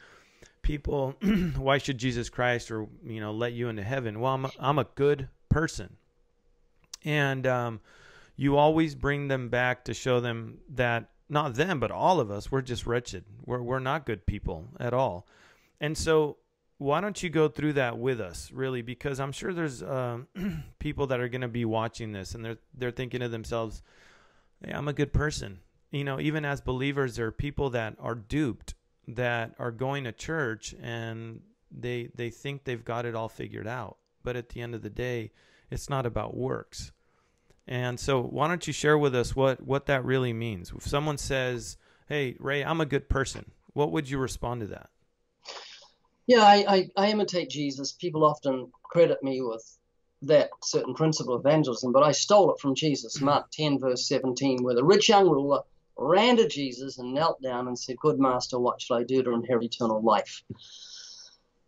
people, 0.61 1.15
why 1.57 1.77
should 1.77 1.97
Jesus 1.97 2.29
Christ 2.29 2.71
or 2.71 2.87
you 3.05 3.19
know 3.19 3.33
let 3.33 3.51
you 3.51 3.67
into 3.67 3.83
heaven? 3.83 4.21
Well, 4.21 4.33
I'm 4.33 4.45
a, 4.45 4.51
I'm 4.57 4.79
a 4.79 4.87
good 4.95 5.27
person, 5.49 5.97
and 7.03 7.45
um, 7.45 7.81
you 8.37 8.55
always 8.55 8.95
bring 8.95 9.27
them 9.27 9.49
back 9.49 9.83
to 9.85 9.93
show 9.93 10.21
them 10.21 10.59
that 10.75 11.09
not 11.27 11.55
them, 11.55 11.81
but 11.81 11.91
all 11.91 12.21
of 12.21 12.31
us, 12.31 12.49
we're 12.49 12.61
just 12.61 12.85
wretched. 12.85 13.25
We're 13.45 13.61
we're 13.61 13.79
not 13.79 14.05
good 14.05 14.25
people 14.25 14.65
at 14.79 14.93
all, 14.93 15.27
and 15.81 15.97
so 15.97 16.37
why 16.79 17.01
don't 17.01 17.21
you 17.21 17.29
go 17.29 17.49
through 17.49 17.73
that 17.73 17.97
with 17.97 18.19
us, 18.19 18.51
really? 18.51 18.81
Because 18.81 19.19
I'm 19.19 19.33
sure 19.33 19.53
there's 19.53 19.83
uh, 19.83 20.19
people 20.79 21.07
that 21.07 21.19
are 21.19 21.27
going 21.27 21.41
to 21.41 21.47
be 21.47 21.65
watching 21.65 22.13
this, 22.13 22.33
and 22.33 22.43
they're 22.43 22.57
they're 22.73 22.91
thinking 22.91 23.19
to 23.19 23.29
themselves, 23.29 23.83
hey, 24.65 24.71
I'm 24.71 24.87
a 24.87 24.93
good 24.93 25.13
person. 25.13 25.59
You 25.91 26.03
know, 26.03 26.19
even 26.19 26.45
as 26.45 26.61
believers, 26.61 27.15
there 27.15 27.27
are 27.27 27.31
people 27.31 27.69
that 27.71 27.95
are 27.99 28.15
duped 28.15 28.75
that 29.09 29.55
are 29.59 29.71
going 29.71 30.05
to 30.05 30.11
church 30.11 30.73
and 30.81 31.41
they 31.69 32.09
they 32.15 32.29
think 32.29 32.63
they've 32.63 32.85
got 32.85 33.05
it 33.05 33.13
all 33.13 33.29
figured 33.29 33.67
out. 33.67 33.97
But 34.23 34.35
at 34.35 34.49
the 34.49 34.61
end 34.61 34.73
of 34.73 34.81
the 34.81 34.89
day, 34.89 35.31
it's 35.69 35.89
not 35.89 36.05
about 36.05 36.35
works. 36.35 36.91
And 37.67 37.99
so 37.99 38.21
why 38.21 38.47
don't 38.47 38.65
you 38.65 38.73
share 38.73 38.97
with 38.97 39.13
us 39.13 39.35
what, 39.35 39.61
what 39.61 39.85
that 39.85 40.03
really 40.03 40.33
means? 40.33 40.73
If 40.75 40.87
someone 40.87 41.17
says, 41.17 41.77
Hey, 42.07 42.35
Ray, 42.39 42.63
I'm 42.63 42.81
a 42.81 42.85
good 42.85 43.09
person, 43.09 43.51
what 43.73 43.91
would 43.91 44.09
you 44.09 44.17
respond 44.17 44.61
to 44.61 44.67
that? 44.67 44.89
Yeah, 46.29 46.43
I, 46.43 46.63
I, 46.67 46.89
I 46.95 47.09
imitate 47.09 47.49
Jesus. 47.49 47.91
People 47.91 48.23
often 48.23 48.71
credit 48.83 49.23
me 49.23 49.41
with 49.41 49.65
that 50.21 50.51
certain 50.63 50.93
principle 50.93 51.33
of 51.33 51.43
evangelism, 51.43 51.91
but 51.91 52.03
I 52.03 52.11
stole 52.11 52.53
it 52.53 52.59
from 52.59 52.75
Jesus. 52.75 53.17
Mm-hmm. 53.17 53.25
Mark 53.25 53.51
10, 53.51 53.79
verse 53.79 54.07
17, 54.07 54.61
where 54.61 54.75
the 54.75 54.83
rich 54.83 55.09
young 55.09 55.27
ruler 55.27 55.61
ran 55.97 56.37
to 56.37 56.47
Jesus 56.47 56.99
and 56.99 57.15
knelt 57.15 57.41
down 57.41 57.67
and 57.67 57.79
said, 57.79 57.97
Good 57.97 58.19
master, 58.19 58.59
what 58.59 58.79
shall 58.79 58.97
I 58.97 59.03
do 59.05 59.23
to 59.23 59.33
inherit 59.33 59.63
eternal 59.63 60.03
life? 60.03 60.43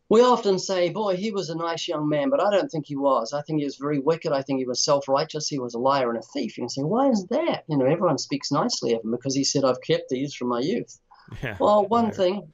We 0.09 0.21
often 0.21 0.59
say, 0.59 0.89
Boy, 0.89 1.15
he 1.15 1.31
was 1.31 1.49
a 1.49 1.55
nice 1.55 1.87
young 1.87 2.07
man, 2.07 2.29
but 2.29 2.39
I 2.39 2.51
don't 2.51 2.69
think 2.69 2.85
he 2.85 2.95
was. 2.95 3.33
I 3.33 3.41
think 3.41 3.57
he 3.57 3.65
was 3.65 3.77
very 3.77 3.97
wicked. 3.97 4.31
I 4.31 4.43
think 4.43 4.59
he 4.59 4.67
was 4.67 4.85
self 4.85 5.07
righteous. 5.07 5.47
He 5.47 5.57
was 5.57 5.73
a 5.73 5.79
liar 5.79 6.09
and 6.09 6.19
a 6.19 6.21
thief. 6.35 6.55
You 6.55 6.61
can 6.61 6.69
say, 6.69 6.83
Why 6.83 7.09
is 7.09 7.25
that? 7.31 7.63
You 7.67 7.77
know, 7.77 7.85
everyone 7.85 8.19
speaks 8.19 8.51
nicely 8.51 8.93
of 8.93 9.03
him 9.03 9.09
because 9.09 9.33
he 9.33 9.43
said, 9.43 9.63
I've 9.63 9.81
kept 9.81 10.09
these 10.09 10.35
from 10.35 10.49
my 10.49 10.59
youth. 10.59 10.99
Yeah, 11.41 11.57
well, 11.59 11.87
one 11.87 12.11
thing 12.11 12.53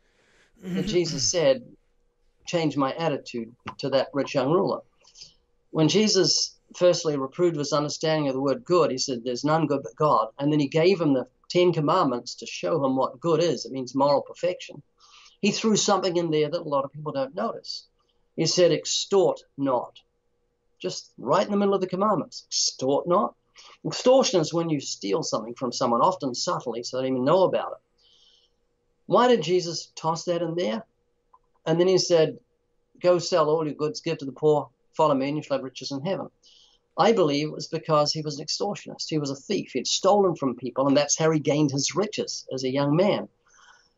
that 0.64 0.86
Jesus 0.86 1.30
said 1.30 1.64
changed 2.48 2.78
my 2.78 2.94
attitude 2.96 3.54
to 3.80 3.90
that 3.90 4.10
rich 4.14 4.34
young 4.34 4.52
ruler. 4.52 4.82
When 5.72 5.90
Jesus 5.90 6.56
firstly 6.76 7.18
reproved 7.18 7.58
his 7.58 7.74
understanding 7.74 8.28
of 8.28 8.34
the 8.34 8.42
word 8.42 8.66
good, 8.66 8.92
he 8.92 8.98
said, 8.98 9.24
There's 9.24 9.44
none 9.44 9.68
good 9.68 9.84
but 9.84 9.96
God. 9.96 10.30
And 10.40 10.52
then 10.52 10.60
he 10.60 10.68
gave 10.68 11.00
him 11.00 11.14
the 11.14 11.28
Ten 11.50 11.72
Commandments 11.72 12.36
to 12.36 12.46
show 12.46 12.84
him 12.84 12.96
what 12.96 13.20
good 13.20 13.42
is. 13.42 13.66
It 13.66 13.72
means 13.72 13.96
moral 13.96 14.22
perfection. 14.22 14.82
He 15.42 15.52
threw 15.52 15.76
something 15.76 16.18
in 16.18 16.32
there 16.32 16.50
that 16.50 16.62
a 16.62 16.70
lot 16.70 16.84
of 16.84 16.92
people 16.92 17.12
don't 17.12 17.36
notice. 17.36 17.86
He 18.36 18.46
said, 18.46 18.72
extort 18.72 19.42
not. 19.58 20.00
Just 20.80 21.12
right 21.18 21.46
in 21.46 21.52
the 21.52 21.58
middle 21.58 21.74
of 21.74 21.82
the 21.82 21.88
commandments. 21.88 22.46
Extort 22.48 23.08
not. 23.08 23.36
Extortion 23.86 24.42
is 24.42 24.54
when 24.54 24.70
you 24.70 24.80
steal 24.80 25.24
something 25.24 25.56
from 25.56 25.72
someone, 25.72 26.02
often 26.02 26.36
subtly, 26.36 26.84
so 26.84 26.98
they 26.98 27.04
don't 27.04 27.14
even 27.14 27.26
know 27.26 27.44
about 27.44 27.74
it. 27.74 27.78
Why 29.08 29.28
did 29.28 29.42
Jesus 29.42 29.92
toss 29.96 30.26
that 30.26 30.42
in 30.42 30.56
there? 30.56 30.84
And 31.68 31.80
then 31.80 31.88
he 31.88 31.98
said, 31.98 32.40
Go 33.02 33.20
sell 33.20 33.50
all 33.50 33.66
your 33.66 33.76
goods, 33.76 34.02
give 34.02 34.18
to 34.20 34.26
the 34.26 34.32
poor, 34.32 34.70
follow 34.94 35.14
me, 35.14 35.28
and 35.28 35.38
you 35.38 35.44
shall 35.44 35.58
have 35.58 35.64
riches 35.64 35.92
in 35.92 36.04
heaven. 36.04 36.30
I 36.98 37.12
believe 37.12 37.50
it 37.50 37.54
was 37.54 37.68
because 37.68 38.12
he 38.12 38.22
was 38.22 38.40
an 38.40 38.46
extortionist. 38.46 39.10
He 39.10 39.20
was 39.20 39.30
a 39.30 39.36
thief. 39.36 39.72
He 39.74 39.80
had 39.80 39.86
stolen 39.86 40.36
from 40.36 40.56
people, 40.56 40.88
and 40.88 40.98
that's 40.98 41.18
how 41.18 41.30
he 41.30 41.40
gained 41.40 41.70
his 41.70 41.94
riches 41.96 42.48
as 42.52 42.64
a 42.64 42.72
young 42.72 42.96
man. 42.96 43.28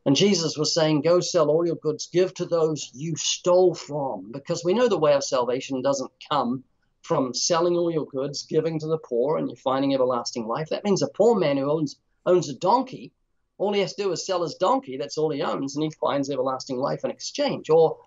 And 0.06 0.16
Jesus 0.16 0.58
was 0.58 0.74
saying, 0.74 1.02
Go 1.02 1.20
sell 1.20 1.50
all 1.50 1.66
your 1.66 1.76
goods, 1.76 2.10
give 2.12 2.34
to 2.36 2.46
those 2.46 2.90
you 2.94 3.16
stole 3.16 3.76
from. 3.76 4.32
Because 4.32 4.66
we 4.66 4.74
know 4.74 4.90
the 4.90 4.98
way 4.98 5.14
of 5.14 5.24
salvation 5.24 5.82
doesn't 5.82 6.12
come 6.30 6.64
from 7.04 7.34
selling 7.34 7.76
all 7.76 7.92
your 7.92 8.08
goods, 8.08 8.44
giving 8.44 8.80
to 8.80 8.88
the 8.88 8.98
poor, 8.98 9.38
and 9.38 9.48
you're 9.48 9.56
finding 9.58 9.94
everlasting 9.94 10.48
life. 10.48 10.70
That 10.70 10.84
means 10.84 11.02
a 11.02 11.08
poor 11.08 11.36
man 11.40 11.58
who 11.58 11.72
owns, 11.72 11.98
owns 12.26 12.50
a 12.50 12.56
donkey, 12.56 13.12
all 13.60 13.74
he 13.74 13.82
has 13.82 13.94
to 13.94 14.04
do 14.04 14.12
is 14.12 14.26
sell 14.26 14.42
his 14.42 14.56
donkey, 14.56 14.98
that's 14.98 15.18
all 15.18 15.30
he 15.30 15.44
owns, 15.44 15.76
and 15.76 15.84
he 15.84 15.92
finds 15.92 16.32
everlasting 16.32 16.78
life 16.78 17.04
in 17.04 17.12
exchange. 17.12 17.70
Or 17.70 17.98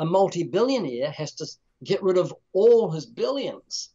a 0.00 0.04
multi 0.04 0.42
billionaire 0.42 1.12
has 1.12 1.32
to 1.34 1.46
get 1.84 2.02
rid 2.02 2.18
of 2.18 2.34
all 2.52 2.90
his 2.90 3.06
billions 3.06 3.90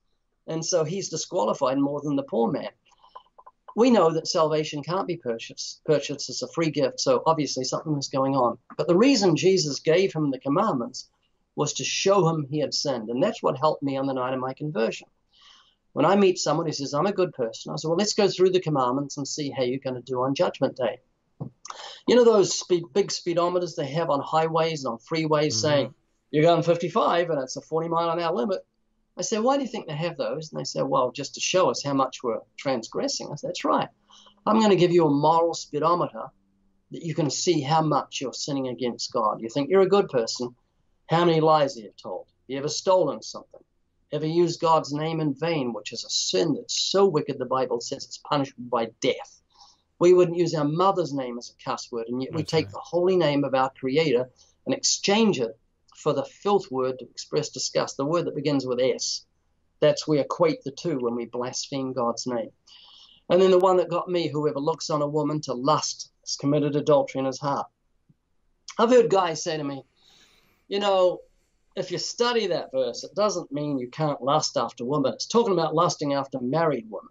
and 0.48 0.66
so 0.66 0.84
he's 0.84 1.10
disqualified 1.10 1.78
more 1.78 2.02
than 2.02 2.16
the 2.16 2.24
poor 2.24 2.52
man. 2.52 2.70
We 3.76 3.92
know 3.92 4.12
that 4.12 4.28
salvation 4.28 4.82
can't 4.82 5.08
be 5.08 5.18
purchased. 5.18 5.84
Purchased 5.86 6.30
as 6.30 6.42
a 6.42 6.48
free 6.48 6.72
gift, 6.72 7.00
so 7.00 7.22
obviously 7.26 7.64
something 7.64 7.96
was 7.96 8.08
going 8.08 8.36
on. 8.36 8.58
But 8.76 8.88
the 8.88 8.98
reason 8.98 9.36
Jesus 9.36 9.80
gave 9.80 10.14
him 10.14 10.32
the 10.32 10.40
commandments 10.40 11.10
was 11.56 11.74
to 11.74 11.84
show 11.84 12.28
him 12.28 12.48
he 12.50 12.60
had 12.60 12.74
sinned, 12.74 13.10
and 13.10 13.22
that's 13.22 13.44
what 13.44 13.58
helped 13.58 13.84
me 13.84 13.98
on 13.98 14.08
the 14.08 14.14
night 14.14 14.34
of 14.34 14.40
my 14.40 14.54
conversion. 14.54 15.08
When 15.98 16.06
I 16.06 16.16
meet 16.16 16.38
someone 16.38 16.68
who 16.68 16.74
says, 16.74 16.94
I'm 16.94 17.08
a 17.08 17.12
good 17.12 17.34
person, 17.34 17.74
I 17.74 17.76
say, 17.76 17.88
well, 17.88 17.98
let's 17.98 18.14
go 18.14 18.28
through 18.28 18.52
the 18.52 18.60
commandments 18.60 19.18
and 19.18 19.28
see 19.28 19.50
how 19.50 19.64
you're 19.64 19.80
going 19.80 19.96
to 19.96 20.02
do 20.04 20.22
on 20.22 20.36
Judgment 20.36 20.78
Day. 20.78 21.00
You 22.08 22.16
know 22.16 22.24
those 22.24 22.56
speed, 22.56 22.84
big 22.94 23.08
speedometers 23.08 23.76
they 23.76 23.88
have 23.88 24.12
on 24.12 24.22
highways 24.22 24.86
and 24.86 24.92
on 24.92 25.00
freeways 25.00 25.48
mm-hmm. 25.48 25.60
saying, 25.60 25.94
you're 26.30 26.44
going 26.44 26.62
55 26.62 27.32
and 27.32 27.42
it's 27.42 27.56
a 27.56 27.62
40 27.62 27.90
mile 27.90 28.12
an 28.12 28.20
hour 28.20 28.32
limit. 28.32 28.60
I 29.18 29.24
say, 29.24 29.40
why 29.40 29.58
do 29.58 29.64
you 29.64 29.70
think 29.70 29.88
they 29.88 29.96
have 29.96 30.18
those? 30.18 30.52
And 30.52 30.60
they 30.60 30.66
say, 30.66 30.84
well, 30.84 31.12
just 31.12 31.34
to 31.34 31.40
show 31.40 31.72
us 31.72 31.84
how 31.84 31.96
much 31.96 32.22
we're 32.22 32.42
transgressing. 32.60 33.30
I 33.32 33.36
said, 33.36 33.48
that's 33.48 33.66
right. 33.66 33.90
I'm 34.46 34.60
going 34.60 34.70
to 34.70 34.76
give 34.76 34.92
you 34.92 35.08
a 35.08 35.10
moral 35.10 35.56
speedometer 35.56 36.26
that 36.92 37.02
you 37.02 37.16
can 37.16 37.32
see 37.32 37.60
how 37.60 37.82
much 37.82 38.22
you're 38.22 38.34
sinning 38.34 38.68
against 38.68 39.12
God. 39.12 39.42
You 39.42 39.50
think 39.50 39.72
you're 39.72 39.82
a 39.82 39.90
good 39.90 40.10
person. 40.10 40.56
How 41.10 41.26
many 41.26 41.42
lies 41.42 41.74
have 41.74 41.86
you 41.86 41.92
told? 42.00 42.28
Have 42.28 42.50
you 42.50 42.58
ever 42.60 42.70
stolen 42.70 43.24
something? 43.24 43.62
Ever 44.12 44.26
used 44.26 44.62
God's 44.62 44.94
name 44.94 45.20
in 45.20 45.34
vain, 45.34 45.74
which 45.74 45.92
is 45.92 46.06
a 46.06 46.10
sin 46.10 46.54
that's 46.54 46.80
so 46.80 47.06
wicked 47.06 47.38
the 47.38 47.46
Bible 47.46 47.82
says 47.82 48.06
it's 48.06 48.20
punishable 48.20 48.66
by 48.70 48.92
death. 49.02 49.42
We 50.00 50.14
wouldn't 50.14 50.38
use 50.38 50.54
our 50.54 50.64
mother's 50.64 51.14
name 51.14 51.38
as 51.38 51.50
a 51.50 51.64
cuss 51.64 51.92
word, 51.92 52.08
and 52.08 52.22
yet 52.22 52.34
we 52.34 52.44
take 52.44 52.66
right. 52.66 52.74
the 52.74 52.80
holy 52.80 53.18
name 53.18 53.44
of 53.44 53.54
our 53.54 53.72
Creator 53.72 54.30
and 54.66 54.74
exchange 54.74 55.40
it 55.40 55.58
for 55.96 56.14
the 56.14 56.24
filth 56.24 56.72
word 56.72 57.00
to 57.00 57.06
express 57.06 57.50
disgust, 57.50 57.98
the 57.98 58.06
word 58.06 58.26
that 58.26 58.36
begins 58.36 58.66
with 58.66 58.80
S. 58.80 59.26
That's 59.80 60.08
we 60.08 60.20
equate 60.20 60.64
the 60.64 60.72
two 60.72 61.00
when 61.00 61.16
we 61.16 61.26
blaspheme 61.26 61.94
God's 61.94 62.28
name. 62.28 62.52
And 63.30 63.42
then 63.42 63.52
the 63.52 63.60
one 63.60 63.78
that 63.78 63.90
got 63.90 64.08
me, 64.08 64.30
whoever 64.30 64.60
looks 64.60 64.90
on 64.90 65.02
a 65.02 65.08
woman 65.08 65.42
to 65.42 65.54
lust 65.54 66.12
has 66.22 66.38
committed 66.38 66.76
adultery 66.76 67.20
in 67.20 67.26
his 67.26 67.40
heart. 67.40 67.68
I've 68.80 68.90
heard 68.90 69.10
guys 69.10 69.44
say 69.44 69.58
to 69.58 69.64
me, 69.64 69.84
you 70.68 70.80
know, 70.80 71.22
if 71.78 71.92
you 71.92 71.98
study 71.98 72.48
that 72.48 72.72
verse, 72.72 73.04
it 73.04 73.14
doesn't 73.16 73.52
mean 73.52 73.78
you 73.78 73.88
can't 73.90 74.22
lust 74.22 74.58
after 74.58 74.84
women. 74.84 75.14
It's 75.14 75.28
talking 75.28 75.54
about 75.54 75.76
lusting 75.76 76.14
after 76.14 76.40
married 76.42 76.88
women. 76.90 77.10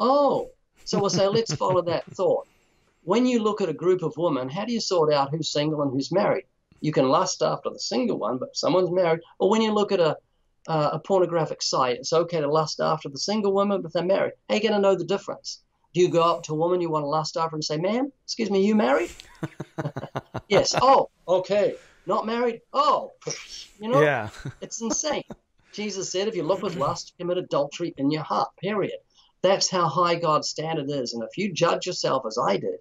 Oh, 0.00 0.50
so 0.84 1.00
we'll 1.00 1.10
say, 1.10 1.28
let's 1.28 1.54
follow 1.54 1.82
that 1.82 2.04
thought. 2.14 2.48
When 3.04 3.26
you 3.26 3.38
look 3.38 3.60
at 3.60 3.68
a 3.68 3.74
group 3.74 4.02
of 4.02 4.16
women, 4.16 4.48
how 4.48 4.64
do 4.64 4.72
you 4.72 4.80
sort 4.80 5.12
out 5.12 5.30
who's 5.30 5.50
single 5.50 5.82
and 5.82 5.92
who's 5.92 6.10
married? 6.10 6.44
You 6.80 6.92
can 6.92 7.08
lust 7.08 7.42
after 7.42 7.70
the 7.70 7.78
single 7.78 8.18
one, 8.18 8.38
but 8.38 8.56
someone's 8.56 8.90
married. 8.90 9.20
Or 9.38 9.48
when 9.48 9.62
you 9.62 9.72
look 9.72 9.92
at 9.92 10.00
a, 10.00 10.16
uh, 10.68 10.90
a 10.92 10.98
pornographic 10.98 11.62
site. 11.62 11.96
It's 11.98 12.12
okay 12.12 12.40
to 12.40 12.48
lust 12.48 12.80
after 12.80 13.08
the 13.08 13.18
single 13.18 13.52
woman, 13.52 13.82
but 13.82 13.92
they're 13.92 14.04
married. 14.04 14.34
How 14.48 14.54
are 14.54 14.58
you 14.58 14.62
going 14.62 14.74
to 14.74 14.80
know 14.80 14.94
the 14.94 15.04
difference? 15.04 15.62
Do 15.94 16.00
you 16.00 16.08
go 16.08 16.22
up 16.22 16.42
to 16.44 16.52
a 16.52 16.56
woman 16.56 16.80
you 16.80 16.90
want 16.90 17.02
to 17.02 17.08
lust 17.08 17.36
after 17.36 17.56
and 17.56 17.64
say, 17.64 17.76
ma'am, 17.76 18.10
excuse 18.24 18.50
me, 18.50 18.64
you 18.64 18.74
married? 18.74 19.10
yes. 20.48 20.74
Oh, 20.80 21.10
okay. 21.28 21.74
Not 22.06 22.26
married? 22.26 22.60
Oh, 22.72 23.12
you 23.78 23.88
know, 23.88 24.02
Yeah. 24.02 24.30
it's 24.60 24.80
insane. 24.80 25.24
Jesus 25.72 26.12
said, 26.12 26.28
if 26.28 26.36
you 26.36 26.42
look 26.42 26.62
with 26.62 26.76
lust, 26.76 27.14
commit 27.18 27.38
adultery 27.38 27.94
in 27.96 28.10
your 28.10 28.22
heart, 28.22 28.50
period. 28.60 28.98
That's 29.42 29.70
how 29.70 29.88
high 29.88 30.16
God's 30.16 30.48
standard 30.48 30.90
is. 30.90 31.14
And 31.14 31.22
if 31.22 31.36
you 31.38 31.52
judge 31.52 31.86
yourself 31.86 32.24
as 32.26 32.38
I 32.38 32.58
did, 32.58 32.78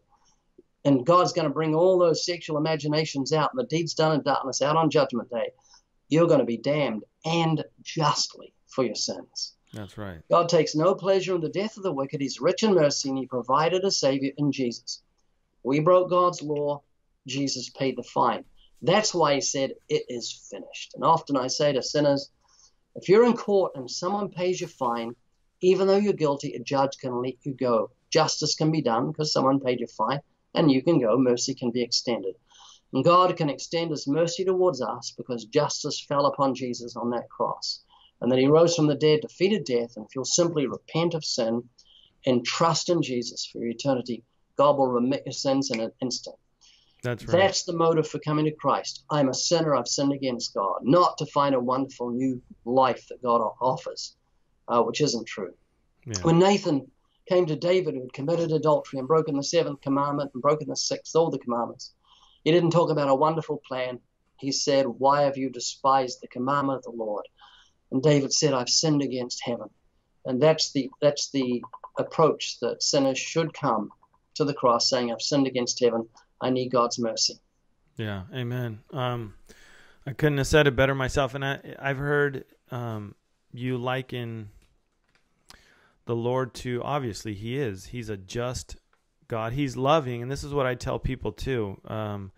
and 0.84 1.06
God's 1.06 1.34
going 1.34 1.48
to 1.48 1.54
bring 1.54 1.76
all 1.76 1.98
those 1.98 2.26
sexual 2.26 2.58
imaginations 2.58 3.34
out 3.34 3.52
and 3.54 3.60
the 3.60 3.68
deeds 3.68 3.94
done 3.94 4.16
in 4.16 4.24
darkness 4.24 4.62
out 4.62 4.76
on 4.76 4.90
Judgment 4.90 5.30
Day, 5.30 5.52
you're 6.10 6.28
going 6.28 6.40
to 6.40 6.46
be 6.46 6.58
damned 6.58 7.04
and 7.24 7.64
justly 7.82 8.54
for 8.68 8.84
your 8.84 8.96
sins. 8.96 9.54
That's 9.74 9.98
right. 9.98 10.20
God 10.30 10.50
takes 10.50 10.76
no 10.76 10.96
pleasure 10.96 11.36
in 11.36 11.42
the 11.42 11.50
death 11.50 11.78
of 11.78 11.84
the 11.84 11.94
wicked. 11.94 12.20
He's 12.20 12.42
rich 12.42 12.64
in 12.64 12.74
mercy, 12.74 13.10
and 13.10 13.18
He 13.18 13.26
provided 13.26 13.84
a 13.84 13.92
Savior 13.92 14.32
in 14.38 14.52
Jesus. 14.52 15.02
We 15.64 15.80
broke 15.80 16.10
God's 16.10 16.42
law. 16.42 16.82
Jesus 17.28 17.70
paid 17.70 17.96
the 17.96 18.04
fine. 18.04 18.44
That's 18.82 19.14
why 19.14 19.36
He 19.36 19.42
said, 19.42 19.76
It 19.90 20.06
is 20.10 20.32
finished. 20.50 20.94
And 20.96 21.04
often 21.04 21.38
I 21.38 21.48
say 21.48 21.74
to 21.74 21.84
sinners, 21.84 22.30
if 22.96 23.08
you're 23.08 23.26
in 23.26 23.34
court 23.34 23.74
and 23.76 23.90
someone 23.90 24.30
pays 24.30 24.60
your 24.60 24.70
fine, 24.70 25.16
even 25.62 25.88
though 25.88 25.98
you're 25.98 26.14
guilty, 26.14 26.54
a 26.54 26.60
judge 26.60 26.98
can 27.00 27.22
let 27.22 27.36
you 27.44 27.54
go. 27.54 27.92
Justice 28.10 28.56
can 28.56 28.72
be 28.72 28.82
done 28.82 29.12
because 29.12 29.32
someone 29.32 29.60
paid 29.60 29.80
your 29.80 29.88
fine, 29.88 30.20
and 30.54 30.72
you 30.72 30.82
can 30.82 31.00
go. 31.00 31.18
Mercy 31.18 31.54
can 31.54 31.72
be 31.72 31.82
extended. 31.82 32.36
And 32.94 33.06
God 33.06 33.38
can 33.38 33.50
extend 33.50 33.92
His 33.92 34.08
mercy 34.08 34.44
towards 34.44 34.82
us 34.82 35.14
because 35.16 35.46
justice 35.46 36.04
fell 36.06 36.26
upon 36.26 36.56
Jesus 36.56 36.96
on 36.96 37.12
that 37.12 37.30
cross 37.30 37.82
and 38.22 38.32
that 38.32 38.40
he 38.40 38.48
rose 38.48 38.76
from 38.76 38.88
the 38.88 38.96
dead, 38.96 39.22
defeated 39.22 39.66
death, 39.66 39.98
and 39.98 40.06
if 40.06 40.16
you'll 40.16 40.26
simply 40.26 40.68
repent 40.68 41.16
of 41.16 41.26
sin 41.26 41.68
and 42.26 42.46
trust 42.46 42.90
in 42.90 43.02
Jesus 43.02 43.50
for 43.52 43.64
eternity, 43.64 44.24
God 44.58 44.78
will 44.78 44.88
remit 44.88 45.24
your 45.26 45.34
sins 45.34 45.72
in 45.72 45.80
an 45.80 45.92
instant. 46.02 46.36
That's 47.04 47.26
right. 47.26 47.32
That's 47.32 47.64
the 47.64 47.74
motive 47.74 48.08
for 48.08 48.20
coming 48.20 48.46
to 48.46 48.52
Christ. 48.52 49.04
I'm 49.10 49.30
a 49.30 49.34
sinner, 49.34 49.76
I've 49.76 49.88
sinned 49.88 50.14
against 50.14 50.54
God, 50.54 50.80
not 50.84 51.18
to 51.18 51.26
find 51.28 51.56
a 51.56 51.60
wonderful 51.60 52.12
new 52.12 52.42
life 52.64 53.08
that 53.10 53.24
God 53.24 53.42
offers, 53.60 54.16
uh, 54.68 54.82
which 54.84 55.02
isn't 55.02 55.28
true. 55.28 55.54
Yeah. 56.06 56.22
When 56.22 56.40
Nathan 56.40 56.90
came 57.28 57.46
to 57.48 57.56
David, 57.56 57.96
who 57.96 58.02
had 58.02 58.14
committed 58.14 58.52
adultery 58.52 59.00
and 59.00 59.08
broken 59.08 59.36
the 59.36 59.44
seventh 59.44 59.82
commandment 59.82 60.32
and 60.34 60.42
broken 60.42 60.68
the 60.68 60.76
sixth, 60.76 61.16
all 61.16 61.32
the 61.32 61.40
commandments, 61.40 61.94
he 62.44 62.52
didn't 62.52 62.72
talk 62.72 62.92
about 62.92 63.10
a 63.10 63.16
wonderful 63.16 63.62
plan. 63.68 64.00
He 64.38 64.52
said, 64.52 64.86
Why 64.86 65.24
have 65.24 65.38
you 65.38 65.50
despised 65.50 66.20
the 66.22 66.28
commandment 66.28 66.78
of 66.78 66.84
the 66.84 66.92
Lord? 66.92 67.26
And 67.92 68.02
David 68.02 68.34
said, 68.34 68.54
I've 68.54 68.70
sinned 68.70 69.02
against 69.02 69.44
heaven. 69.44 69.70
And 70.26 70.42
that's 70.42 70.72
the 70.72 70.90
that's 71.02 71.30
the 71.32 71.64
approach 71.98 72.60
that 72.62 72.84
sinners 72.84 73.18
should 73.18 73.54
come 73.54 73.92
to 74.36 74.46
the 74.46 74.54
cross 74.54 74.90
saying, 74.90 75.12
I've 75.12 75.22
sinned 75.22 75.48
against 75.48 75.80
heaven. 75.80 76.08
I 76.42 76.50
need 76.50 76.70
God's 76.70 77.00
mercy. 77.00 77.40
Yeah, 77.98 78.24
amen. 78.34 78.80
Um, 78.92 79.36
I 80.06 80.14
couldn't 80.14 80.40
have 80.40 80.48
said 80.48 80.68
it 80.68 80.76
better 80.76 80.96
myself, 80.96 81.36
and 81.36 81.46
I, 81.46 81.60
I've 81.78 81.98
heard 81.98 82.46
um, 82.72 83.16
you 83.54 83.78
liken 83.78 84.50
the 86.06 86.16
Lord 86.16 86.54
to 86.56 86.82
obviously 86.84 87.34
He 87.34 87.58
is. 87.58 87.86
He's 87.86 88.10
a 88.10 88.18
just 88.18 88.78
God. 89.28 89.54
He's 89.54 89.78
loving, 89.78 90.22
and 90.22 90.32
this 90.32 90.44
is 90.44 90.54
what 90.54 90.66
I 90.66 90.76
tell 90.76 91.00
people 91.00 91.32
too. 91.32 91.80
Um, 91.86 92.32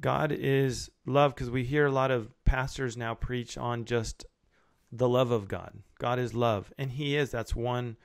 God 0.00 0.32
is 0.32 0.90
love 1.04 1.34
because 1.34 1.50
we 1.50 1.64
hear 1.64 1.86
a 1.86 1.92
lot 1.92 2.10
of 2.10 2.30
pastors 2.44 2.96
now 2.96 3.14
preach 3.14 3.58
on 3.58 3.84
just 3.84 4.24
the 4.92 5.08
love 5.08 5.30
of 5.30 5.48
God. 5.48 5.72
God 5.98 6.18
is 6.18 6.34
love, 6.34 6.72
and 6.78 6.92
He 6.92 7.16
is. 7.16 7.30
That's 7.30 7.54
one. 7.56 7.96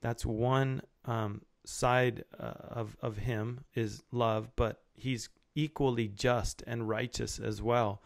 That's 0.00 0.24
one 0.24 0.80
um, 1.04 1.42
side 1.70 2.24
uh, 2.38 2.52
of 2.68 2.96
of 3.00 3.18
Him 3.18 3.64
is 3.74 4.02
love, 4.12 4.50
but 4.56 4.82
He's 4.94 5.28
equally 5.54 6.08
just 6.08 6.62
and 6.66 6.88
righteous 6.88 7.38
as 7.38 7.60
well. 7.62 8.02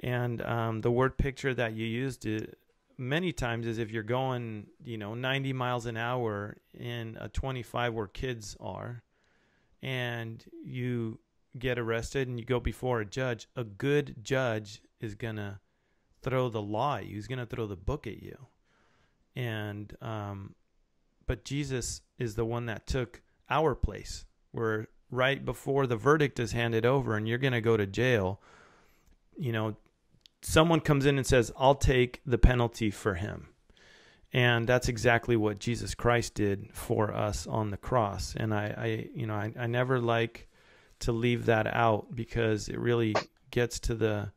And 0.00 0.42
um, 0.42 0.80
the 0.80 0.90
word 0.90 1.16
picture 1.16 1.54
that 1.54 1.74
you 1.74 1.86
used 1.86 2.26
it 2.26 2.58
many 2.98 3.32
times 3.32 3.66
is 3.66 3.78
if 3.78 3.90
you're 3.90 4.02
going, 4.02 4.66
you 4.84 4.98
know, 4.98 5.14
90 5.14 5.52
miles 5.52 5.86
an 5.86 5.96
hour 5.96 6.56
in 6.78 7.16
a 7.20 7.28
25 7.28 7.94
where 7.94 8.06
kids 8.06 8.56
are, 8.60 9.02
and 9.82 10.44
you 10.64 11.20
get 11.58 11.78
arrested 11.78 12.28
and 12.28 12.38
you 12.38 12.44
go 12.44 12.60
before 12.60 13.00
a 13.00 13.06
judge, 13.06 13.48
a 13.56 13.64
good 13.64 14.16
judge 14.22 14.82
is 15.00 15.14
gonna 15.14 15.60
throw 16.22 16.48
the 16.48 16.62
law 16.62 16.96
at 16.96 17.06
you. 17.06 17.14
He's 17.14 17.28
gonna 17.28 17.46
throw 17.46 17.66
the 17.66 17.76
book 17.76 18.06
at 18.06 18.22
you. 18.22 18.36
And 19.36 19.96
um, 20.02 20.54
but 21.28 21.44
Jesus 21.44 22.00
is 22.18 22.34
the 22.34 22.44
one 22.44 22.66
that 22.66 22.88
took 22.88 23.22
our 23.48 23.76
place. 23.76 24.24
Where 24.50 24.88
right 25.10 25.44
before 25.44 25.86
the 25.86 25.96
verdict 25.96 26.40
is 26.40 26.50
handed 26.52 26.84
over 26.84 27.16
and 27.16 27.28
you're 27.28 27.38
gonna 27.38 27.60
go 27.60 27.76
to 27.76 27.86
jail, 27.86 28.40
you 29.36 29.52
know, 29.52 29.76
someone 30.42 30.80
comes 30.80 31.06
in 31.06 31.16
and 31.16 31.26
says, 31.26 31.52
I'll 31.56 31.76
take 31.76 32.20
the 32.26 32.38
penalty 32.38 32.90
for 32.90 33.14
him. 33.14 33.48
And 34.32 34.66
that's 34.66 34.88
exactly 34.88 35.36
what 35.36 35.58
Jesus 35.58 35.94
Christ 35.94 36.34
did 36.34 36.70
for 36.72 37.14
us 37.14 37.46
on 37.46 37.70
the 37.70 37.76
cross. 37.76 38.34
And 38.36 38.52
I, 38.52 38.74
I 38.76 39.08
you 39.14 39.26
know, 39.26 39.34
I, 39.34 39.52
I 39.58 39.66
never 39.66 40.00
like 40.00 40.48
to 41.00 41.12
leave 41.12 41.46
that 41.46 41.66
out 41.66 42.14
because 42.14 42.68
it 42.68 42.78
really 42.78 43.14
gets 43.50 43.78
to 43.80 43.94
the 43.94 44.32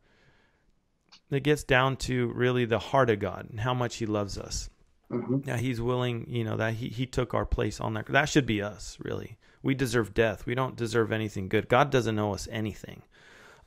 it 1.30 1.42
gets 1.42 1.64
down 1.64 1.96
to 1.96 2.28
really 2.28 2.66
the 2.66 2.78
heart 2.78 3.08
of 3.08 3.18
God 3.18 3.48
and 3.50 3.60
how 3.60 3.72
much 3.72 3.96
he 3.96 4.06
loves 4.06 4.38
us. 4.38 4.68
Hmm 5.12 5.38
Now 5.44 5.56
he's 5.56 5.80
willing, 5.80 6.26
you 6.28 6.44
know, 6.44 6.56
that 6.56 6.74
he, 6.74 6.88
he 6.88 7.06
took 7.06 7.34
our 7.34 7.46
place 7.46 7.80
on 7.80 7.94
that. 7.94 8.06
That 8.06 8.28
should 8.28 8.46
be 8.46 8.62
us, 8.62 8.98
really. 9.00 9.38
We 9.62 9.74
deserve 9.74 10.14
death. 10.14 10.46
We 10.46 10.54
don't 10.54 10.76
deserve 10.76 11.12
anything 11.12 11.48
good. 11.48 11.68
God 11.68 11.90
doesn't 11.90 12.18
owe 12.18 12.34
us 12.34 12.48
anything. 12.50 13.02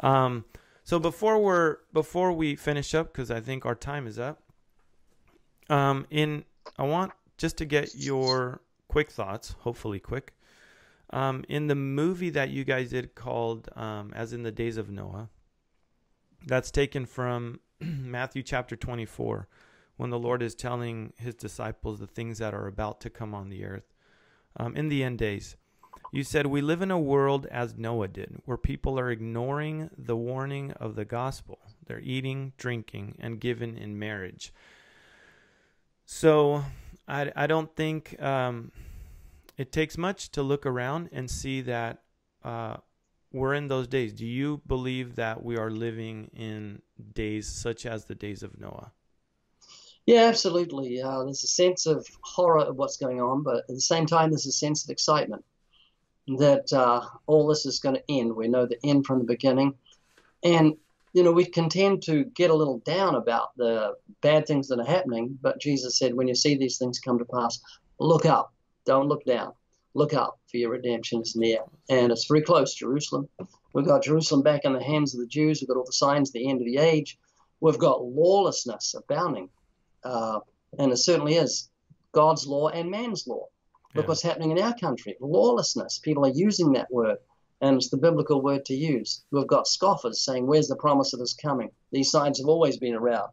Um, 0.01 0.45
so 0.83 0.99
before 0.99 1.39
we're 1.39 1.77
before 1.93 2.33
we 2.33 2.55
finish 2.55 2.93
up, 2.95 3.13
because 3.13 3.31
I 3.31 3.39
think 3.41 3.65
our 3.65 3.75
time 3.75 4.07
is 4.07 4.19
up. 4.19 4.41
Um, 5.69 6.05
in 6.11 6.45
I 6.77 6.83
want 6.83 7.13
just 7.37 7.57
to 7.57 7.65
get 7.65 7.95
your 7.95 8.61
quick 8.87 9.11
thoughts, 9.11 9.55
hopefully 9.59 9.99
quick. 9.99 10.33
Um, 11.11 11.45
in 11.49 11.67
the 11.67 11.75
movie 11.75 12.31
that 12.31 12.49
you 12.49 12.63
guys 12.65 12.89
did 12.89 13.15
called 13.15 13.69
um, 13.75 14.11
"As 14.15 14.33
in 14.33 14.43
the 14.43 14.51
Days 14.51 14.77
of 14.77 14.89
Noah," 14.89 15.29
that's 16.45 16.71
taken 16.71 17.05
from 17.05 17.59
Matthew 17.79 18.43
chapter 18.43 18.75
twenty-four, 18.75 19.47
when 19.97 20.09
the 20.09 20.19
Lord 20.19 20.41
is 20.41 20.55
telling 20.55 21.13
His 21.17 21.35
disciples 21.35 21.99
the 21.99 22.07
things 22.07 22.37
that 22.39 22.53
are 22.53 22.67
about 22.67 23.01
to 23.01 23.09
come 23.09 23.33
on 23.33 23.49
the 23.49 23.65
earth 23.65 23.93
um, 24.57 24.75
in 24.75 24.89
the 24.89 25.03
end 25.03 25.17
days. 25.17 25.55
You 26.11 26.23
said, 26.23 26.45
We 26.45 26.61
live 26.61 26.81
in 26.81 26.91
a 26.91 26.99
world 26.99 27.45
as 27.47 27.75
Noah 27.75 28.07
did, 28.07 28.41
where 28.45 28.57
people 28.57 28.99
are 28.99 29.11
ignoring 29.11 29.89
the 29.97 30.15
warning 30.15 30.71
of 30.73 30.95
the 30.95 31.05
gospel. 31.05 31.59
They're 31.85 31.99
eating, 31.99 32.53
drinking, 32.57 33.17
and 33.19 33.39
given 33.39 33.77
in 33.77 33.99
marriage. 33.99 34.53
So 36.05 36.63
I, 37.07 37.31
I 37.35 37.47
don't 37.47 37.75
think 37.75 38.21
um, 38.21 38.71
it 39.57 39.71
takes 39.71 39.97
much 39.97 40.29
to 40.31 40.43
look 40.43 40.65
around 40.65 41.09
and 41.11 41.29
see 41.29 41.61
that 41.61 42.03
uh, 42.43 42.77
we're 43.31 43.53
in 43.53 43.67
those 43.67 43.87
days. 43.87 44.13
Do 44.13 44.25
you 44.25 44.61
believe 44.67 45.15
that 45.15 45.43
we 45.43 45.57
are 45.57 45.69
living 45.69 46.29
in 46.33 46.81
days 47.13 47.47
such 47.47 47.85
as 47.85 48.05
the 48.05 48.15
days 48.15 48.43
of 48.43 48.59
Noah? 48.59 48.91
Yeah, 50.05 50.25
absolutely. 50.25 51.01
Uh, 51.01 51.23
there's 51.23 51.43
a 51.43 51.47
sense 51.47 51.87
of 51.87 52.05
horror 52.21 52.65
of 52.65 52.75
what's 52.75 52.97
going 52.97 53.21
on, 53.21 53.41
but 53.41 53.57
at 53.57 53.67
the 53.67 53.81
same 53.81 54.05
time, 54.05 54.29
there's 54.29 54.45
a 54.45 54.51
sense 54.51 54.83
of 54.83 54.91
excitement 54.91 55.43
that 56.37 56.71
uh, 56.73 57.01
all 57.25 57.47
this 57.47 57.65
is 57.65 57.79
going 57.79 57.95
to 57.95 58.03
end. 58.09 58.35
We 58.35 58.47
know 58.47 58.65
the 58.65 58.77
end 58.83 59.05
from 59.05 59.19
the 59.19 59.25
beginning. 59.25 59.75
And, 60.43 60.73
you 61.13 61.23
know, 61.23 61.31
we 61.31 61.45
can 61.45 61.69
tend 61.69 62.03
to 62.03 62.25
get 62.25 62.51
a 62.51 62.55
little 62.55 62.79
down 62.79 63.15
about 63.15 63.55
the 63.57 63.95
bad 64.21 64.45
things 64.45 64.67
that 64.67 64.79
are 64.79 64.85
happening, 64.85 65.37
but 65.41 65.59
Jesus 65.59 65.97
said, 65.97 66.13
when 66.13 66.27
you 66.27 66.35
see 66.35 66.55
these 66.55 66.77
things 66.77 66.99
come 66.99 67.17
to 67.17 67.25
pass, 67.25 67.59
look 67.99 68.25
up, 68.25 68.53
don't 68.85 69.07
look 69.07 69.25
down. 69.25 69.53
Look 69.95 70.13
up, 70.13 70.39
for 70.51 70.57
your 70.57 70.71
redemption 70.71 71.21
is 71.21 71.37
near. 71.37 71.59
And 71.89 72.11
it's 72.11 72.25
very 72.27 72.41
close, 72.41 72.73
Jerusalem. 72.75 73.29
We've 73.73 73.85
got 73.85 74.03
Jerusalem 74.03 74.43
back 74.43 74.65
in 74.65 74.73
the 74.73 74.83
hands 74.83 75.13
of 75.13 75.21
the 75.21 75.27
Jews. 75.27 75.61
We've 75.61 75.69
got 75.69 75.77
all 75.77 75.85
the 75.85 75.93
signs 75.93 76.29
of 76.29 76.33
the 76.33 76.49
end 76.49 76.59
of 76.59 76.65
the 76.65 76.77
age. 76.77 77.17
We've 77.61 77.79
got 77.79 78.03
lawlessness 78.03 78.93
abounding. 78.93 79.49
Uh, 80.05 80.39
and 80.79 80.91
it 80.91 80.97
certainly 80.97 81.35
is 81.35 81.69
God's 82.13 82.47
law 82.47 82.69
and 82.69 82.89
man's 82.91 83.27
law. 83.27 83.47
Look 83.95 84.05
Yeah. 84.05 84.09
what's 84.09 84.21
happening 84.21 84.51
in 84.51 84.59
our 84.59 84.75
country 84.77 85.17
lawlessness. 85.19 85.99
People 85.99 86.25
are 86.25 86.31
using 86.33 86.73
that 86.73 86.91
word, 86.91 87.17
and 87.61 87.75
it's 87.77 87.89
the 87.89 87.97
biblical 87.97 88.41
word 88.41 88.65
to 88.65 88.75
use. 88.75 89.23
We've 89.31 89.47
got 89.47 89.67
scoffers 89.67 90.21
saying, 90.23 90.45
Where's 90.47 90.67
the 90.67 90.75
promise 90.75 91.13
of 91.13 91.19
his 91.19 91.33
coming? 91.33 91.71
These 91.91 92.11
signs 92.11 92.37
have 92.39 92.47
always 92.47 92.77
been 92.77 92.93
around. 92.93 93.31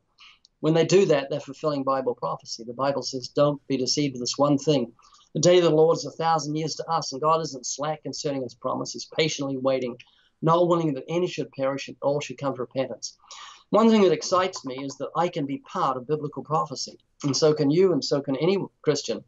When 0.61 0.75
they 0.75 0.87
do 0.87 1.05
that, 1.07 1.29
they're 1.29 1.41
fulfilling 1.41 1.83
Bible 1.83 2.15
prophecy. 2.15 2.65
The 2.65 2.73
Bible 2.73 3.03
says, 3.03 3.29
Don't 3.29 3.61
be 3.67 3.77
deceived 3.77 4.15
with 4.15 4.23
this 4.23 4.39
one 4.39 4.59
thing. 4.59 4.93
The 5.35 5.41
day 5.41 5.59
of 5.59 5.65
the 5.65 5.71
Lord 5.71 5.97
is 5.99 6.05
a 6.07 6.11
thousand 6.13 6.55
years 6.57 6.77
to 6.77 6.89
us, 6.89 7.13
and 7.13 7.21
God 7.21 7.41
isn't 7.43 7.67
slack 7.67 8.03
concerning 8.05 8.43
his 8.43 8.55
promise. 8.55 8.93
He's 8.93 9.07
patiently 9.17 9.59
waiting, 9.59 9.97
not 10.41 10.69
willing 10.69 10.95
that 10.95 11.05
any 11.09 11.27
should 11.27 11.51
perish 11.53 11.89
and 11.89 11.97
all 12.03 12.21
should 12.21 12.39
come 12.39 12.55
to 12.55 12.61
repentance. 12.61 13.17
One 13.73 13.89
thing 13.89 14.03
that 14.03 14.13
excites 14.13 14.67
me 14.67 14.85
is 14.85 14.99
that 14.99 15.09
I 15.17 15.29
can 15.29 15.47
be 15.47 15.57
part 15.57 15.97
of 15.97 16.07
biblical 16.07 16.45
prophecy, 16.45 16.99
and 17.25 17.35
so 17.35 17.55
can 17.55 17.71
you, 17.71 17.95
and 17.95 18.05
so 18.05 18.21
can 18.21 18.37
any 18.37 18.59
Christian. 18.83 19.25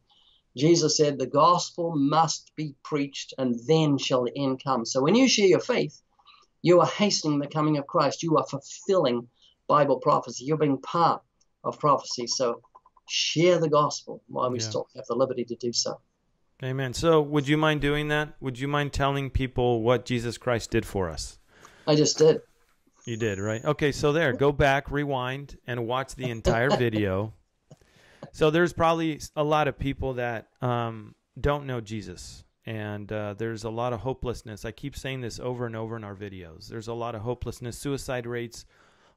Jesus 0.54 0.98
said, 0.98 1.18
The 1.18 1.26
gospel 1.26 1.96
must 1.96 2.52
be 2.54 2.74
preached, 2.82 3.32
and 3.38 3.58
then 3.66 3.96
shall 3.96 4.24
the 4.24 4.36
end 4.36 4.62
come. 4.62 4.84
So 4.84 5.00
when 5.00 5.14
you 5.14 5.28
share 5.28 5.46
your 5.46 5.60
faith, 5.60 5.98
you 6.60 6.78
are 6.82 6.86
hastening 6.86 7.38
the 7.38 7.46
coming 7.46 7.78
of 7.78 7.86
Christ. 7.86 8.22
You 8.22 8.36
are 8.36 8.44
fulfilling 8.44 9.28
Bible 9.66 9.98
prophecy. 9.98 10.44
You're 10.44 10.58
being 10.58 10.76
part 10.76 11.22
of 11.64 11.78
prophecy. 11.78 12.26
So 12.26 12.60
share 13.08 13.58
the 13.58 13.70
gospel 13.70 14.22
while 14.26 14.50
we 14.50 14.58
Yeah. 14.58 14.68
still 14.68 14.88
have 14.94 15.06
the 15.06 15.14
liberty 15.14 15.46
to 15.46 15.56
do 15.56 15.72
so. 15.72 15.98
Amen. 16.62 16.92
So, 16.92 17.22
would 17.22 17.48
you 17.48 17.56
mind 17.56 17.80
doing 17.80 18.08
that? 18.08 18.34
Would 18.42 18.58
you 18.58 18.68
mind 18.68 18.92
telling 18.92 19.30
people 19.30 19.80
what 19.80 20.04
Jesus 20.04 20.36
Christ 20.36 20.70
did 20.70 20.84
for 20.84 21.08
us? 21.08 21.38
I 21.86 21.94
just 21.94 22.18
did. 22.18 22.42
You 23.04 23.16
did, 23.16 23.38
right? 23.38 23.64
Okay, 23.64 23.92
so 23.92 24.12
there, 24.12 24.32
go 24.32 24.50
back, 24.52 24.90
rewind, 24.90 25.58
and 25.66 25.86
watch 25.86 26.14
the 26.14 26.30
entire 26.30 26.70
video. 26.76 27.34
So 28.32 28.50
there's 28.50 28.72
probably 28.72 29.20
a 29.36 29.44
lot 29.44 29.68
of 29.68 29.78
people 29.78 30.14
that 30.14 30.48
um, 30.62 31.14
don't 31.38 31.66
know 31.66 31.80
Jesus, 31.80 32.44
and 32.64 33.10
uh, 33.12 33.34
there's 33.34 33.64
a 33.64 33.70
lot 33.70 33.92
of 33.92 34.00
hopelessness. 34.00 34.64
I 34.64 34.70
keep 34.70 34.96
saying 34.96 35.20
this 35.20 35.38
over 35.38 35.66
and 35.66 35.76
over 35.76 35.96
in 35.96 36.04
our 36.04 36.14
videos. 36.14 36.66
There's 36.68 36.88
a 36.88 36.94
lot 36.94 37.14
of 37.14 37.20
hopelessness. 37.20 37.76
Suicide 37.76 38.26
rates 38.26 38.64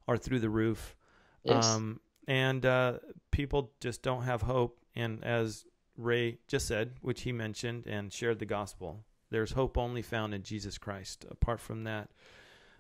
are 0.08 0.18
through 0.18 0.40
the 0.40 0.50
roof, 0.50 0.96
Yes. 1.44 1.66
um, 1.66 2.02
and 2.28 2.66
uh, 2.66 2.98
people 3.32 3.72
just 3.80 4.02
don't 4.02 4.24
have 4.24 4.42
hope. 4.42 4.80
And 4.98 5.24
as 5.24 5.66
Ray 5.96 6.40
just 6.48 6.68
said, 6.68 6.92
which 7.02 7.22
he 7.22 7.32
mentioned 7.32 7.88
and 7.88 8.12
shared 8.12 8.40
the 8.40 8.46
gospel, 8.46 9.06
there's 9.30 9.52
hope 9.52 9.78
only 9.78 10.02
found 10.02 10.34
in 10.34 10.44
Jesus 10.44 10.78
Christ. 10.78 11.26
Apart 11.32 11.62
from 11.62 11.86
that, 11.86 12.10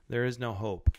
there 0.09 0.25
is 0.25 0.39
no 0.39 0.53
hope. 0.53 0.89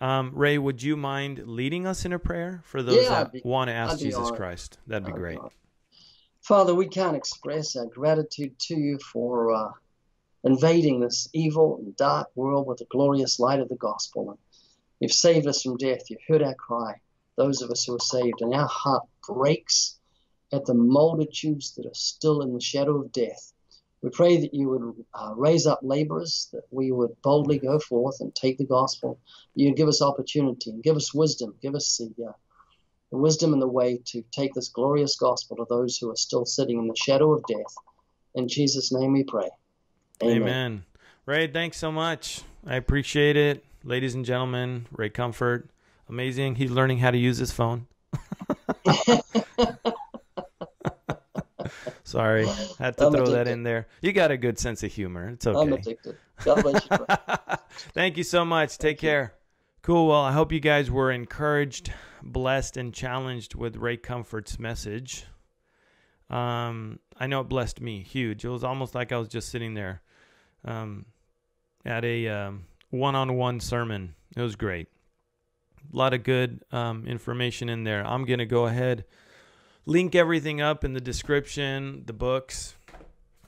Um, 0.00 0.32
Ray, 0.34 0.56
would 0.56 0.82
you 0.82 0.96
mind 0.96 1.46
leading 1.46 1.86
us 1.86 2.04
in 2.04 2.12
a 2.12 2.18
prayer 2.18 2.62
for 2.64 2.82
those 2.82 3.04
Yeah, 3.04 3.10
that 3.10 3.32
be- 3.32 3.42
want 3.44 3.68
to 3.68 3.74
ask 3.74 3.98
Jesus 3.98 4.18
honored. 4.18 4.36
Christ? 4.36 4.78
That'd 4.86 5.04
be 5.06 5.12
Oh, 5.12 5.16
great. 5.16 5.38
God. 5.38 5.50
Father, 6.42 6.74
we 6.74 6.88
can't 6.88 7.16
express 7.16 7.76
our 7.76 7.84
gratitude 7.86 8.58
to 8.60 8.74
you 8.74 8.98
for 9.12 9.52
uh, 9.52 9.72
invading 10.44 11.00
this 11.00 11.28
evil 11.34 11.76
and 11.76 11.94
dark 11.96 12.28
world 12.34 12.66
with 12.66 12.78
the 12.78 12.86
glorious 12.86 13.38
light 13.38 13.60
of 13.60 13.68
the 13.68 13.76
gospel. 13.76 14.30
And 14.30 14.38
you've 15.00 15.12
saved 15.12 15.46
us 15.46 15.62
from 15.62 15.76
death. 15.76 16.08
You've 16.08 16.22
heard 16.26 16.42
our 16.42 16.54
cry, 16.54 16.94
those 17.36 17.60
of 17.60 17.70
us 17.70 17.84
who 17.84 17.94
are 17.94 18.00
saved, 18.00 18.40
and 18.40 18.54
our 18.54 18.68
heart 18.68 19.02
breaks 19.28 19.98
at 20.50 20.64
the 20.64 20.74
multitudes 20.74 21.74
that 21.74 21.84
are 21.84 21.94
still 21.94 22.40
in 22.40 22.54
the 22.54 22.60
shadow 22.60 23.02
of 23.02 23.12
death. 23.12 23.52
We 24.02 24.10
pray 24.10 24.38
that 24.38 24.54
you 24.54 24.68
would 24.70 25.04
uh, 25.14 25.34
raise 25.36 25.66
up 25.66 25.80
laborers, 25.82 26.48
that 26.52 26.62
we 26.70 26.90
would 26.90 27.20
boldly 27.22 27.58
go 27.58 27.78
forth 27.78 28.20
and 28.20 28.34
take 28.34 28.56
the 28.56 28.64
gospel. 28.64 29.18
You'd 29.54 29.76
give 29.76 29.88
us 29.88 30.00
opportunity 30.00 30.70
and 30.70 30.82
give 30.82 30.96
us 30.96 31.12
wisdom, 31.12 31.54
give 31.60 31.74
us 31.74 31.98
the 31.98 32.28
uh, 32.28 32.32
the 33.10 33.18
wisdom 33.18 33.52
and 33.52 33.60
the 33.60 33.68
way 33.68 34.00
to 34.06 34.22
take 34.30 34.54
this 34.54 34.68
glorious 34.68 35.16
gospel 35.16 35.56
to 35.56 35.66
those 35.68 35.98
who 35.98 36.10
are 36.10 36.16
still 36.16 36.46
sitting 36.46 36.78
in 36.78 36.86
the 36.86 36.94
shadow 36.96 37.32
of 37.32 37.44
death. 37.48 37.74
In 38.34 38.46
Jesus' 38.46 38.92
name 38.92 39.12
we 39.12 39.24
pray. 39.24 39.50
Amen. 40.22 40.84
Ray, 41.26 41.48
thanks 41.48 41.76
so 41.76 41.90
much. 41.90 42.42
I 42.64 42.76
appreciate 42.76 43.36
it. 43.36 43.64
Ladies 43.82 44.14
and 44.14 44.24
gentlemen, 44.24 44.86
Ray 44.92 45.10
Comfort. 45.10 45.68
Amazing. 46.08 46.56
He's 46.56 46.70
learning 46.70 46.98
how 46.98 47.10
to 47.10 47.18
use 47.18 47.38
his 47.38 47.50
phone. 47.50 47.86
Sorry, 52.10 52.46
I 52.48 52.66
had 52.78 52.96
to 52.98 53.06
I'm 53.06 53.12
throw 53.12 53.26
that 53.26 53.46
in 53.46 53.62
there. 53.62 53.86
You 54.02 54.12
got 54.12 54.30
a 54.30 54.36
good 54.36 54.58
sense 54.58 54.82
of 54.82 54.92
humor. 54.92 55.28
It's 55.28 55.46
I'm 55.46 55.56
okay. 55.56 55.74
addicted. 55.74 56.16
God 56.44 56.62
bless 56.62 56.88
you. 56.90 56.98
Thank 57.94 58.16
you 58.16 58.24
so 58.24 58.44
much. 58.44 58.78
Take 58.78 58.98
care. 58.98 59.34
Cool. 59.82 60.08
Well, 60.08 60.20
I 60.20 60.32
hope 60.32 60.52
you 60.52 60.60
guys 60.60 60.90
were 60.90 61.12
encouraged, 61.12 61.92
blessed, 62.22 62.76
and 62.76 62.92
challenged 62.92 63.54
with 63.54 63.76
Ray 63.76 63.96
Comfort's 63.96 64.58
message. 64.58 65.24
Um, 66.28 66.98
I 67.16 67.26
know 67.26 67.40
it 67.40 67.48
blessed 67.48 67.80
me 67.80 68.02
huge. 68.02 68.44
It 68.44 68.48
was 68.48 68.64
almost 68.64 68.94
like 68.94 69.12
I 69.12 69.16
was 69.16 69.28
just 69.28 69.48
sitting 69.48 69.74
there 69.74 70.02
um, 70.64 71.06
at 71.84 72.04
a 72.04 72.28
um, 72.28 72.64
one-on-one 72.90 73.60
sermon. 73.60 74.14
It 74.36 74.42
was 74.42 74.56
great. 74.56 74.88
A 75.92 75.96
lot 75.96 76.12
of 76.12 76.22
good 76.22 76.64
um, 76.72 77.06
information 77.06 77.68
in 77.68 77.84
there. 77.84 78.06
I'm 78.06 78.24
gonna 78.24 78.46
go 78.46 78.66
ahead, 78.66 79.04
link 79.90 80.14
everything 80.14 80.60
up 80.60 80.84
in 80.84 80.92
the 80.92 81.00
description, 81.00 82.04
the 82.06 82.12
books. 82.12 82.76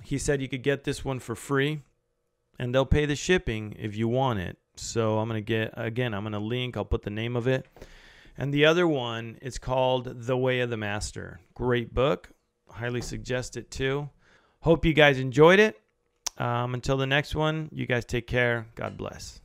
He 0.03 0.19
said 0.19 0.43
you 0.43 0.49
could 0.49 0.65
get 0.65 0.83
this 0.83 1.05
one 1.05 1.21
for 1.21 1.37
free 1.37 1.83
and 2.59 2.75
they'll 2.75 2.85
pay 2.85 3.07
the 3.07 3.15
shipping 3.15 3.77
if 3.79 3.95
you 3.97 4.09
want 4.09 4.41
it. 4.41 4.59
So 4.75 5.19
I'm 5.19 5.29
gonna 5.29 5.41
get 5.41 5.73
again. 5.77 6.15
I'm 6.15 6.25
gonna 6.25 6.41
link. 6.41 6.77
I'll 6.77 6.85
put 6.85 7.03
the 7.03 7.11
name 7.11 7.37
of 7.37 7.47
it, 7.47 7.67
and 8.39 8.53
the 8.53 8.65
other 8.65 8.89
one 8.89 9.39
is 9.43 9.59
called 9.59 10.27
The 10.27 10.37
Way 10.37 10.61
of 10.61 10.71
the 10.71 10.79
Master. 10.79 11.41
Great 11.55 11.95
book. 11.95 12.31
Highly 12.71 13.03
suggest 13.03 13.59
it 13.59 13.71
too. 13.71 14.09
Hope 14.61 14.87
you 14.87 14.95
guys 14.95 15.19
enjoyed 15.19 15.61
it. 15.61 15.79
Um, 16.39 16.73
until 16.73 16.97
the 16.97 17.07
next 17.07 17.35
one, 17.35 17.69
you 17.71 17.85
guys 17.87 18.07
take 18.07 18.27
care. 18.27 18.67
God 18.75 18.97
bless. 18.97 19.42